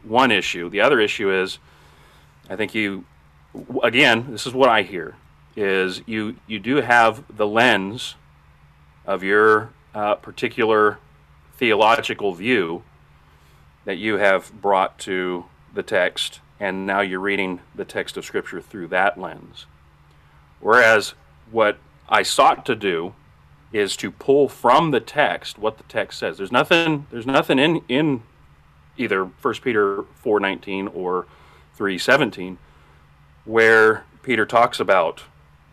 one 0.02 0.30
issue. 0.30 0.70
The 0.70 0.80
other 0.80 0.98
issue 1.00 1.30
is, 1.30 1.58
I 2.48 2.56
think 2.56 2.74
you, 2.74 3.04
again, 3.82 4.28
this 4.30 4.46
is 4.46 4.54
what 4.54 4.70
I 4.70 4.82
hear, 4.82 5.16
is 5.54 6.00
you 6.06 6.36
you 6.46 6.58
do 6.58 6.76
have 6.76 7.24
the 7.36 7.46
lens 7.46 8.14
of 9.04 9.22
your 9.22 9.68
uh, 9.94 10.14
particular 10.14 10.98
theological 11.58 12.32
view 12.32 12.84
that 13.84 13.98
you 13.98 14.16
have 14.16 14.50
brought 14.62 14.98
to 15.00 15.44
the 15.74 15.82
text, 15.82 16.40
and 16.58 16.86
now 16.86 17.02
you're 17.02 17.20
reading 17.20 17.60
the 17.74 17.84
text 17.84 18.16
of 18.16 18.24
Scripture 18.24 18.62
through 18.62 18.86
that 18.88 19.20
lens. 19.20 19.66
Whereas 20.62 21.14
what 21.50 21.76
I 22.08 22.22
sought 22.22 22.64
to 22.66 22.74
do 22.74 23.14
is 23.72 23.96
to 23.96 24.10
pull 24.10 24.48
from 24.48 24.92
the 24.92 25.00
text 25.00 25.58
what 25.58 25.76
the 25.76 25.84
text 25.84 26.18
says. 26.18 26.38
There's 26.38 26.52
nothing. 26.52 27.06
There's 27.10 27.26
nothing 27.26 27.58
in 27.58 27.82
in 27.88 28.22
either 28.96 29.24
1 29.24 29.54
Peter 29.62 30.04
4:19 30.22 30.88
or 30.94 31.26
3:17 31.76 32.58
where 33.44 34.04
Peter 34.22 34.46
talks 34.46 34.78
about 34.78 35.24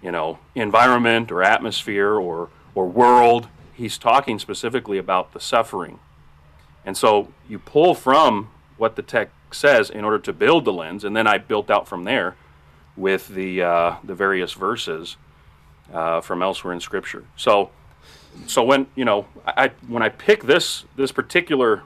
you 0.01 0.11
know 0.11 0.39
environment 0.55 1.31
or 1.31 1.43
atmosphere 1.43 2.15
or 2.15 2.49
or 2.73 2.87
world. 2.87 3.47
He's 3.73 3.97
talking 3.97 4.39
specifically 4.39 4.97
about 4.97 5.33
the 5.33 5.39
suffering. 5.39 5.99
And 6.85 6.97
so 6.97 7.31
you 7.47 7.59
pull 7.59 7.93
from 7.93 8.49
what 8.77 8.95
the 8.95 9.01
text 9.01 9.35
says 9.51 9.89
in 9.89 10.03
order 10.03 10.19
to 10.19 10.33
build 10.33 10.65
the 10.65 10.73
lens, 10.73 11.03
and 11.03 11.15
then 11.15 11.27
I 11.27 11.37
built 11.37 11.69
out 11.69 11.87
from 11.87 12.05
there 12.05 12.35
with 13.00 13.30
the 13.30 13.64
uh, 13.64 13.95
the 14.04 14.14
various 14.14 14.54
verses 14.54 15.18
uh, 15.93 16.22
from 16.22 16.43
elsewhere 16.43 16.74
in 16.74 16.80
Scripture. 16.80 17.24
So 17.38 17.72
so 18.45 18.64
when 18.64 18.88
you 18.95 19.06
know 19.06 19.26
I 19.47 19.72
when 19.88 20.04
I 20.04 20.10
pick 20.10 20.43
this 20.43 20.86
this 20.95 21.12
particular 21.12 21.84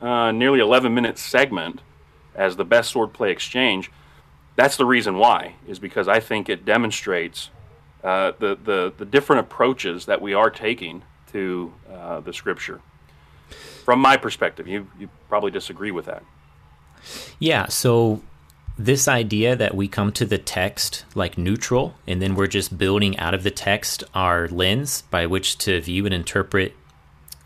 uh, 0.00 0.30
nearly 0.32 0.60
11 0.60 0.94
minute 0.94 1.18
segment 1.18 1.80
as 2.34 2.56
the 2.56 2.64
best 2.64 2.94
swordplay 2.94 3.30
exchange, 3.30 3.90
that's 4.56 4.76
the 4.76 4.86
reason 4.86 5.16
why 5.18 5.54
is 5.66 5.78
because 5.78 6.08
I 6.08 6.20
think 6.20 6.48
it 6.48 6.64
demonstrates 6.64 7.50
uh, 8.04 8.32
the, 8.38 8.56
the 8.62 8.92
the 8.96 9.04
different 9.04 9.40
approaches 9.40 10.06
that 10.06 10.20
we 10.20 10.34
are 10.34 10.50
taking 10.50 11.02
to 11.32 11.72
uh, 11.92 12.20
the 12.20 12.32
scripture. 12.32 12.80
From 13.84 13.98
my 14.00 14.16
perspective, 14.16 14.68
you 14.68 14.88
you 14.98 15.08
probably 15.28 15.50
disagree 15.50 15.90
with 15.90 16.04
that. 16.06 16.22
Yeah, 17.38 17.68
so 17.68 18.20
this 18.84 19.08
idea 19.08 19.54
that 19.54 19.74
we 19.74 19.86
come 19.88 20.10
to 20.10 20.24
the 20.24 20.38
text 20.38 21.04
like 21.14 21.36
neutral 21.36 21.94
and 22.06 22.22
then 22.22 22.34
we're 22.34 22.46
just 22.46 22.78
building 22.78 23.18
out 23.18 23.34
of 23.34 23.42
the 23.42 23.50
text 23.50 24.02
our 24.14 24.48
lens 24.48 25.02
by 25.10 25.26
which 25.26 25.58
to 25.58 25.80
view 25.82 26.06
and 26.06 26.14
interpret 26.14 26.74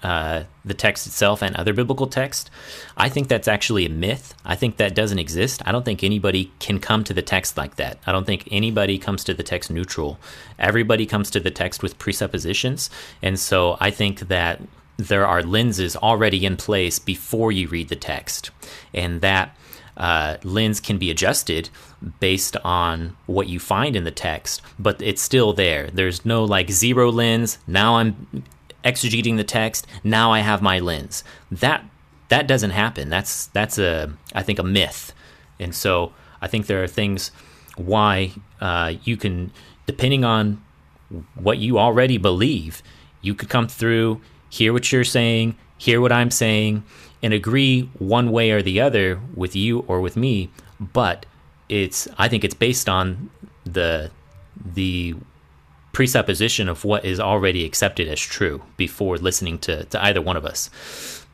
uh, 0.04 0.44
the 0.64 0.74
text 0.74 1.06
itself 1.08 1.42
and 1.42 1.56
other 1.56 1.72
biblical 1.72 2.06
text. 2.06 2.50
I 2.96 3.08
think 3.08 3.26
that's 3.26 3.48
actually 3.48 3.86
a 3.86 3.88
myth. 3.88 4.34
I 4.44 4.54
think 4.54 4.76
that 4.76 4.94
doesn't 4.94 5.18
exist. 5.18 5.62
I 5.66 5.72
don't 5.72 5.84
think 5.84 6.04
anybody 6.04 6.52
can 6.60 6.78
come 6.78 7.02
to 7.04 7.14
the 7.14 7.22
text 7.22 7.56
like 7.56 7.76
that. 7.76 7.98
I 8.06 8.12
don't 8.12 8.26
think 8.26 8.46
anybody 8.50 8.98
comes 8.98 9.24
to 9.24 9.34
the 9.34 9.42
text 9.42 9.70
neutral. 9.70 10.20
Everybody 10.58 11.06
comes 11.06 11.30
to 11.30 11.40
the 11.40 11.50
text 11.50 11.82
with 11.82 11.98
presuppositions. 11.98 12.90
And 13.22 13.40
so 13.40 13.76
I 13.80 13.90
think 13.90 14.28
that 14.28 14.60
there 14.98 15.26
are 15.26 15.42
lenses 15.42 15.96
already 15.96 16.46
in 16.46 16.58
place 16.58 16.98
before 16.98 17.50
you 17.50 17.66
read 17.66 17.88
the 17.88 17.96
text. 17.96 18.50
And 18.92 19.20
that 19.22 19.56
uh, 19.96 20.36
lens 20.42 20.80
can 20.80 20.98
be 20.98 21.10
adjusted 21.10 21.70
based 22.20 22.56
on 22.64 23.16
what 23.26 23.48
you 23.48 23.60
find 23.60 23.96
in 23.96 24.04
the 24.04 24.10
text, 24.10 24.60
but 24.78 25.00
it's 25.00 25.22
still 25.22 25.52
there. 25.52 25.90
There's 25.90 26.24
no 26.24 26.44
like 26.44 26.70
zero 26.70 27.10
lens. 27.10 27.58
Now 27.66 27.96
I'm 27.96 28.44
exegeting 28.84 29.36
the 29.36 29.44
text. 29.44 29.86
Now 30.02 30.32
I 30.32 30.40
have 30.40 30.62
my 30.62 30.78
lens. 30.78 31.24
That 31.50 31.84
that 32.28 32.46
doesn't 32.46 32.70
happen. 32.70 33.08
That's 33.08 33.46
that's 33.46 33.78
a 33.78 34.12
I 34.34 34.42
think 34.42 34.58
a 34.58 34.64
myth. 34.64 35.12
And 35.60 35.74
so 35.74 36.12
I 36.40 36.48
think 36.48 36.66
there 36.66 36.82
are 36.82 36.88
things 36.88 37.30
why 37.76 38.32
uh, 38.60 38.94
you 39.04 39.16
can, 39.16 39.52
depending 39.86 40.24
on 40.24 40.62
what 41.34 41.58
you 41.58 41.78
already 41.78 42.18
believe, 42.18 42.82
you 43.20 43.34
could 43.34 43.48
come 43.48 43.68
through, 43.68 44.20
hear 44.50 44.72
what 44.72 44.90
you're 44.92 45.04
saying, 45.04 45.56
hear 45.84 46.00
what 46.00 46.12
I'm 46.12 46.30
saying, 46.30 46.84
and 47.22 47.32
agree 47.32 47.90
one 47.98 48.30
way 48.30 48.50
or 48.50 48.62
the 48.62 48.80
other 48.80 49.20
with 49.34 49.54
you 49.54 49.80
or 49.80 50.00
with 50.00 50.16
me. 50.16 50.50
But 50.80 51.26
it's 51.68 52.08
I 52.18 52.28
think 52.28 52.44
it's 52.44 52.54
based 52.54 52.88
on 52.88 53.30
the 53.64 54.10
the 54.64 55.14
presupposition 55.92 56.68
of 56.68 56.84
what 56.84 57.04
is 57.04 57.20
already 57.20 57.64
accepted 57.64 58.08
as 58.08 58.20
true 58.20 58.62
before 58.76 59.16
listening 59.16 59.58
to, 59.60 59.84
to 59.84 60.04
either 60.04 60.20
one 60.20 60.36
of 60.36 60.44
us. 60.44 60.68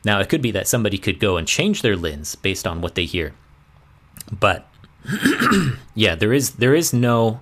Now, 0.05 0.19
it 0.19 0.29
could 0.29 0.41
be 0.41 0.51
that 0.51 0.67
somebody 0.67 0.97
could 0.97 1.19
go 1.19 1.37
and 1.37 1.47
change 1.47 1.81
their 1.81 1.97
lens 1.97 2.35
based 2.35 2.65
on 2.65 2.79
what 2.79 2.95
they 2.95 3.05
hear. 3.05 3.33
But 4.31 4.67
yeah, 5.95 6.15
there 6.15 6.31
is 6.31 6.51
there 6.51 6.75
is 6.75 6.93
no 6.93 7.41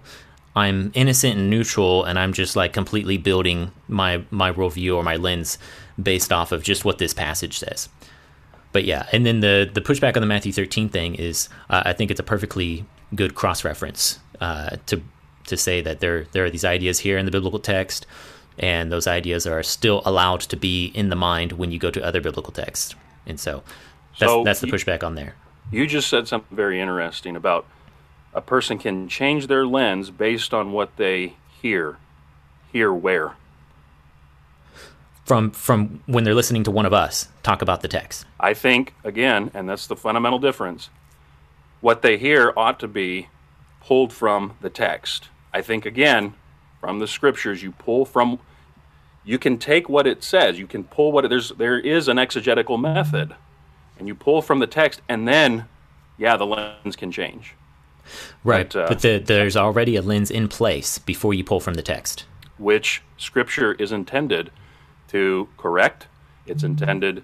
I'm 0.55 0.91
innocent 0.95 1.37
and 1.37 1.49
neutral 1.49 2.03
and 2.05 2.17
I'm 2.17 2.33
just 2.33 2.55
like 2.55 2.73
completely 2.73 3.17
building 3.17 3.71
my 3.87 4.23
my 4.31 4.51
worldview 4.51 4.95
or 4.95 5.03
my 5.03 5.15
lens 5.15 5.57
based 6.01 6.31
off 6.31 6.51
of 6.51 6.63
just 6.63 6.85
what 6.85 6.97
this 6.97 7.13
passage 7.13 7.57
says. 7.59 7.89
But 8.71 8.83
yeah, 8.85 9.07
and 9.11 9.25
then 9.25 9.39
the 9.39 9.69
the 9.71 9.81
pushback 9.81 10.15
on 10.15 10.21
the 10.21 10.27
Matthew 10.27 10.51
13 10.51 10.89
thing 10.89 11.15
is 11.15 11.49
uh, 11.69 11.83
I 11.85 11.93
think 11.93 12.11
it's 12.11 12.19
a 12.19 12.23
perfectly 12.23 12.85
good 13.15 13.33
cross 13.35 13.63
reference 13.65 14.19
uh, 14.39 14.77
to 14.87 15.01
to 15.47 15.57
say 15.57 15.81
that 15.81 15.99
there 15.99 16.25
there 16.31 16.45
are 16.45 16.49
these 16.51 16.65
ideas 16.65 16.99
here 16.99 17.17
in 17.17 17.25
the 17.25 17.31
biblical 17.31 17.59
text, 17.59 18.05
and 18.59 18.91
those 18.91 19.07
ideas 19.07 19.47
are 19.47 19.63
still 19.63 20.03
allowed 20.05 20.41
to 20.41 20.55
be 20.55 20.87
in 20.93 21.09
the 21.09 21.15
mind 21.15 21.53
when 21.53 21.71
you 21.71 21.79
go 21.79 21.89
to 21.89 22.03
other 22.03 22.21
biblical 22.21 22.53
texts. 22.53 22.95
And 23.25 23.39
so 23.39 23.63
that's 24.19 24.31
So 24.31 24.43
that's 24.43 24.59
the 24.59 24.67
you- 24.67 24.73
pushback 24.73 25.03
on 25.03 25.15
there. 25.15 25.33
You 25.71 25.85
just 25.85 26.07
said 26.07 26.27
something 26.27 26.55
very 26.55 26.79
interesting 26.81 27.35
about 27.35 27.65
a 28.33 28.41
person 28.41 28.77
can 28.79 29.07
change 29.07 29.47
their 29.47 29.65
lens 29.67 30.09
based 30.11 30.53
on 30.53 30.71
what 30.71 30.95
they 30.97 31.33
hear. 31.61 31.97
Hear 32.71 32.91
where? 32.93 33.33
From 35.29 35.51
from 35.51 36.01
when 36.07 36.23
they're 36.23 36.33
listening 36.33 36.63
to 36.63 36.71
one 36.71 36.87
of 36.87 36.93
us 37.05 37.27
talk 37.43 37.61
about 37.61 37.81
the 37.83 37.87
text. 37.87 38.25
I 38.39 38.55
think, 38.55 38.95
again, 39.03 39.51
and 39.53 39.69
that's 39.69 39.85
the 39.85 39.95
fundamental 39.95 40.39
difference, 40.39 40.89
what 41.81 42.01
they 42.01 42.17
hear 42.17 42.51
ought 42.57 42.79
to 42.79 42.87
be 42.87 43.27
pulled 43.79 44.11
from 44.11 44.41
the 44.61 44.71
text. 44.71 45.29
I 45.53 45.61
think, 45.61 45.85
again, 45.85 46.33
from 46.81 46.97
the 46.97 47.07
scriptures, 47.07 47.61
you 47.61 47.71
pull 47.73 48.05
from, 48.05 48.39
you 49.23 49.37
can 49.37 49.59
take 49.59 49.87
what 49.87 50.07
it 50.07 50.23
says, 50.23 50.57
you 50.57 50.65
can 50.65 50.83
pull 50.83 51.11
what 51.11 51.25
it, 51.25 51.27
there's, 51.27 51.49
there 51.49 51.79
is 51.79 52.07
an 52.07 52.17
exegetical 52.17 52.79
method, 52.79 53.35
and 53.99 54.07
you 54.07 54.15
pull 54.15 54.41
from 54.41 54.57
the 54.57 54.67
text, 54.67 54.99
and 55.07 55.27
then, 55.27 55.65
yeah, 56.17 56.37
the 56.37 56.45
lens 56.47 56.95
can 56.95 57.11
change. 57.11 57.53
Right. 58.43 58.73
But, 58.73 58.79
uh, 58.79 58.87
but 58.87 59.01
the, 59.01 59.19
there's 59.19 59.55
already 59.55 59.95
a 59.95 60.01
lens 60.01 60.31
in 60.31 60.47
place 60.47 60.97
before 60.97 61.35
you 61.35 61.43
pull 61.43 61.59
from 61.59 61.75
the 61.75 61.83
text. 61.83 62.25
which 62.59 63.01
scripture 63.17 63.73
is 63.73 63.91
intended 63.91 64.51
to 65.09 65.47
correct. 65.57 66.07
It's 66.45 66.63
intended 66.63 67.23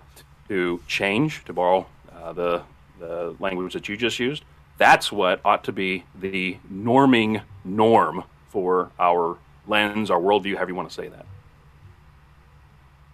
to 0.50 0.82
change, 0.88 1.44
to 1.46 1.54
borrow 1.54 1.88
uh, 2.14 2.34
the, 2.34 2.64
the 3.00 3.36
language 3.40 3.74
that 3.74 3.90
you 3.90 3.98
just 3.98 4.20
used. 4.20 4.44
That's 4.78 5.12
what 5.12 5.40
ought 5.44 5.64
to 5.64 5.72
be 5.72 6.04
the 6.14 6.58
norming 6.72 7.42
norm 7.64 8.24
for 8.50 8.92
our 9.00 9.38
lens, 9.68 10.12
our 10.12 10.20
worldview, 10.20 10.56
however 10.56 10.72
you 10.72 10.76
want 10.76 10.90
to 10.90 10.96
say 10.96 11.08
that. 11.08 11.26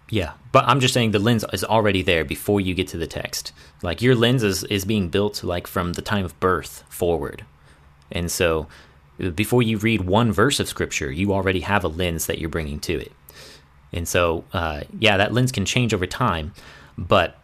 Yeah, 0.10 0.34
but 0.52 0.66
I'm 0.68 0.82
just 0.82 0.94
saying 0.94 1.12
the 1.12 1.20
lens 1.20 1.46
is 1.54 1.64
already 1.64 2.02
there 2.02 2.26
before 2.26 2.60
you 2.60 2.74
get 2.74 2.90
to 2.90 2.98
the 2.98 3.08
text. 3.08 3.54
Like 3.82 4.02
your 4.02 4.14
lens 4.14 4.44
is, 4.44 4.66
is 4.66 4.84
being 4.84 5.08
built 5.08 5.42
like 5.44 5.68
from 5.68 5.94
the 5.94 6.02
time 6.02 6.26
of 6.26 6.38
birth 6.42 6.84
forward. 6.90 7.46
And 8.12 8.30
so 8.30 8.68
before 9.36 9.64
you 9.64 9.78
read 9.78 10.02
one 10.02 10.34
verse 10.34 10.60
of 10.60 10.68
scripture, 10.68 11.12
you 11.12 11.32
already 11.32 11.62
have 11.62 11.86
a 11.86 11.88
lens 11.88 12.26
that 12.26 12.40
you're 12.40 12.50
bringing 12.50 12.80
to 12.82 13.00
it. 13.00 13.14
And 13.94 14.08
so, 14.08 14.46
uh, 14.54 14.82
yeah, 15.00 15.18
that 15.18 15.34
lens 15.34 15.52
can 15.52 15.66
change 15.66 15.94
over 15.94 16.06
time, 16.06 16.54
but 16.98 17.38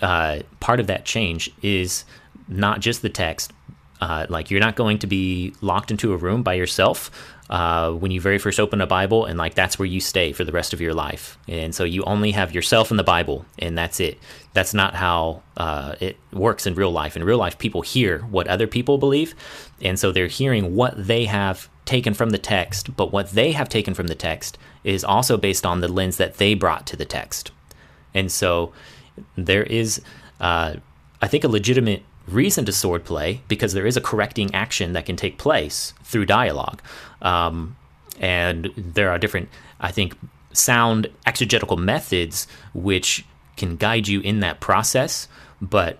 uh, 0.00 0.40
part 0.60 0.80
of 0.80 0.86
that 0.86 1.04
change 1.04 1.50
is 1.62 2.04
not 2.48 2.80
just 2.80 3.02
the 3.02 3.08
text. 3.08 3.52
Uh, 4.00 4.24
like 4.30 4.50
you're 4.50 4.60
not 4.60 4.76
going 4.76 4.98
to 4.98 5.06
be 5.06 5.52
locked 5.60 5.90
into 5.90 6.14
a 6.14 6.16
room 6.16 6.42
by 6.42 6.54
yourself 6.54 7.10
uh, 7.50 7.90
when 7.90 8.10
you 8.10 8.20
very 8.20 8.38
first 8.38 8.58
open 8.58 8.80
a 8.80 8.86
Bible, 8.86 9.26
and 9.26 9.38
like 9.38 9.54
that's 9.54 9.78
where 9.78 9.86
you 9.86 10.00
stay 10.00 10.32
for 10.32 10.44
the 10.44 10.52
rest 10.52 10.72
of 10.72 10.80
your 10.80 10.94
life. 10.94 11.36
And 11.48 11.74
so 11.74 11.84
you 11.84 12.02
only 12.04 12.30
have 12.30 12.54
yourself 12.54 12.90
and 12.90 12.98
the 12.98 13.04
Bible, 13.04 13.44
and 13.58 13.76
that's 13.76 14.00
it. 14.00 14.18
That's 14.54 14.72
not 14.72 14.94
how 14.94 15.42
uh, 15.56 15.96
it 16.00 16.16
works 16.32 16.66
in 16.66 16.74
real 16.76 16.92
life. 16.92 17.16
In 17.16 17.24
real 17.24 17.38
life, 17.38 17.58
people 17.58 17.82
hear 17.82 18.20
what 18.20 18.46
other 18.46 18.66
people 18.66 18.96
believe, 18.96 19.34
and 19.82 19.98
so 19.98 20.12
they're 20.12 20.28
hearing 20.28 20.76
what 20.76 20.94
they 20.96 21.26
have 21.26 21.68
taken 21.84 22.14
from 22.14 22.30
the 22.30 22.38
text. 22.38 22.96
But 22.96 23.12
what 23.12 23.32
they 23.32 23.52
have 23.52 23.68
taken 23.68 23.92
from 23.92 24.06
the 24.06 24.14
text 24.14 24.56
is 24.84 25.04
also 25.04 25.36
based 25.36 25.66
on 25.66 25.80
the 25.80 25.88
lens 25.88 26.16
that 26.16 26.38
they 26.38 26.54
brought 26.54 26.86
to 26.86 26.96
the 26.96 27.04
text. 27.04 27.50
And 28.14 28.30
so 28.30 28.72
there 29.36 29.62
is, 29.62 30.00
uh, 30.40 30.76
I 31.20 31.28
think, 31.28 31.44
a 31.44 31.48
legitimate 31.48 32.02
reason 32.26 32.64
to 32.64 32.72
swordplay 32.72 33.40
because 33.48 33.72
there 33.72 33.86
is 33.86 33.96
a 33.96 34.00
correcting 34.00 34.54
action 34.54 34.92
that 34.92 35.06
can 35.06 35.16
take 35.16 35.38
place 35.38 35.94
through 36.04 36.26
dialogue. 36.26 36.80
Um, 37.22 37.76
and 38.18 38.70
there 38.76 39.10
are 39.10 39.18
different, 39.18 39.48
I 39.80 39.90
think, 39.90 40.16
sound 40.52 41.08
exegetical 41.26 41.76
methods 41.76 42.46
which 42.74 43.24
can 43.56 43.76
guide 43.76 44.08
you 44.08 44.20
in 44.20 44.40
that 44.40 44.60
process, 44.60 45.28
but 45.60 45.98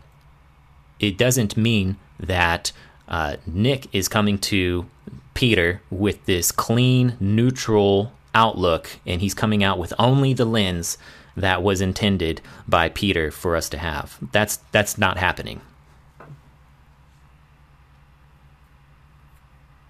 it 0.98 1.16
doesn't 1.16 1.56
mean 1.56 1.96
that 2.18 2.72
uh, 3.08 3.36
Nick 3.46 3.86
is 3.92 4.08
coming 4.08 4.38
to 4.38 4.86
Peter 5.34 5.80
with 5.90 6.24
this 6.26 6.52
clean, 6.52 7.16
neutral 7.20 8.12
outlook, 8.34 8.98
and 9.06 9.20
he's 9.20 9.34
coming 9.34 9.62
out 9.64 9.78
with 9.78 9.92
only 9.98 10.32
the 10.32 10.44
lens 10.44 10.98
that 11.36 11.62
was 11.62 11.80
intended 11.80 12.40
by 12.68 12.88
Peter 12.88 13.30
for 13.30 13.56
us 13.56 13.68
to 13.70 13.78
have. 13.78 14.18
That's 14.32 14.56
that's 14.72 14.98
not 14.98 15.16
happening. 15.16 15.60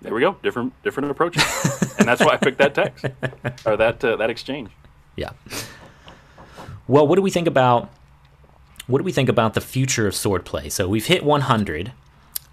There 0.02 0.14
we 0.14 0.20
go. 0.20 0.36
Different 0.42 0.72
different 0.82 1.10
approaches, 1.10 1.42
and 1.98 2.08
that's 2.08 2.24
why 2.24 2.32
I 2.32 2.36
picked 2.36 2.58
that 2.58 2.74
text 2.74 3.04
or 3.66 3.76
that 3.76 4.02
uh, 4.04 4.16
that 4.16 4.30
exchange. 4.30 4.70
Yeah. 5.16 5.30
Well, 6.88 7.06
what 7.06 7.16
do 7.16 7.22
we 7.22 7.30
think 7.30 7.46
about 7.46 7.90
what 8.86 8.98
do 8.98 9.04
we 9.04 9.12
think 9.12 9.28
about 9.28 9.54
the 9.54 9.60
future 9.60 10.06
of 10.06 10.14
swordplay? 10.14 10.70
So 10.72 10.88
we've 10.88 11.06
hit 11.06 11.24
100. 11.24 11.92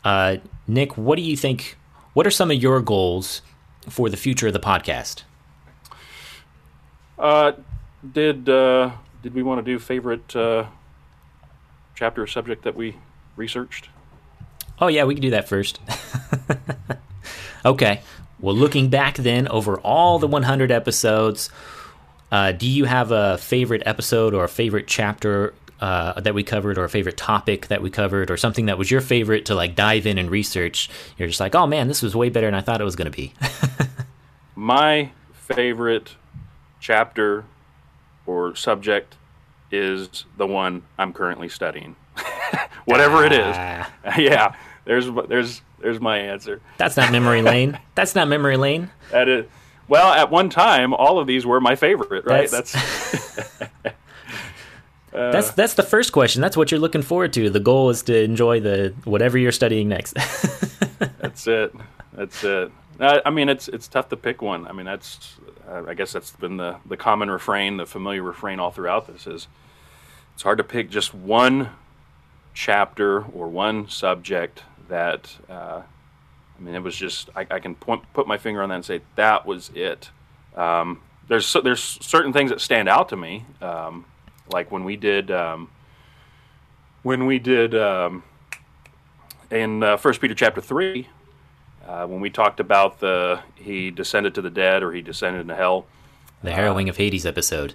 Uh, 0.03 0.38
Nick, 0.67 0.97
what 0.97 1.15
do 1.15 1.23
you 1.23 1.35
think? 1.35 1.77
What 2.13 2.27
are 2.27 2.31
some 2.31 2.51
of 2.51 2.57
your 2.57 2.79
goals 2.81 3.41
for 3.89 4.09
the 4.09 4.17
future 4.17 4.47
of 4.47 4.53
the 4.53 4.59
podcast? 4.59 5.23
Uh, 7.18 7.53
did 8.13 8.47
uh, 8.47 8.91
did 9.24 9.34
we 9.34 9.43
want 9.43 9.63
to 9.63 9.72
do 9.72 9.80
favorite 9.80 10.36
uh, 10.36 10.65
chapter 11.95 12.24
or 12.24 12.28
subject 12.28 12.63
that 12.63 12.76
we 12.76 12.95
researched? 13.36 13.89
Oh 14.80 14.88
yeah, 14.88 15.03
we 15.05 15.15
can 15.15 15.22
do 15.22 15.32
that 15.32 15.47
first. 15.49 15.80
okay. 17.65 18.01
Well, 18.39 18.55
looking 18.55 18.89
back 18.89 19.15
then 19.15 19.47
over 19.47 19.80
all 19.80 20.20
the 20.20 20.28
100 20.28 20.72
episodes, 20.72 21.49
Uh, 22.32 22.51
do 22.51 22.68
you 22.68 22.86
have 22.86 23.11
a 23.11 23.38
favorite 23.38 23.82
episode 23.86 24.34
or 24.34 24.43
a 24.43 24.49
favorite 24.49 24.86
chapter 24.86 25.53
uh, 25.80 26.20
that 26.20 26.34
we 26.34 26.43
covered, 26.43 26.78
or 26.78 26.84
a 26.84 26.89
favorite 26.89 27.15
topic 27.18 27.68
that 27.68 27.82
we 27.82 27.89
covered, 27.89 28.30
or 28.30 28.36
something 28.38 28.65
that 28.65 28.78
was 28.78 28.91
your 28.91 28.99
favorite 29.01 29.45
to 29.45 29.55
like 29.55 29.76
dive 29.76 30.05
in 30.05 30.18
and 30.18 30.30
research? 30.30 30.89
You're 31.18 31.30
just 31.30 31.39
like, 31.39 31.55
oh 31.55 31.65
man, 31.65 31.88
this 31.88 32.01
was 32.01 32.15
way 32.15 32.30
better 32.30 32.47
than 32.47 32.53
I 32.53 32.61
thought 32.61 32.82
it 32.82 32.84
was 32.84 32.95
going 32.97 33.09
to 33.11 33.15
be. 33.15 33.34
My 34.55 35.11
favorite 35.34 36.15
chapter 36.80 37.45
or 38.25 38.55
subject 38.55 39.15
is 39.71 40.25
the 40.38 40.47
one 40.47 40.84
I'm 40.97 41.13
currently 41.13 41.49
studying. 41.49 41.95
Whatever 42.86 43.25
it 43.25 43.32
is. 43.34 43.55
Ah. 43.57 43.91
yeah, 44.17 44.55
there's 44.86 45.07
there's 45.28 45.61
there's 45.80 45.99
my 45.99 46.17
answer. 46.17 46.61
That's 46.78 46.97
not 46.97 47.11
memory 47.11 47.41
lane. 47.41 47.80
That's 47.95 48.15
not 48.15 48.28
memory 48.28 48.57
lane. 48.57 48.89
That 49.11 49.30
is 49.30 49.45
well, 49.88 50.11
at 50.11 50.30
one 50.30 50.49
time 50.49 50.93
all 50.93 51.17
of 51.19 51.28
these 51.28 51.45
were 51.45 51.61
my 51.61 51.75
favorite, 51.75 52.25
right? 52.25 52.49
That's- 52.49 52.73
That's 55.11 55.34
That's 55.34 55.51
that's 55.51 55.73
the 55.75 55.84
first 55.84 56.11
question. 56.11 56.41
That's 56.41 56.55
what 56.57 56.69
you're 56.69 56.80
looking 56.80 57.01
forward 57.01 57.34
to. 57.34 57.49
The 57.49 57.59
goal 57.59 57.89
is 57.89 58.03
to 58.03 58.21
enjoy 58.23 58.59
the 58.59 58.93
whatever 59.05 59.38
you're 59.38 59.51
studying 59.53 59.88
next. 59.89 60.13
That's 61.19 61.47
it. 61.47 61.73
That's 62.13 62.43
it. 62.43 62.71
Uh, 62.99 63.21
I 63.25 63.30
mean, 63.30 63.49
it's 63.49 63.67
it's 63.67 63.88
tough 63.88 64.09
to 64.09 64.17
pick 64.17 64.41
one. 64.41 64.67
I 64.67 64.73
mean, 64.73 64.86
that's 64.86 65.38
uh, 65.68 65.84
I 65.88 65.93
guess 65.93 66.11
that's 66.11 66.32
been 66.32 66.57
the 66.57 66.78
the 66.86 66.97
common 66.97 67.30
refrain, 67.30 67.78
the 67.78 67.86
familiar 67.86 68.24
refrain 68.24 68.59
all 68.59 68.72
throughout 68.72 69.07
this 69.07 69.28
is 69.28 69.47
it's 70.34 70.43
hard 70.43 70.57
to 70.59 70.63
pick 70.63 70.89
just 70.89 71.13
one 71.13 71.70
chapter 72.53 73.24
or 73.24 73.47
one 73.47 73.89
subject 73.89 74.63
that. 74.89 75.36
Uh, 75.49 75.82
I 76.57 76.63
mean, 76.63 76.74
it 76.74 76.82
was 76.82 76.95
just 76.95 77.30
I, 77.36 77.45
I 77.51 77.59
can 77.59 77.76
point, 77.76 78.03
put 78.13 78.28
my 78.28 78.38
finger 78.38 78.63
on 78.63 78.70
that 78.70 78.76
and 78.76 78.86
say 78.86 79.01
that 79.15 79.45
was 79.45 79.70
it. 79.76 80.09
Um, 80.55 81.01
there's 81.28 81.55
there's 81.63 81.82
certain 81.82 82.34
things 82.34 82.49
that 82.49 82.61
stand 82.61 82.89
out 82.89 83.09
to 83.09 83.18
me, 83.18 83.45
um, 83.61 84.05
like 84.51 84.72
when 84.72 84.84
we 84.84 84.95
did 84.95 85.30
um, 85.30 85.70
when 87.03 87.26
we 87.26 87.38
did 87.38 87.76
um, 87.76 88.24
in 89.51 89.84
uh, 89.84 89.97
First 89.97 90.20
Peter 90.20 90.34
chapter 90.34 90.61
three, 90.61 91.09
uh, 91.88 92.05
when 92.05 92.19
we 92.19 92.29
talked 92.29 92.59
about 92.59 92.99
the 92.99 93.39
he 93.55 93.91
descended 93.91 94.35
to 94.35 94.41
the 94.41 94.49
dead 94.49 94.83
or 94.83 94.91
he 94.91 95.01
descended 95.01 95.41
into 95.41 95.55
hell. 95.55 95.85
the 96.43 96.51
harrowing 96.51 96.89
of 96.89 96.97
Hades 96.97 97.25
episode. 97.25 97.73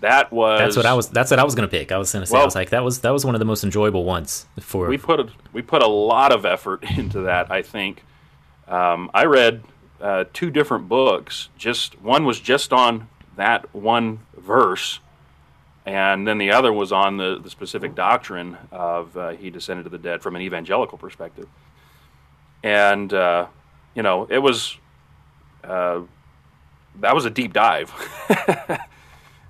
That 0.00 0.32
was 0.32 0.58
That's 0.58 0.76
what 0.76 0.86
I 0.86 0.94
was. 0.94 1.08
That's 1.08 1.30
what 1.30 1.38
I 1.38 1.44
was 1.44 1.54
going 1.54 1.68
to 1.68 1.70
pick. 1.70 1.92
I 1.92 1.96
was 1.96 2.10
to 2.10 2.26
say. 2.26 2.36
I 2.36 2.44
was 2.44 2.56
like, 2.56 2.70
that 2.70 2.82
was 2.82 3.00
that 3.00 3.10
was 3.10 3.24
one 3.24 3.34
of 3.34 3.38
the 3.38 3.44
most 3.44 3.62
enjoyable 3.62 4.04
ones 4.04 4.46
for. 4.58 4.88
we 4.88 4.98
put 4.98 5.20
a, 5.20 5.28
we 5.52 5.62
put 5.62 5.80
a 5.80 5.86
lot 5.86 6.32
of 6.32 6.44
effort 6.44 6.82
into 6.96 7.20
that. 7.20 7.50
I 7.50 7.62
think 7.62 8.04
um, 8.66 9.10
I 9.14 9.24
read 9.26 9.62
uh, 10.00 10.24
two 10.32 10.50
different 10.50 10.88
books. 10.88 11.48
Just 11.56 12.00
one 12.00 12.24
was 12.24 12.40
just 12.40 12.72
on 12.72 13.08
that 13.36 13.72
one 13.72 14.20
verse, 14.36 14.98
and 15.86 16.26
then 16.26 16.38
the 16.38 16.50
other 16.50 16.72
was 16.72 16.90
on 16.90 17.16
the, 17.16 17.38
the 17.40 17.48
specific 17.48 17.94
doctrine 17.94 18.58
of 18.72 19.16
uh, 19.16 19.30
he 19.30 19.50
descended 19.50 19.84
to 19.84 19.90
the 19.90 19.98
dead 19.98 20.20
from 20.20 20.34
an 20.34 20.42
evangelical 20.42 20.98
perspective. 20.98 21.48
And 22.62 23.12
uh, 23.12 23.46
you 23.94 24.02
know, 24.02 24.26
it 24.30 24.38
was 24.38 24.76
uh, 25.64 26.00
that 27.00 27.14
was 27.14 27.24
a 27.24 27.30
deep 27.30 27.52
dive. 27.52 27.92
that 28.28 28.88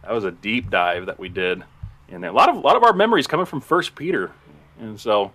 was 0.08 0.24
a 0.24 0.30
deep 0.30 0.70
dive 0.70 1.06
that 1.06 1.18
we 1.18 1.28
did, 1.28 1.62
and 2.08 2.24
a 2.24 2.32
lot 2.32 2.48
of 2.48 2.56
a 2.56 2.60
lot 2.60 2.76
of 2.76 2.82
our 2.82 2.92
memories 2.92 3.26
coming 3.26 3.46
from 3.46 3.60
First 3.60 3.94
Peter, 3.94 4.30
and 4.80 4.98
so 4.98 5.32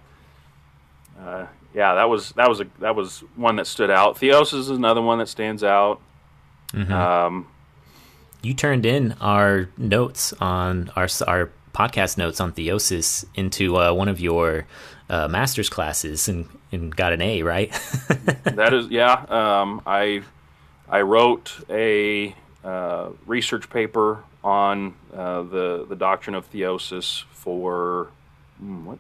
uh, 1.20 1.46
yeah, 1.74 1.96
that 1.96 2.10
was 2.10 2.32
that 2.34 2.50
was 2.50 2.62
a 2.62 2.68
that 2.80 2.96
was 2.96 3.20
one 3.36 3.58
that 3.58 3.68
stood 3.68 3.92
out. 3.92 4.18
Theosis 4.18 4.60
is 4.60 4.70
another 4.70 5.02
one 5.02 5.20
that 5.20 5.30
stands 5.30 5.64
out. 5.64 6.02
Um, 6.92 7.48
you 8.42 8.54
turned 8.54 8.86
in 8.86 9.14
our 9.22 9.70
notes 9.78 10.34
on 10.34 10.92
our 10.96 11.08
our 11.28 11.52
podcast 11.74 12.18
notes 12.18 12.40
on 12.40 12.54
theosis 12.54 13.26
into 13.36 13.78
uh, 13.78 13.94
one 13.94 14.08
of 14.08 14.20
your 14.20 14.66
uh, 15.10 15.28
master's 15.28 15.70
classes 15.70 16.28
and 16.28 16.48
and 16.72 16.96
got 16.96 17.14
an 17.14 17.22
A, 17.22 17.44
right? 17.44 17.72
that 18.44 18.74
is 18.74 18.88
yeah. 18.90 19.26
Um, 19.30 19.82
I 19.86 20.24
I 20.90 21.02
wrote 21.02 21.54
a 21.70 22.36
uh, 22.64 23.10
research 23.26 23.70
paper 23.70 24.24
on 24.44 24.96
uh, 25.14 25.44
the 25.44 25.86
the 25.88 25.96
doctrine 25.96 26.36
of 26.36 26.52
theosis 26.52 27.24
for 27.32 28.10
hmm, 28.60 28.86
what 28.86 29.00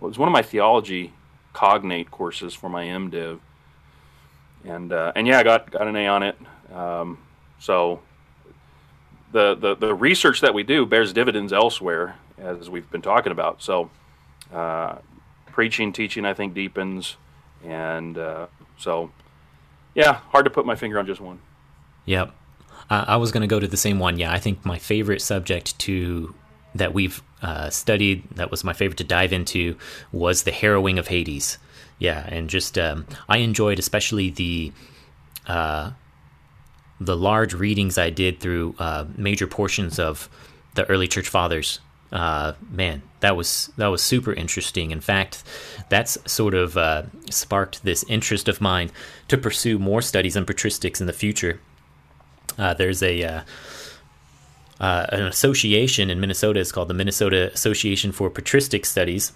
was 0.00 0.18
one 0.18 0.28
of 0.28 0.32
my 0.32 0.42
theology 0.42 1.12
cognate 1.52 2.10
courses 2.10 2.54
for 2.54 2.68
my 2.68 2.84
MDiv, 2.84 3.40
and 4.64 4.92
uh, 4.92 5.12
and 5.14 5.26
yeah, 5.26 5.38
I 5.38 5.42
got 5.42 5.70
got 5.70 5.86
an 5.86 5.96
A 5.96 6.06
on 6.06 6.22
it. 6.22 6.36
Um, 6.72 7.18
so 7.58 8.00
the, 9.32 9.54
the 9.54 9.74
the 9.74 9.94
research 9.94 10.40
that 10.40 10.54
we 10.54 10.62
do 10.62 10.86
bears 10.86 11.12
dividends 11.12 11.52
elsewhere, 11.52 12.16
as 12.38 12.70
we've 12.70 12.90
been 12.90 13.02
talking 13.02 13.32
about. 13.32 13.62
So 13.62 13.90
uh, 14.52 14.96
preaching, 15.58 15.92
teaching, 15.92 16.24
I 16.24 16.34
think 16.34 16.54
deepens, 16.54 17.16
and 17.64 18.16
uh, 18.16 18.46
so 18.76 19.10
yeah, 19.92 20.20
hard 20.30 20.44
to 20.44 20.52
put 20.52 20.64
my 20.64 20.76
finger 20.76 21.00
on 21.00 21.06
just 21.06 21.20
one. 21.20 21.40
Yep. 22.04 22.32
Uh, 22.88 23.04
I 23.08 23.16
was 23.16 23.32
going 23.32 23.40
to 23.40 23.48
go 23.48 23.58
to 23.58 23.66
the 23.66 23.76
same 23.76 23.98
one. 23.98 24.20
Yeah, 24.20 24.32
I 24.32 24.38
think 24.38 24.64
my 24.64 24.78
favorite 24.78 25.20
subject 25.20 25.76
to 25.80 26.32
that 26.76 26.94
we've 26.94 27.20
uh, 27.42 27.70
studied 27.70 28.22
that 28.36 28.52
was 28.52 28.62
my 28.62 28.72
favorite 28.72 28.98
to 28.98 29.04
dive 29.04 29.32
into 29.32 29.76
was 30.12 30.44
the 30.44 30.52
harrowing 30.52 30.96
of 30.96 31.08
Hades. 31.08 31.58
Yeah, 31.98 32.24
and 32.28 32.48
just 32.48 32.78
um, 32.78 33.04
I 33.28 33.38
enjoyed 33.38 33.80
especially 33.80 34.30
the 34.30 34.72
uh, 35.48 35.90
the 37.00 37.16
large 37.16 37.52
readings 37.52 37.98
I 37.98 38.10
did 38.10 38.38
through 38.38 38.76
uh, 38.78 39.06
major 39.16 39.48
portions 39.48 39.98
of 39.98 40.28
the 40.76 40.84
early 40.84 41.08
church 41.08 41.28
fathers. 41.28 41.80
Uh, 42.10 42.54
man, 42.70 43.02
that 43.20 43.36
was 43.36 43.70
that 43.76 43.88
was 43.88 44.02
super 44.02 44.32
interesting. 44.32 44.90
In 44.90 45.00
fact, 45.00 45.42
that's 45.88 46.16
sort 46.30 46.54
of 46.54 46.76
uh, 46.76 47.02
sparked 47.30 47.84
this 47.84 48.04
interest 48.08 48.48
of 48.48 48.60
mine 48.60 48.90
to 49.28 49.36
pursue 49.36 49.78
more 49.78 50.00
studies 50.00 50.36
on 50.36 50.46
patristics 50.46 51.00
in 51.00 51.06
the 51.06 51.12
future. 51.12 51.60
Uh, 52.56 52.72
there's 52.74 53.02
a 53.02 53.22
uh, 53.22 53.40
uh, 54.80 55.06
an 55.10 55.26
association 55.26 56.08
in 56.08 56.18
Minnesota. 56.18 56.60
It's 56.60 56.72
called 56.72 56.88
the 56.88 56.94
Minnesota 56.94 57.52
Association 57.52 58.12
for 58.12 58.30
Patristic 58.30 58.86
Studies, 58.86 59.32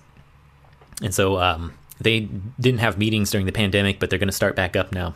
and 1.02 1.14
so 1.14 1.38
um, 1.40 1.74
they 2.00 2.20
didn't 2.58 2.80
have 2.80 2.96
meetings 2.96 3.30
during 3.30 3.46
the 3.46 3.52
pandemic, 3.52 4.00
but 4.00 4.08
they're 4.08 4.18
going 4.18 4.28
to 4.28 4.32
start 4.32 4.56
back 4.56 4.76
up 4.76 4.92
now. 4.92 5.14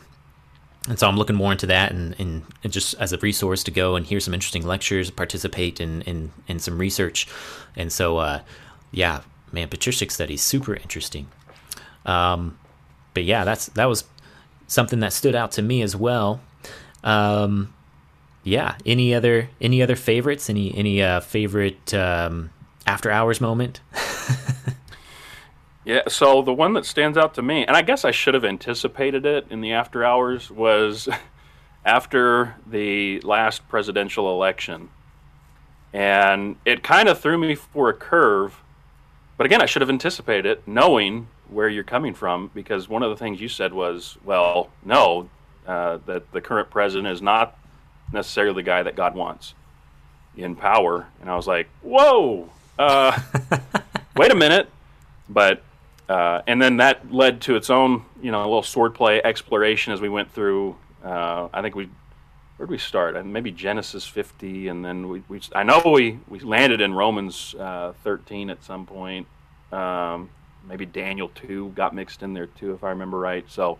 And 0.87 0.97
so 0.97 1.07
I'm 1.07 1.17
looking 1.17 1.35
more 1.35 1.51
into 1.51 1.67
that 1.67 1.91
and, 1.91 2.15
and, 2.17 2.43
and 2.63 2.71
just 2.71 2.95
as 2.95 3.11
a 3.11 3.17
resource 3.17 3.63
to 3.65 3.71
go 3.71 3.95
and 3.95 4.05
hear 4.05 4.19
some 4.19 4.33
interesting 4.33 4.65
lectures, 4.65 5.11
participate 5.11 5.81
in, 5.81 6.01
in, 6.03 6.31
in 6.47 6.59
some 6.59 6.77
research. 6.77 7.27
And 7.75 7.91
so, 7.91 8.17
uh, 8.17 8.39
yeah, 8.91 9.21
man, 9.51 9.67
patristic 9.67 10.11
studies, 10.11 10.41
super 10.41 10.75
interesting. 10.75 11.27
Um, 12.05 12.57
but 13.13 13.25
yeah, 13.25 13.43
that's 13.43 13.67
that 13.67 13.85
was 13.85 14.05
something 14.67 14.99
that 14.99 15.11
stood 15.11 15.35
out 15.35 15.51
to 15.53 15.61
me 15.61 15.81
as 15.81 15.95
well. 15.95 16.39
Um, 17.03 17.73
yeah, 18.43 18.75
any 18.85 19.13
other 19.13 19.49
any 19.59 19.81
other 19.81 19.95
favorites? 19.95 20.49
Any 20.49 20.73
any 20.75 21.01
uh, 21.01 21.19
favorite 21.19 21.93
um, 21.93 22.51
after 22.85 23.11
hours 23.11 23.41
moment? 23.41 23.81
Yeah, 25.87 26.01
so 26.09 26.41
the 26.41 26.53
one 26.53 26.73
that 26.73 26.85
stands 26.85 27.17
out 27.17 27.33
to 27.35 27.41
me, 27.41 27.65
and 27.65 27.73
I 27.77 27.81
guess 27.81 28.03
I 28.03 28.11
should 28.11 28.33
have 28.33 28.43
anticipated 28.43 29.25
it 29.25 29.47
in 29.49 29.61
the 29.61 29.71
after 29.71 30.03
hours, 30.03 30.51
was 30.51 31.07
after 31.85 32.55
the 32.69 33.21
last 33.21 33.65
presidential 33.69 34.29
election. 34.29 34.89
And 35.93 36.57
it 36.65 36.83
kind 36.83 37.07
of 37.07 37.21
threw 37.21 37.37
me 37.37 37.55
for 37.55 37.87
a 37.87 37.93
curve. 37.93 38.61
But 39.37 39.45
again, 39.45 39.61
I 39.61 39.65
should 39.65 39.81
have 39.81 39.89
anticipated 39.89 40.45
it, 40.45 40.67
knowing 40.67 41.29
where 41.47 41.69
you're 41.69 41.85
coming 41.85 42.13
from, 42.13 42.51
because 42.53 42.89
one 42.89 43.01
of 43.01 43.09
the 43.09 43.15
things 43.15 43.39
you 43.39 43.47
said 43.47 43.71
was, 43.71 44.17
well, 44.25 44.69
no, 44.83 45.29
uh, 45.65 45.99
that 46.05 46.29
the 46.33 46.41
current 46.41 46.69
president 46.69 47.07
is 47.07 47.21
not 47.21 47.57
necessarily 48.11 48.55
the 48.55 48.63
guy 48.63 48.83
that 48.83 48.97
God 48.97 49.15
wants 49.15 49.53
in 50.35 50.53
power. 50.53 51.07
And 51.21 51.29
I 51.29 51.37
was 51.37 51.47
like, 51.47 51.69
whoa, 51.81 52.49
uh, 52.77 53.17
wait 54.17 54.31
a 54.33 54.35
minute. 54.35 54.69
But 55.29 55.61
uh, 56.09 56.41
and 56.47 56.61
then 56.61 56.77
that 56.77 57.11
led 57.11 57.41
to 57.41 57.55
its 57.55 57.69
own, 57.69 58.05
you 58.21 58.31
know, 58.31 58.39
a 58.39 58.47
little 58.47 58.61
swordplay 58.61 59.21
exploration 59.23 59.93
as 59.93 59.99
we 59.99 60.09
went 60.09 60.31
through. 60.31 60.75
Uh, 61.03 61.49
I 61.53 61.61
think 61.61 61.75
we, 61.75 61.89
where 62.55 62.65
did 62.65 62.71
we 62.71 62.77
start? 62.77 63.17
Uh, 63.17 63.23
Maybe 63.23 63.51
Genesis 63.51 64.05
50, 64.05 64.69
and 64.69 64.83
then 64.85 65.09
we, 65.09 65.23
we 65.27 65.41
I 65.53 65.63
know 65.63 65.81
we, 65.85 66.19
we 66.27 66.39
landed 66.39 66.79
in 66.79 66.93
Romans 66.93 67.55
uh, 67.59 67.93
13 68.03 68.49
at 68.49 68.63
some 68.63 68.85
point. 68.85 69.27
Um, 69.71 70.29
maybe 70.65 70.85
Daniel 70.85 71.29
2 71.35 71.73
got 71.75 71.93
mixed 71.93 72.23
in 72.23 72.33
there 72.33 72.47
too, 72.47 72.73
if 72.73 72.83
I 72.83 72.89
remember 72.89 73.19
right. 73.19 73.45
So, 73.49 73.77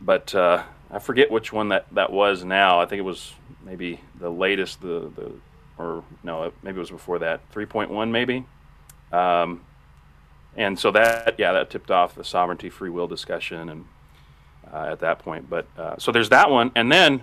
but 0.00 0.34
uh, 0.34 0.62
I 0.90 0.98
forget 1.00 1.30
which 1.30 1.52
one 1.52 1.68
that, 1.68 1.86
that 1.92 2.10
was 2.10 2.44
now. 2.44 2.80
I 2.80 2.86
think 2.86 2.98
it 2.98 3.02
was 3.02 3.34
maybe 3.64 4.00
the 4.18 4.30
latest, 4.30 4.80
the, 4.80 5.12
the 5.14 5.32
or 5.76 6.02
no, 6.22 6.50
maybe 6.62 6.76
it 6.76 6.80
was 6.80 6.90
before 6.90 7.18
that, 7.18 7.40
3.1 7.52 8.10
maybe. 8.10 8.46
Um, 9.12 9.60
and 10.56 10.78
so 10.78 10.90
that 10.90 11.34
yeah 11.38 11.52
that 11.52 11.70
tipped 11.70 11.90
off 11.90 12.14
the 12.14 12.24
sovereignty 12.24 12.70
free 12.70 12.90
will 12.90 13.06
discussion 13.06 13.68
and 13.68 13.84
uh, 14.72 14.88
at 14.90 15.00
that 15.00 15.18
point 15.18 15.48
but 15.48 15.66
uh, 15.78 15.96
so 15.98 16.10
there's 16.12 16.30
that 16.30 16.50
one 16.50 16.70
and 16.74 16.90
then 16.90 17.22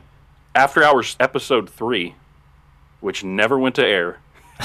after 0.55 0.83
hours 0.83 1.15
episode 1.19 1.69
three 1.69 2.15
which 3.01 3.23
never 3.23 3.59
went 3.59 3.75
to 3.75 3.85
air. 3.85 4.19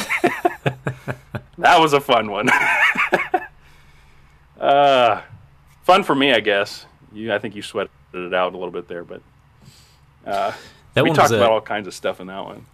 that 1.58 1.80
was 1.80 1.92
a 1.94 2.00
fun 2.00 2.30
one. 2.30 2.48
uh, 4.60 5.20
fun 5.82 6.02
for 6.04 6.14
me, 6.14 6.32
I 6.32 6.40
guess. 6.40 6.86
You, 7.12 7.34
I 7.34 7.38
think 7.38 7.54
you 7.56 7.62
sweated 7.62 7.90
it 8.14 8.34
out 8.34 8.54
a 8.54 8.56
little 8.56 8.70
bit 8.70 8.88
there, 8.88 9.04
but 9.04 9.20
uh, 10.26 10.52
That 10.94 11.04
we 11.04 11.12
talked 11.12 11.32
a- 11.32 11.36
about 11.36 11.50
all 11.50 11.60
kinds 11.60 11.86
of 11.86 11.92
stuff 11.94 12.20
in 12.20 12.26
that 12.28 12.44
one. 12.44 12.64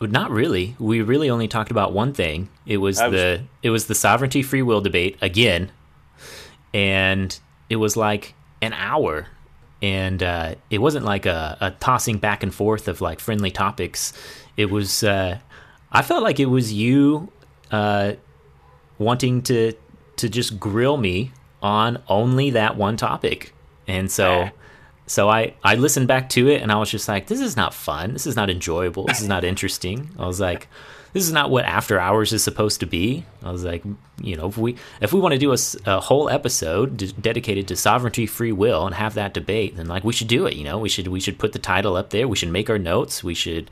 Not 0.00 0.30
really. 0.30 0.76
We 0.78 1.00
really 1.00 1.30
only 1.30 1.48
talked 1.48 1.70
about 1.70 1.92
one 1.92 2.12
thing. 2.12 2.48
It 2.66 2.76
was 2.78 3.00
was- 3.00 3.10
the 3.12 3.42
it 3.62 3.70
was 3.70 3.86
the 3.86 3.94
sovereignty 3.94 4.42
free 4.42 4.62
will 4.62 4.80
debate 4.80 5.16
again, 5.22 5.70
and 6.74 7.38
it 7.70 7.76
was 7.76 7.96
like 7.96 8.34
an 8.62 8.72
hour, 8.74 9.28
and 9.82 10.22
uh, 10.22 10.54
it 10.70 10.78
wasn't 10.78 11.04
like 11.04 11.26
a, 11.26 11.56
a 11.60 11.70
tossing 11.72 12.18
back 12.18 12.42
and 12.42 12.54
forth 12.54 12.88
of 12.88 13.00
like 13.00 13.20
friendly 13.20 13.50
topics. 13.50 14.12
It 14.56 14.70
was. 14.70 15.02
Uh, 15.02 15.38
I 15.92 16.02
felt 16.02 16.22
like 16.22 16.40
it 16.40 16.46
was 16.46 16.72
you 16.72 17.30
uh, 17.70 18.12
wanting 18.98 19.42
to 19.42 19.72
to 20.16 20.28
just 20.28 20.58
grill 20.60 20.96
me 20.96 21.32
on 21.62 22.02
only 22.08 22.50
that 22.50 22.76
one 22.76 22.96
topic, 22.96 23.52
and 23.86 24.10
so. 24.10 24.50
So 25.06 25.28
I, 25.28 25.54
I 25.62 25.76
listened 25.76 26.08
back 26.08 26.28
to 26.30 26.48
it 26.48 26.62
and 26.62 26.72
I 26.72 26.76
was 26.76 26.90
just 26.90 27.08
like, 27.08 27.28
this 27.28 27.40
is 27.40 27.56
not 27.56 27.72
fun. 27.72 28.12
This 28.12 28.26
is 28.26 28.36
not 28.36 28.50
enjoyable. 28.50 29.04
This 29.04 29.20
is 29.20 29.28
not 29.28 29.44
interesting. 29.44 30.10
I 30.18 30.26
was 30.26 30.40
like, 30.40 30.68
this 31.12 31.24
is 31.24 31.32
not 31.32 31.48
what 31.50 31.64
after 31.64 31.98
hours 31.98 32.32
is 32.32 32.42
supposed 32.42 32.80
to 32.80 32.86
be. 32.86 33.24
I 33.42 33.50
was 33.50 33.64
like, 33.64 33.84
you 34.20 34.36
know, 34.36 34.48
if 34.48 34.58
we 34.58 34.76
if 35.00 35.12
we 35.12 35.20
want 35.20 35.32
to 35.32 35.38
do 35.38 35.54
a 35.86 36.00
whole 36.00 36.28
episode 36.28 36.96
d- 36.98 37.14
dedicated 37.18 37.68
to 37.68 37.76
sovereignty, 37.76 38.26
free 38.26 38.52
will, 38.52 38.84
and 38.84 38.94
have 38.94 39.14
that 39.14 39.32
debate, 39.32 39.76
then 39.76 39.86
like 39.86 40.04
we 40.04 40.12
should 40.12 40.28
do 40.28 40.44
it. 40.44 40.56
You 40.56 40.64
know, 40.64 40.78
we 40.78 40.90
should 40.90 41.08
we 41.08 41.20
should 41.20 41.38
put 41.38 41.52
the 41.54 41.58
title 41.58 41.96
up 41.96 42.10
there. 42.10 42.28
We 42.28 42.36
should 42.36 42.50
make 42.50 42.68
our 42.68 42.78
notes. 42.78 43.24
We 43.24 43.32
should 43.34 43.70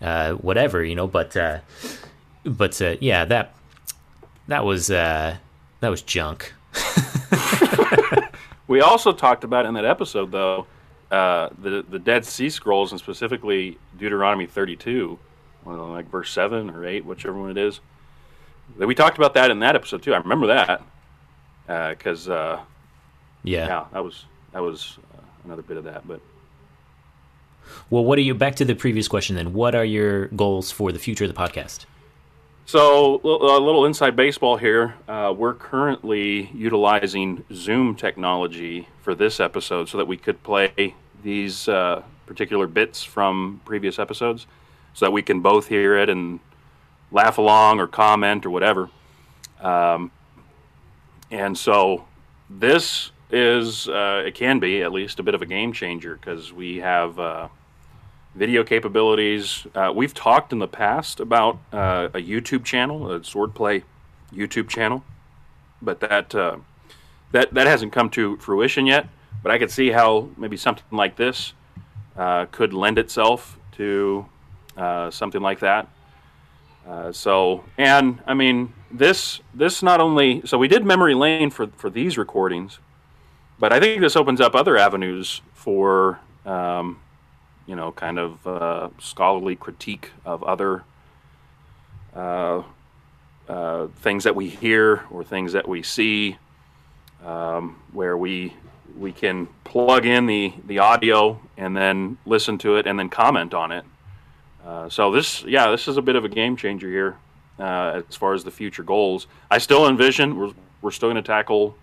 uh, 0.00 0.34
whatever. 0.34 0.84
You 0.84 0.94
know, 0.94 1.08
but 1.08 1.36
uh, 1.36 1.60
but 2.44 2.80
uh, 2.80 2.96
yeah, 3.00 3.24
that 3.24 3.54
that 4.46 4.64
was 4.64 4.88
uh, 4.88 5.38
that 5.80 5.88
was 5.88 6.02
junk. 6.02 6.54
We 8.66 8.80
also 8.80 9.12
talked 9.12 9.44
about 9.44 9.66
in 9.66 9.74
that 9.74 9.84
episode, 9.84 10.32
though, 10.32 10.66
uh, 11.14 11.48
the 11.58 11.84
the 11.88 11.98
Dead 11.98 12.24
Sea 12.24 12.50
Scrolls 12.50 12.90
and 12.92 13.00
specifically 13.00 13.78
Deuteronomy 13.98 14.46
32, 14.46 15.18
well, 15.64 15.88
like 15.88 16.10
verse 16.10 16.30
seven 16.30 16.70
or 16.70 16.84
eight, 16.84 17.04
whichever 17.04 17.38
one 17.38 17.50
it 17.50 17.58
is. 17.58 17.80
That 18.78 18.86
We 18.86 18.94
talked 18.94 19.16
about 19.18 19.34
that 19.34 19.50
in 19.50 19.60
that 19.60 19.76
episode 19.76 20.02
too. 20.02 20.14
I 20.14 20.18
remember 20.18 20.46
that 20.48 20.82
because 21.96 22.28
uh, 22.28 22.60
Yeah. 23.42 23.66
yeah, 23.66 23.84
that 23.92 24.02
was 24.04 24.24
that 24.52 24.62
was 24.62 24.98
uh, 25.16 25.20
another 25.44 25.62
bit 25.62 25.76
of 25.76 25.84
that. 25.84 26.06
But 26.08 26.20
Well, 27.90 28.04
what 28.04 28.18
are 28.18 28.22
you 28.22 28.34
back 28.34 28.56
to 28.56 28.64
the 28.64 28.74
previous 28.74 29.08
question 29.08 29.36
then? 29.36 29.52
What 29.52 29.74
are 29.74 29.84
your 29.84 30.26
goals 30.28 30.70
for 30.70 30.92
the 30.92 30.98
future 30.98 31.24
of 31.24 31.34
the 31.34 31.40
podcast? 31.40 31.84
So, 32.66 33.20
a 33.22 33.60
little 33.60 33.84
inside 33.84 34.16
baseball 34.16 34.56
here. 34.56 34.94
Uh, 35.06 35.34
we're 35.36 35.52
currently 35.52 36.50
utilizing 36.54 37.44
Zoom 37.52 37.94
technology 37.94 38.88
for 39.02 39.14
this 39.14 39.38
episode 39.38 39.90
so 39.90 39.98
that 39.98 40.06
we 40.06 40.16
could 40.16 40.42
play 40.42 40.94
these 41.24 41.66
uh, 41.68 42.02
particular 42.26 42.68
bits 42.68 43.02
from 43.02 43.60
previous 43.64 43.98
episodes 43.98 44.46
so 44.92 45.06
that 45.06 45.10
we 45.10 45.22
can 45.22 45.40
both 45.40 45.66
hear 45.66 45.96
it 45.96 46.08
and 46.08 46.38
laugh 47.10 47.38
along 47.38 47.80
or 47.80 47.88
comment 47.88 48.46
or 48.46 48.50
whatever. 48.50 48.88
Um, 49.60 50.12
and 51.32 51.58
so, 51.58 52.04
this 52.48 53.10
is, 53.32 53.88
uh, 53.88 54.22
it 54.24 54.36
can 54.36 54.60
be 54.60 54.82
at 54.82 54.92
least 54.92 55.18
a 55.18 55.24
bit 55.24 55.34
of 55.34 55.42
a 55.42 55.46
game 55.46 55.72
changer 55.72 56.14
because 56.14 56.52
we 56.52 56.76
have. 56.76 57.18
Uh, 57.18 57.48
video 58.34 58.64
capabilities. 58.64 59.66
Uh, 59.74 59.92
we've 59.94 60.14
talked 60.14 60.52
in 60.52 60.58
the 60.58 60.68
past 60.68 61.20
about 61.20 61.58
uh, 61.72 62.08
a 62.14 62.18
YouTube 62.18 62.64
channel, 62.64 63.10
a 63.10 63.20
swordplay 63.20 63.82
YouTube 64.32 64.68
channel, 64.68 65.04
but 65.80 66.00
that 66.00 66.34
uh, 66.34 66.56
that 67.32 67.54
that 67.54 67.66
hasn't 67.66 67.92
come 67.92 68.10
to 68.10 68.36
fruition 68.38 68.86
yet. 68.86 69.08
But 69.44 69.52
I 69.52 69.58
could 69.58 69.70
see 69.70 69.90
how 69.90 70.30
maybe 70.36 70.56
something 70.56 70.84
like 70.90 71.14
this 71.14 71.52
uh, 72.16 72.46
could 72.46 72.72
lend 72.72 72.98
itself 72.98 73.58
to 73.76 74.26
uh, 74.76 75.10
something 75.10 75.42
like 75.42 75.60
that. 75.60 75.86
Uh, 76.88 77.12
so, 77.12 77.62
and 77.78 78.20
I 78.26 78.34
mean, 78.34 78.72
this 78.90 79.40
this 79.54 79.82
not 79.82 80.00
only 80.00 80.42
so 80.44 80.58
we 80.58 80.66
did 80.66 80.84
memory 80.84 81.14
lane 81.14 81.50
for 81.50 81.68
for 81.76 81.90
these 81.90 82.18
recordings, 82.18 82.78
but 83.58 83.72
I 83.72 83.78
think 83.78 84.00
this 84.00 84.16
opens 84.16 84.40
up 84.40 84.54
other 84.56 84.76
avenues 84.76 85.40
for 85.52 86.18
um, 86.44 86.98
you 87.66 87.76
know, 87.76 87.92
kind 87.92 88.18
of 88.18 88.46
uh, 88.46 88.88
scholarly 88.98 89.56
critique 89.56 90.10
of 90.24 90.42
other 90.42 90.84
uh, 92.14 92.62
uh, 93.48 93.86
things 93.96 94.24
that 94.24 94.34
we 94.34 94.48
hear 94.48 95.04
or 95.10 95.24
things 95.24 95.52
that 95.52 95.68
we 95.68 95.82
see, 95.82 96.38
um, 97.24 97.80
where 97.92 98.16
we 98.16 98.54
we 98.98 99.12
can 99.12 99.48
plug 99.64 100.06
in 100.06 100.26
the 100.26 100.52
the 100.66 100.78
audio 100.78 101.40
and 101.56 101.76
then 101.76 102.18
listen 102.26 102.58
to 102.58 102.76
it 102.76 102.86
and 102.86 102.98
then 102.98 103.08
comment 103.08 103.54
on 103.54 103.72
it. 103.72 103.84
Uh, 104.64 104.88
so 104.88 105.10
this, 105.10 105.42
yeah, 105.44 105.70
this 105.70 105.88
is 105.88 105.96
a 105.98 106.02
bit 106.02 106.16
of 106.16 106.24
a 106.24 106.28
game 106.28 106.56
changer 106.56 106.88
here 106.88 107.16
uh, 107.58 108.00
as 108.08 108.16
far 108.16 108.32
as 108.32 108.44
the 108.44 108.50
future 108.50 108.82
goals. 108.82 109.26
I 109.50 109.58
still 109.58 109.86
envision 109.88 110.36
we're 110.38 110.52
we're 110.80 110.90
still 110.90 111.08
going 111.10 111.22
to 111.22 111.26
tackle 111.26 111.76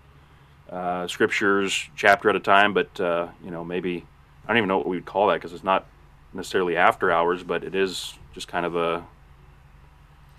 uh, 0.69 1.07
scriptures 1.07 1.89
chapter 1.95 2.29
at 2.29 2.35
a 2.35 2.39
time, 2.39 2.73
but 2.73 2.99
uh, 2.99 3.27
you 3.43 3.51
know 3.51 3.63
maybe 3.63 4.05
I 4.45 4.47
don't 4.47 4.57
even 4.57 4.67
know 4.67 4.77
what 4.77 4.87
we 4.87 4.97
would 4.97 5.05
call 5.05 5.27
that 5.27 5.35
because 5.35 5.53
it's 5.53 5.63
not 5.63 5.85
necessarily 6.33 6.75
after 6.77 7.11
hours, 7.11 7.43
but 7.43 7.63
it 7.63 7.75
is 7.75 8.13
just 8.33 8.47
kind 8.47 8.65
of 8.65 8.75
a 8.75 9.03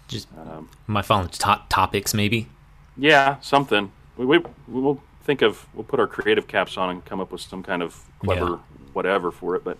Just 0.08 0.28
um, 0.38 0.68
my 0.86 1.02
following 1.02 1.28
top 1.28 1.68
topics, 1.68 2.14
maybe. 2.14 2.48
yeah 2.96 3.36
something. 3.40 3.92
We, 4.16 4.26
we 4.26 4.38
we 4.68 4.80
will 4.80 5.00
think 5.22 5.42
of 5.42 5.66
we'll 5.74 5.84
put 5.84 6.00
our 6.00 6.06
creative 6.06 6.46
caps 6.46 6.76
on 6.76 6.90
and 6.90 7.04
come 7.04 7.20
up 7.20 7.32
with 7.32 7.40
some 7.40 7.62
kind 7.62 7.82
of 7.82 8.00
clever 8.20 8.50
Yeah. 8.50 8.56
whatever 8.92 9.30
for 9.30 9.56
it, 9.56 9.64
but. 9.64 9.78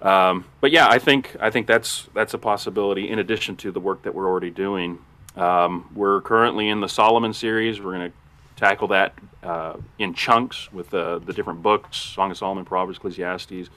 Um, 0.00 0.44
but 0.60 0.70
yeah, 0.70 0.86
I 0.88 1.00
think 1.00 1.34
I 1.40 1.50
think 1.50 1.66
that's 1.66 2.08
that's 2.14 2.32
a 2.32 2.38
possibility. 2.38 3.08
In 3.10 3.18
addition 3.18 3.56
to 3.56 3.72
the 3.72 3.80
work 3.80 4.02
that 4.02 4.14
we're 4.14 4.28
already 4.28 4.50
doing, 4.50 4.98
um, 5.36 5.88
we're 5.92 6.20
currently 6.20 6.68
in 6.68 6.80
the 6.80 6.88
Solomon 6.88 7.32
series. 7.32 7.80
We're 7.80 7.94
going 7.94 8.12
to 8.12 8.16
tackle 8.54 8.86
that 8.88 9.14
uh, 9.42 9.74
in 9.98 10.14
chunks 10.14 10.72
with 10.72 10.94
uh, 10.94 11.18
the 11.18 11.32
different 11.32 11.62
books: 11.62 11.96
Song 11.96 12.30
of 12.30 12.36
Solomon, 12.38 12.64
Proverbs, 12.64 12.98
Ecclesiastes. 12.98 13.70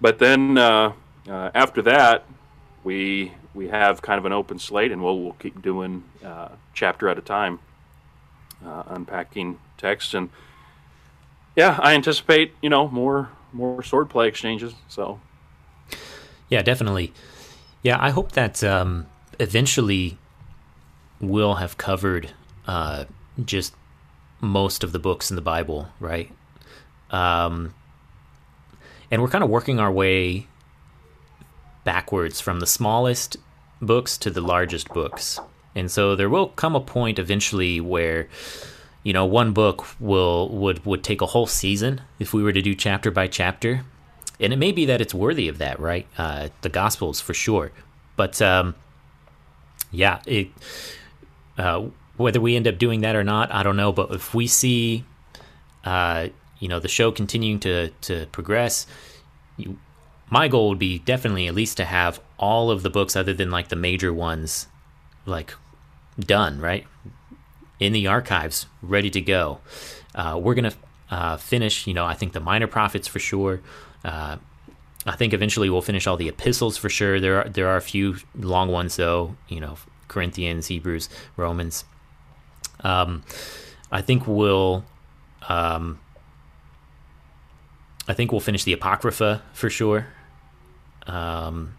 But 0.00 0.18
then 0.18 0.56
uh, 0.56 0.92
uh, 1.28 1.50
after 1.54 1.82
that, 1.82 2.24
we 2.82 3.32
we 3.52 3.68
have 3.68 4.00
kind 4.00 4.18
of 4.18 4.24
an 4.24 4.32
open 4.32 4.58
slate, 4.58 4.90
and 4.90 5.04
we'll 5.04 5.20
we'll 5.22 5.32
keep 5.34 5.60
doing 5.60 6.02
uh, 6.24 6.48
chapter 6.72 7.10
at 7.10 7.18
a 7.18 7.22
time, 7.22 7.58
uh, 8.64 8.84
unpacking 8.86 9.58
text, 9.76 10.14
and 10.14 10.30
yeah, 11.54 11.78
I 11.80 11.94
anticipate 11.94 12.54
you 12.62 12.70
know 12.70 12.88
more 12.88 13.30
more 13.52 13.82
swordplay 13.82 14.28
exchanges. 14.28 14.74
So 14.88 15.20
Yeah, 16.48 16.62
definitely. 16.62 17.12
Yeah, 17.82 17.98
I 18.00 18.10
hope 18.10 18.32
that 18.32 18.62
um, 18.64 19.06
eventually 19.38 20.18
we'll 21.20 21.54
have 21.54 21.78
covered 21.78 22.32
uh, 22.66 23.04
just 23.44 23.74
most 24.40 24.84
of 24.84 24.92
the 24.92 24.98
books 24.98 25.30
in 25.30 25.36
the 25.36 25.42
Bible, 25.42 25.88
right? 26.00 26.30
Um, 27.10 27.74
and 29.10 29.22
we're 29.22 29.28
kind 29.28 29.44
of 29.44 29.50
working 29.50 29.78
our 29.78 29.90
way 29.90 30.46
backwards 31.84 32.40
from 32.40 32.60
the 32.60 32.66
smallest 32.66 33.36
books 33.80 34.18
to 34.18 34.30
the 34.30 34.40
largest 34.40 34.88
books. 34.88 35.38
And 35.74 35.90
so 35.90 36.16
there 36.16 36.28
will 36.28 36.48
come 36.48 36.74
a 36.74 36.80
point 36.80 37.18
eventually 37.18 37.80
where 37.80 38.28
you 39.06 39.12
know 39.12 39.24
one 39.24 39.52
book 39.52 39.86
will 40.00 40.48
would 40.48 40.84
would 40.84 41.04
take 41.04 41.20
a 41.20 41.26
whole 41.26 41.46
season 41.46 42.00
if 42.18 42.34
we 42.34 42.42
were 42.42 42.52
to 42.52 42.60
do 42.60 42.74
chapter 42.74 43.12
by 43.12 43.28
chapter. 43.28 43.84
And 44.40 44.52
it 44.52 44.56
may 44.56 44.72
be 44.72 44.84
that 44.86 45.00
it's 45.00 45.14
worthy 45.14 45.46
of 45.46 45.58
that 45.58 45.78
right? 45.78 46.08
Uh, 46.18 46.48
the 46.62 46.68
gospels 46.68 47.20
for 47.20 47.32
sure. 47.32 47.70
But 48.16 48.42
um, 48.42 48.74
yeah 49.92 50.20
it 50.26 50.48
uh, 51.56 51.84
whether 52.16 52.40
we 52.40 52.56
end 52.56 52.66
up 52.66 52.78
doing 52.78 53.02
that 53.02 53.14
or 53.14 53.22
not 53.22 53.54
i 53.54 53.62
don't 53.62 53.76
know. 53.76 53.92
But 53.92 54.10
if 54.10 54.34
we 54.34 54.48
see 54.48 55.04
uh, 55.84 56.30
you 56.58 56.66
know 56.66 56.80
the 56.80 56.88
show 56.88 57.12
continuing 57.12 57.60
to 57.60 57.90
to 58.08 58.26
progress 58.32 58.88
you, 59.56 59.78
my 60.30 60.48
goal 60.48 60.70
would 60.70 60.80
be 60.80 60.98
definitely 60.98 61.46
at 61.46 61.54
least 61.54 61.76
to 61.76 61.84
have 61.84 62.18
all 62.40 62.72
of 62.72 62.82
the 62.82 62.90
books 62.90 63.14
other 63.14 63.32
than 63.32 63.52
like 63.52 63.68
the 63.68 63.76
major 63.76 64.12
ones 64.12 64.66
like 65.26 65.54
done 66.18 66.58
right 66.60 66.88
in 67.78 67.92
the 67.92 68.06
archives, 68.06 68.66
ready 68.82 69.10
to 69.10 69.20
go. 69.20 69.60
Uh, 70.14 70.38
we're 70.42 70.54
gonna 70.54 70.72
uh, 71.10 71.36
finish, 71.36 71.86
you 71.86 71.94
know, 71.94 72.04
I 72.04 72.14
think 72.14 72.32
the 72.32 72.40
minor 72.40 72.66
prophets 72.66 73.06
for 73.08 73.18
sure. 73.18 73.60
Uh, 74.04 74.36
I 75.04 75.14
think 75.14 75.32
eventually 75.32 75.70
we'll 75.70 75.82
finish 75.82 76.06
all 76.06 76.16
the 76.16 76.28
epistles 76.28 76.76
for 76.76 76.88
sure. 76.88 77.20
There 77.20 77.42
are 77.42 77.48
there 77.48 77.68
are 77.68 77.76
a 77.76 77.82
few 77.82 78.16
long 78.34 78.70
ones 78.70 78.96
though, 78.96 79.36
you 79.48 79.60
know, 79.60 79.76
Corinthians, 80.08 80.66
Hebrews, 80.66 81.08
Romans. 81.36 81.84
Um, 82.80 83.22
I 83.90 84.02
think 84.02 84.26
we'll, 84.26 84.84
um, 85.48 86.00
I 88.08 88.14
think 88.14 88.32
we'll 88.32 88.40
finish 88.40 88.64
the 88.64 88.72
Apocrypha 88.72 89.42
for 89.52 89.70
sure. 89.70 90.08
Um, 91.06 91.76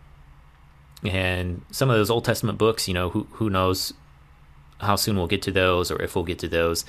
and 1.03 1.63
some 1.71 1.89
of 1.89 1.97
those 1.97 2.09
Old 2.09 2.25
Testament 2.25 2.57
books, 2.57 2.87
you 2.87 2.93
know, 2.93 3.09
who 3.09 3.27
who 3.33 3.49
knows 3.49 3.93
how 4.79 4.95
soon 4.95 5.17
we'll 5.17 5.27
get 5.27 5.41
to 5.43 5.51
those 5.51 5.91
or 5.91 6.01
if 6.01 6.15
we'll 6.15 6.25
get 6.25 6.39
to 6.39 6.47
those, 6.47 6.85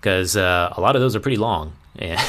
because 0.00 0.36
uh, 0.36 0.72
a 0.76 0.80
lot 0.80 0.96
of 0.96 1.02
those 1.02 1.16
are 1.16 1.20
pretty 1.20 1.36
long. 1.36 1.74
Yeah. 1.94 2.22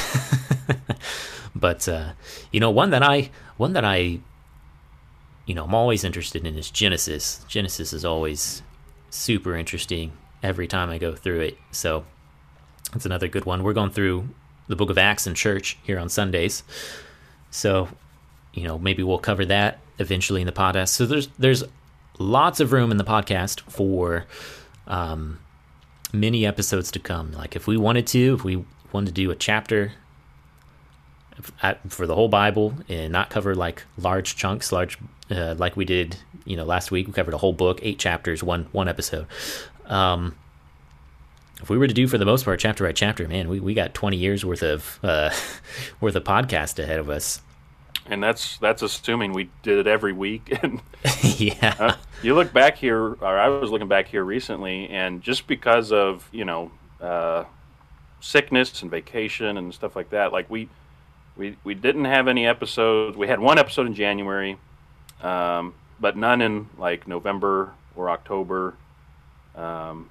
but 1.54 1.88
uh, 1.88 2.12
you 2.52 2.60
know, 2.60 2.70
one 2.70 2.90
that 2.90 3.02
I 3.02 3.30
one 3.56 3.72
that 3.74 3.84
I 3.84 4.20
you 5.46 5.54
know 5.54 5.64
I'm 5.64 5.74
always 5.74 6.04
interested 6.04 6.46
in 6.46 6.56
is 6.56 6.70
Genesis. 6.70 7.44
Genesis 7.48 7.92
is 7.92 8.04
always 8.04 8.62
super 9.10 9.56
interesting 9.56 10.12
every 10.42 10.66
time 10.66 10.90
I 10.90 10.98
go 10.98 11.14
through 11.14 11.40
it. 11.40 11.58
So 11.70 12.04
that's 12.92 13.06
another 13.06 13.28
good 13.28 13.44
one. 13.44 13.62
We're 13.62 13.72
going 13.72 13.90
through 13.90 14.28
the 14.68 14.76
Book 14.76 14.90
of 14.90 14.98
Acts 14.98 15.26
in 15.26 15.34
church 15.34 15.78
here 15.82 15.98
on 15.98 16.08
Sundays. 16.08 16.62
So 17.50 17.88
you 18.52 18.64
know 18.64 18.78
maybe 18.78 19.02
we'll 19.02 19.18
cover 19.18 19.44
that 19.46 19.78
eventually 19.98 20.40
in 20.40 20.46
the 20.46 20.52
podcast. 20.52 20.88
So 20.90 21.06
there's 21.06 21.28
there's 21.38 21.64
lots 22.18 22.60
of 22.60 22.72
room 22.72 22.90
in 22.90 22.96
the 22.96 23.04
podcast 23.04 23.60
for 23.62 24.26
um, 24.86 25.38
many 26.12 26.46
episodes 26.46 26.90
to 26.92 26.98
come. 26.98 27.32
Like 27.32 27.56
if 27.56 27.66
we 27.66 27.76
wanted 27.76 28.06
to, 28.08 28.34
if 28.34 28.44
we 28.44 28.64
wanted 28.92 29.06
to 29.06 29.12
do 29.12 29.30
a 29.30 29.36
chapter 29.36 29.92
for 31.88 32.06
the 32.06 32.14
whole 32.14 32.28
Bible 32.28 32.74
and 32.88 33.12
not 33.12 33.30
cover 33.30 33.54
like 33.54 33.84
large 33.98 34.36
chunks, 34.36 34.72
large 34.72 34.98
uh, 35.30 35.54
like 35.58 35.76
we 35.76 35.84
did, 35.84 36.16
you 36.44 36.56
know, 36.56 36.64
last 36.64 36.90
week. 36.90 37.06
We 37.06 37.12
covered 37.12 37.34
a 37.34 37.38
whole 37.38 37.52
book, 37.52 37.80
eight 37.82 37.98
chapters, 37.98 38.42
one 38.42 38.66
one 38.72 38.88
episode. 38.88 39.26
Um, 39.86 40.36
if 41.60 41.70
we 41.70 41.78
were 41.78 41.86
to 41.86 41.94
do 41.94 42.06
for 42.06 42.18
the 42.18 42.24
most 42.24 42.44
part 42.44 42.60
chapter 42.60 42.84
by 42.84 42.92
chapter, 42.92 43.26
man, 43.26 43.48
we, 43.48 43.60
we 43.60 43.74
got 43.74 43.94
twenty 43.94 44.16
years 44.16 44.44
worth 44.44 44.62
of 44.62 44.98
uh, 45.02 45.30
worth 46.00 46.14
of 46.14 46.24
podcast 46.24 46.78
ahead 46.78 46.98
of 47.00 47.08
us 47.10 47.40
and 48.06 48.22
that's 48.22 48.58
that's 48.58 48.82
assuming 48.82 49.32
we 49.32 49.50
did 49.62 49.78
it 49.78 49.86
every 49.86 50.12
week. 50.12 50.56
and 50.62 50.80
yeah, 51.22 51.74
uh, 51.78 51.96
you 52.22 52.34
look 52.34 52.52
back 52.52 52.76
here, 52.76 52.98
or 52.98 53.38
I 53.38 53.48
was 53.48 53.70
looking 53.70 53.88
back 53.88 54.08
here 54.08 54.24
recently, 54.24 54.88
and 54.88 55.22
just 55.22 55.46
because 55.46 55.92
of 55.92 56.28
you 56.32 56.44
know 56.44 56.70
uh, 57.00 57.44
sickness 58.20 58.82
and 58.82 58.90
vacation 58.90 59.56
and 59.56 59.72
stuff 59.72 59.96
like 59.96 60.10
that, 60.10 60.32
like 60.32 60.48
we 60.50 60.68
we 61.36 61.56
we 61.64 61.74
didn't 61.74 62.04
have 62.04 62.28
any 62.28 62.46
episodes. 62.46 63.16
We 63.16 63.28
had 63.28 63.40
one 63.40 63.58
episode 63.58 63.86
in 63.86 63.94
January, 63.94 64.58
um, 65.22 65.74
but 66.00 66.16
none 66.16 66.40
in 66.40 66.68
like 66.78 67.08
November 67.08 67.72
or 67.96 68.10
October. 68.10 68.74
Um, 69.54 70.10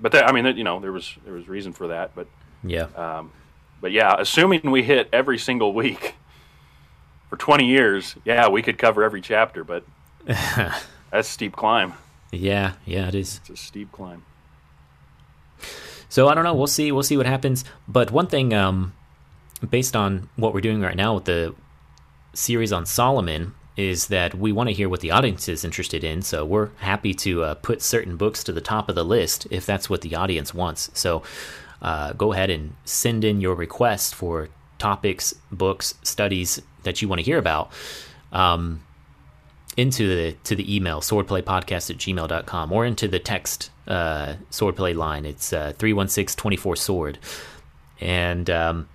but 0.00 0.12
that, 0.12 0.28
I 0.28 0.32
mean, 0.32 0.56
you 0.56 0.64
know, 0.64 0.80
there 0.80 0.92
was 0.92 1.14
there 1.24 1.34
was 1.34 1.48
reason 1.48 1.72
for 1.72 1.88
that, 1.88 2.14
but 2.14 2.26
yeah. 2.62 2.84
Um, 2.96 3.32
but 3.80 3.92
yeah, 3.92 4.14
assuming 4.18 4.70
we 4.70 4.82
hit 4.82 5.08
every 5.12 5.38
single 5.38 5.74
week 5.74 6.14
for 7.34 7.38
20 7.38 7.66
years, 7.66 8.14
yeah, 8.24 8.48
we 8.48 8.62
could 8.62 8.78
cover 8.78 9.02
every 9.02 9.20
chapter, 9.20 9.64
but 9.64 9.84
that's 10.24 10.84
a 11.10 11.22
steep 11.24 11.56
climb. 11.56 11.94
Yeah, 12.30 12.74
yeah, 12.84 13.08
it 13.08 13.14
is. 13.16 13.38
It's 13.38 13.50
a 13.50 13.56
steep 13.56 13.90
climb. 13.90 14.24
So 16.08 16.28
I 16.28 16.34
don't 16.34 16.44
know. 16.44 16.54
We'll 16.54 16.68
see. 16.68 16.92
We'll 16.92 17.02
see 17.02 17.16
what 17.16 17.26
happens. 17.26 17.64
But 17.88 18.12
one 18.12 18.28
thing, 18.28 18.54
um, 18.54 18.92
based 19.68 19.96
on 19.96 20.28
what 20.36 20.54
we're 20.54 20.60
doing 20.60 20.80
right 20.80 20.96
now 20.96 21.14
with 21.14 21.24
the 21.24 21.56
series 22.34 22.72
on 22.72 22.86
Solomon, 22.86 23.54
is 23.76 24.06
that 24.06 24.36
we 24.36 24.52
want 24.52 24.68
to 24.68 24.72
hear 24.72 24.88
what 24.88 25.00
the 25.00 25.10
audience 25.10 25.48
is 25.48 25.64
interested 25.64 26.04
in. 26.04 26.22
So 26.22 26.44
we're 26.44 26.70
happy 26.76 27.14
to 27.14 27.42
uh, 27.42 27.54
put 27.54 27.82
certain 27.82 28.16
books 28.16 28.44
to 28.44 28.52
the 28.52 28.60
top 28.60 28.88
of 28.88 28.94
the 28.94 29.04
list 29.04 29.48
if 29.50 29.66
that's 29.66 29.90
what 29.90 30.02
the 30.02 30.14
audience 30.14 30.54
wants. 30.54 30.88
So 30.94 31.24
uh, 31.82 32.12
go 32.12 32.32
ahead 32.32 32.50
and 32.50 32.76
send 32.84 33.24
in 33.24 33.40
your 33.40 33.56
request 33.56 34.14
for 34.14 34.50
topics, 34.78 35.34
books, 35.50 35.94
studies 36.02 36.62
that 36.84 37.02
you 37.02 37.08
want 37.08 37.18
to 37.18 37.24
hear 37.24 37.38
about 37.38 37.72
um, 38.32 38.82
into 39.76 40.06
the 40.08 40.32
to 40.44 40.54
the 40.54 40.74
email 40.74 41.00
swordplaypodcast 41.00 41.90
at 41.90 41.96
gmail.com 41.96 42.72
or 42.72 42.84
into 42.84 43.08
the 43.08 43.18
text 43.18 43.70
uh, 43.88 44.34
swordplay 44.50 44.94
line. 44.94 45.24
It's 45.26 45.52
uh, 45.52 45.72
316 45.78 46.36
24 46.36 46.76
sword. 46.76 47.18
And 48.00 48.48
um, 48.50 48.88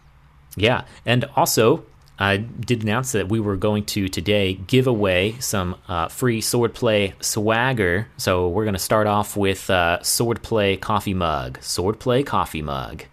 yeah, 0.56 0.86
and 1.06 1.26
also 1.36 1.84
I 2.20 2.38
did 2.38 2.84
announce 2.84 3.14
that 3.14 3.30
we 3.30 3.40
were 3.40 3.56
going 3.56 3.86
to 3.86 4.10
today 4.10 4.54
give 4.54 4.88
away 4.88 5.36
some 5.40 5.78
uh, 5.88 6.10
free 6.10 6.42
swordplay 6.42 7.14
swagger. 7.24 8.10
So 8.18 8.50
we're 8.50 8.66
going 8.66 8.74
to 8.74 8.80
start 8.80 9.08
off 9.08 9.38
with 9.38 9.70
uh, 9.70 10.00
swordplay 10.02 10.80
coffee 10.80 11.14
mug. 11.14 11.60
Swordplay 11.60 12.26
coffee 12.26 12.62
mug. 12.62 13.06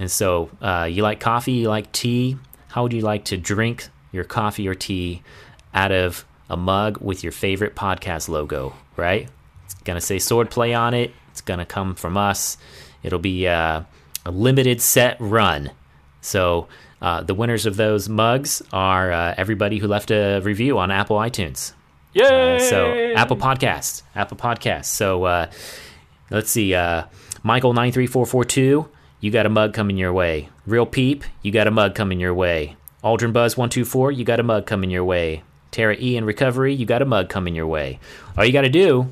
And 0.00 0.10
so, 0.10 0.50
uh, 0.60 0.88
you 0.90 1.04
like 1.04 1.20
coffee? 1.20 1.52
You 1.52 1.68
like 1.68 1.92
tea? 1.92 2.36
How 2.68 2.82
would 2.82 2.92
you 2.92 3.02
like 3.02 3.26
to 3.26 3.36
drink 3.36 3.86
your 4.12 4.24
coffee 4.24 4.68
or 4.68 4.74
tea 4.74 5.22
out 5.74 5.90
of 5.90 6.24
a 6.48 6.56
mug 6.56 6.98
with 7.00 7.22
your 7.22 7.32
favorite 7.32 7.74
podcast 7.74 8.28
logo? 8.28 8.74
Right? 8.96 9.28
It's 9.64 9.74
gonna 9.74 10.00
say 10.00 10.16
Swordplay 10.16 10.78
on 10.78 10.94
it. 10.94 11.12
It's 11.30 11.40
gonna 11.40 11.66
come 11.66 11.94
from 11.94 12.16
us. 12.16 12.58
It'll 13.02 13.18
be 13.18 13.48
uh, 13.48 13.82
a 14.24 14.30
limited 14.30 14.80
set 14.80 15.16
run. 15.18 15.70
So 16.20 16.68
uh, 17.00 17.22
the 17.22 17.34
winners 17.34 17.66
of 17.66 17.76
those 17.76 18.08
mugs 18.08 18.62
are 18.72 19.10
uh, 19.10 19.34
everybody 19.36 19.78
who 19.78 19.88
left 19.88 20.10
a 20.10 20.40
review 20.40 20.78
on 20.78 20.90
Apple 20.90 21.16
iTunes. 21.16 21.72
Yay! 22.12 22.56
Uh, 22.56 22.58
so 22.60 23.12
Apple 23.16 23.36
Podcasts, 23.36 24.02
Apple 24.14 24.36
Podcasts. 24.36 24.84
So 24.84 25.24
uh, 25.24 25.50
let's 26.30 26.50
see, 26.50 26.74
uh, 26.74 27.04
Michael 27.42 27.72
nine 27.72 27.90
three 27.90 28.06
four 28.06 28.26
four 28.26 28.44
two 28.44 28.88
you 29.22 29.30
got 29.30 29.46
a 29.46 29.48
mug 29.48 29.72
coming 29.72 29.96
your 29.96 30.12
way. 30.12 30.48
Real 30.66 30.84
Peep, 30.84 31.22
you 31.42 31.52
got 31.52 31.68
a 31.68 31.70
mug 31.70 31.94
coming 31.94 32.18
your 32.18 32.34
way. 32.34 32.76
Aldrin 33.02 33.32
Buzz 33.32 33.56
124, 33.56 34.12
you 34.12 34.24
got 34.24 34.40
a 34.40 34.44
mug 34.44 34.66
coming 34.66 34.90
your 34.90 35.04
way. 35.04 35.42
Tara 35.70 35.96
E 35.98 36.16
in 36.16 36.24
Recovery, 36.24 36.74
you 36.74 36.86
got 36.86 37.02
a 37.02 37.06
mug 37.06 37.28
coming 37.28 37.54
your 37.54 37.66
way. 37.66 37.98
All 38.36 38.44
you 38.44 38.52
got 38.52 38.62
to 38.62 38.68
do 38.68 39.08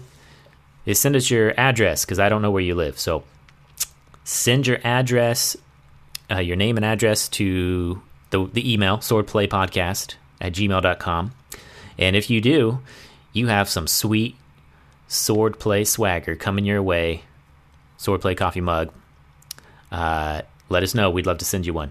is 0.87 0.99
send 0.99 1.17
us 1.17 1.31
your 1.31 1.59
address 1.59 2.05
because 2.05 2.19
I 2.19 2.29
don't 2.29 2.43
know 2.43 2.51
where 2.51 2.63
you 2.63 2.75
live. 2.75 2.99
So 2.99 3.25
send 4.25 4.67
your 4.67 4.79
address, 4.85 5.57
uh, 6.31 6.39
your 6.39 6.57
name 6.57 6.77
and 6.77 6.85
address 6.85 7.29
to 7.31 8.01
the, 8.31 8.47
the 8.53 8.73
email, 8.73 8.99
swordplaypodcast 8.99 10.15
at 10.41 10.53
gmail.com. 10.53 11.33
And 11.99 12.17
if 12.17 12.31
you 12.31 12.41
do, 12.41 12.81
you 13.33 13.49
have 13.49 13.69
some 13.69 13.87
sweet 13.87 14.37
swordplay 15.09 15.87
swagger 15.87 16.37
coming 16.37 16.65
your 16.65 16.83
way. 16.83 17.23
Swordplay 17.99 18.37
coffee 18.37 18.61
mug 18.61 18.93
uh, 19.91 20.43
let 20.69 20.83
us 20.83 20.95
know. 20.95 21.11
We'd 21.11 21.27
love 21.27 21.39
to 21.39 21.45
send 21.45 21.67
you 21.67 21.73
one. 21.73 21.91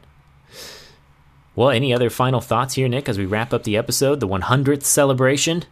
Well, 1.59 1.71
any 1.71 1.93
other 1.93 2.09
final 2.09 2.39
thoughts 2.39 2.75
here, 2.75 2.87
Nick, 2.87 3.09
as 3.09 3.17
we 3.17 3.25
wrap 3.25 3.51
up 3.51 3.63
the 3.63 3.75
episode, 3.75 4.21
the 4.21 4.27
100th 4.29 4.83
celebration? 4.83 5.65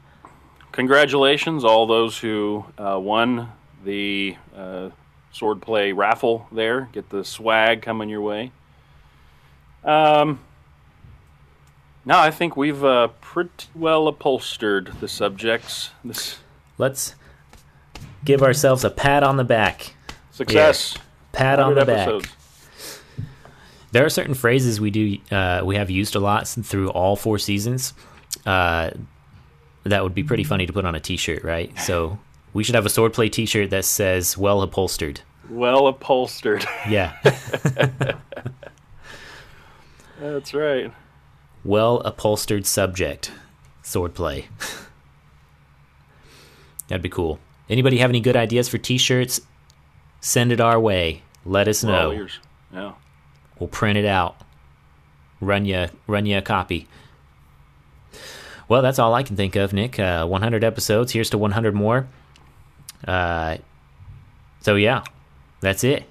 Congratulations, 0.73 1.63
all 1.63 1.87
those 1.87 2.17
who 2.17 2.65
uh, 2.77 2.99
won 2.99 3.53
the 3.85 4.35
uh, 4.53 4.89
swordplay 5.33 5.95
raffle 5.95 6.45
there. 6.51 6.89
Get 6.91 7.09
the 7.09 7.23
swag 7.23 7.83
coming 7.83 8.09
your 8.09 8.19
way. 8.19 8.51
Um, 9.85 10.41
now, 12.03 12.19
I 12.19 12.31
think 12.31 12.57
we've 12.57 12.83
uh, 12.83 13.07
pretty 13.21 13.67
well 13.73 14.09
upholstered 14.09 14.91
the 14.99 15.07
subjects. 15.07 15.91
This 16.03 16.39
Let's 16.77 17.15
give 18.25 18.43
ourselves 18.43 18.83
a 18.83 18.89
pat 18.89 19.23
on 19.23 19.37
the 19.37 19.45
back. 19.45 19.95
Success. 20.31 20.95
Here 20.95 21.01
pat 21.31 21.59
on 21.61 21.75
the 21.75 21.81
episodes. 21.81 22.27
There 23.97 24.05
are 24.05 24.09
certain 24.11 24.35
phrases 24.35 24.79
we 24.79 24.91
do 24.91 25.17
uh, 25.31 25.63
we 25.65 25.75
have 25.75 25.89
used 25.89 26.13
a 26.15 26.19
lot 26.19 26.47
through 26.47 26.89
all 26.89 27.15
four 27.15 27.39
seasons. 27.39 27.95
Uh, 28.45 28.91
that 29.85 30.03
would 30.03 30.13
be 30.13 30.23
pretty 30.23 30.43
funny 30.43 30.67
to 30.67 30.71
put 30.71 30.85
on 30.85 30.93
a 30.93 30.99
T-shirt, 30.99 31.43
right? 31.43 31.75
So 31.79 32.19
we 32.53 32.63
should 32.63 32.75
have 32.75 32.85
a 32.85 32.89
swordplay 32.89 33.31
T-shirt 33.31 33.71
that 33.71 33.85
says 33.85 34.37
"well 34.37 34.61
upholstered." 34.61 35.21
Well 35.49 35.87
upholstered. 35.87 36.63
Yeah. 36.87 37.17
That's 40.19 40.53
right. 40.53 40.93
Well 41.63 42.01
upholstered 42.01 42.67
subject. 42.67 43.31
Swordplay. 43.81 44.45
That'd 46.87 47.01
be 47.01 47.09
cool. 47.09 47.39
Anybody 47.67 47.97
have 47.97 48.11
any 48.11 48.19
good 48.19 48.35
ideas 48.35 48.69
for 48.69 48.77
T-shirts? 48.77 49.41
Send 50.21 50.51
it 50.51 50.61
our 50.61 50.79
way. 50.79 51.23
Let 51.45 51.67
us 51.67 51.83
know. 51.83 52.27
Yeah. 52.71 52.93
We'll 53.59 53.69
print 53.69 53.97
it 53.97 54.05
out. 54.05 54.37
Run 55.39 55.65
you 55.65 55.87
run 56.07 56.25
you 56.25 56.37
a 56.37 56.41
copy. 56.41 56.87
Well, 58.67 58.81
that's 58.81 58.99
all 58.99 59.13
I 59.13 59.23
can 59.23 59.35
think 59.35 59.55
of, 59.55 59.71
Nick. 59.71 59.97
Uh, 59.97 60.25
100 60.25 60.63
episodes. 60.63 61.13
Here's 61.13 61.29
to 61.29 61.37
100 61.37 61.73
more. 61.73 62.07
Uh, 63.07 63.57
so 64.59 64.75
yeah, 64.75 65.03
that's 65.61 65.83
it. 65.83 66.03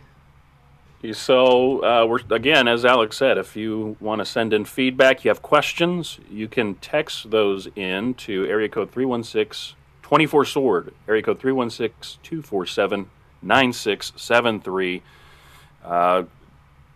So 1.12 1.84
uh, 1.84 2.06
we're 2.06 2.20
again, 2.30 2.66
as 2.66 2.84
Alex 2.84 3.16
said, 3.16 3.38
if 3.38 3.54
you 3.54 3.96
want 4.00 4.20
to 4.20 4.24
send 4.24 4.52
in 4.52 4.64
feedback, 4.64 5.24
you 5.24 5.28
have 5.28 5.42
questions, 5.42 6.18
you 6.30 6.48
can 6.48 6.74
text 6.76 7.30
those 7.30 7.68
in 7.76 8.14
to 8.14 8.46
area 8.46 8.68
code 8.68 8.90
316 8.90 9.76
24 10.02 10.44
sword, 10.44 10.94
area 11.06 11.22
code 11.22 11.38
316 11.38 12.20
247 12.22 13.10
9673. 13.42 15.02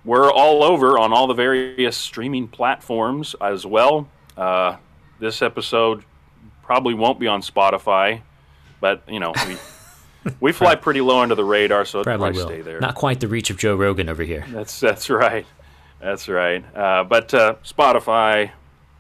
We're 0.05 0.31
all 0.33 0.63
over 0.65 0.99
on 0.99 1.13
all 1.13 1.27
the 1.27 1.35
various 1.35 1.97
streaming 1.97 2.49
platforms 2.49 3.35
as 3.41 3.67
well. 3.67 4.09
Uh, 4.37 4.77
this 5.19 5.43
episode 5.43 6.05
Probably 6.63 6.95
won't 6.95 7.19
be 7.19 7.27
on 7.27 7.43
Spotify, 7.43 8.21
but 8.81 9.03
you 9.09 9.19
know 9.19 9.33
we 9.49 9.57
we 10.41 10.53
fly 10.53 10.77
pretty 10.77 11.01
low 11.01 11.19
under 11.19 11.35
the 11.35 11.45
radar, 11.45 11.85
so 11.85 11.99
it'll 11.99 12.05
Probably 12.05 12.29
probably 12.31 12.43
will. 12.43 12.49
stay 12.49 12.63
there. 12.63 12.79
Not 12.79 12.95
quite 12.95 13.19
the 13.19 13.27
reach 13.27 13.51
of 13.51 13.57
Joe 13.59 13.75
Rogan 13.75 14.09
over 14.09 14.23
here. 14.23 14.45
That's 14.51 14.79
that's 14.79 15.11
right. 15.11 15.47
That's 16.01 16.29
right. 16.29 16.65
Uh, 16.77 17.03
but 17.03 17.35
uh, 17.35 17.57
Spotify, 17.65 18.53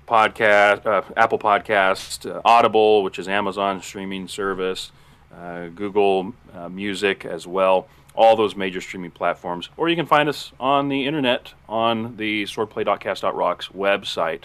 podcast, 0.08 0.84
uh, 0.84 1.02
Apple 1.16 1.38
Podcast, 1.38 2.28
uh, 2.28 2.40
Audible, 2.44 3.04
which 3.04 3.20
is 3.20 3.28
Amazon 3.28 3.80
streaming 3.80 4.26
service, 4.26 4.90
uh, 5.32 5.68
Google 5.68 6.34
uh, 6.52 6.68
Music 6.68 7.24
as 7.24 7.46
well. 7.46 7.86
All 8.14 8.36
those 8.36 8.56
major 8.56 8.80
streaming 8.80 9.12
platforms, 9.12 9.68
or 9.76 9.88
you 9.88 9.96
can 9.96 10.06
find 10.06 10.28
us 10.28 10.52
on 10.58 10.88
the 10.88 11.06
internet 11.06 11.54
on 11.68 12.16
the 12.16 12.44
swordplay.cast.rocks 12.44 13.68
website. 13.68 14.44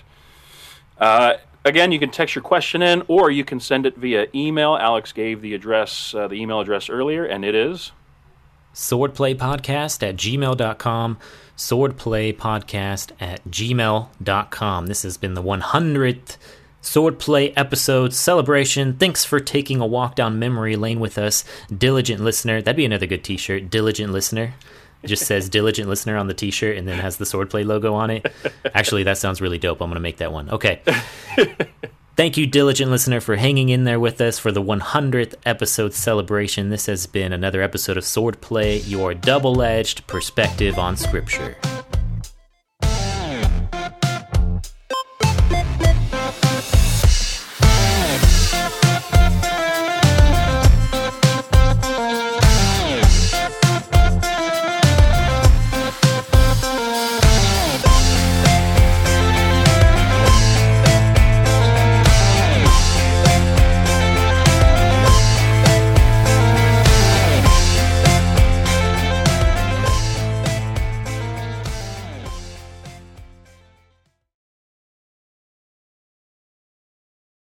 Uh, 0.99 1.35
again, 1.65 1.91
you 1.91 1.99
can 1.99 2.11
text 2.11 2.35
your 2.35 2.43
question 2.43 2.81
in, 2.81 3.03
or 3.07 3.31
you 3.31 3.43
can 3.43 3.59
send 3.59 3.85
it 3.85 3.97
via 3.97 4.27
email. 4.33 4.77
Alex 4.77 5.11
gave 5.11 5.41
the 5.41 5.53
address, 5.53 6.13
uh, 6.13 6.27
the 6.27 6.35
email 6.35 6.59
address 6.59 6.89
earlier, 6.89 7.25
and 7.25 7.43
it 7.43 7.55
is 7.55 7.91
swordplaypodcast 8.75 10.03
at 10.03 10.17
gmail.com 10.17 11.17
swordplaypodcast 11.55 13.11
at 13.21 13.41
gmail.com 13.49 14.87
this 14.87 15.03
has 15.03 15.15
been 15.15 15.33
the 15.33 15.41
100th 15.41 16.35
swordplay 16.85 17.51
episode 17.57 18.13
celebration. 18.13 18.95
Thanks 18.95 19.25
for 19.25 19.39
taking 19.39 19.81
a 19.81 19.87
walk 19.87 20.15
down 20.15 20.37
memory 20.37 20.75
lane 20.75 20.99
with 20.99 21.17
us 21.17 21.43
diligent 21.75 22.21
listener. 22.21 22.61
That'd 22.61 22.77
be 22.77 22.85
another 22.85 23.07
good 23.07 23.23
t-shirt. 23.23 23.71
Diligent 23.71 24.13
listener. 24.13 24.53
It 25.01 25.07
just 25.07 25.25
says 25.25 25.49
diligent 25.49 25.89
listener 25.89 26.15
on 26.15 26.27
the 26.27 26.33
t-shirt 26.35 26.77
and 26.77 26.87
then 26.87 26.99
has 26.99 27.17
the 27.17 27.25
swordplay 27.25 27.65
logo 27.65 27.95
on 27.95 28.11
it. 28.11 28.31
Actually 28.75 29.03
that 29.03 29.17
sounds 29.17 29.41
really 29.41 29.57
dope. 29.57 29.81
I'm 29.81 29.89
gonna 29.89 29.99
make 29.99 30.17
that 30.17 30.31
one. 30.31 30.49
Okay. 30.51 30.81
Thank 32.15 32.37
you, 32.37 32.47
diligent 32.47 32.91
listener, 32.91 33.19
for 33.19 33.35
hanging 33.35 33.67
in 33.67 33.83
there 33.83 33.99
with 33.99 34.21
us 34.21 34.39
for 34.39 34.49
the 34.49 34.61
100th 34.61 35.35
episode 35.45 35.93
celebration. 35.93 36.69
This 36.69 36.85
has 36.85 37.07
been 37.07 37.33
another 37.33 37.61
episode 37.61 37.97
of 37.97 38.05
Swordplay, 38.05 38.87
your 38.89 39.13
double 39.13 39.61
edged 39.61 40.07
perspective 40.07 40.79
on 40.79 40.95
Scripture. 40.95 41.57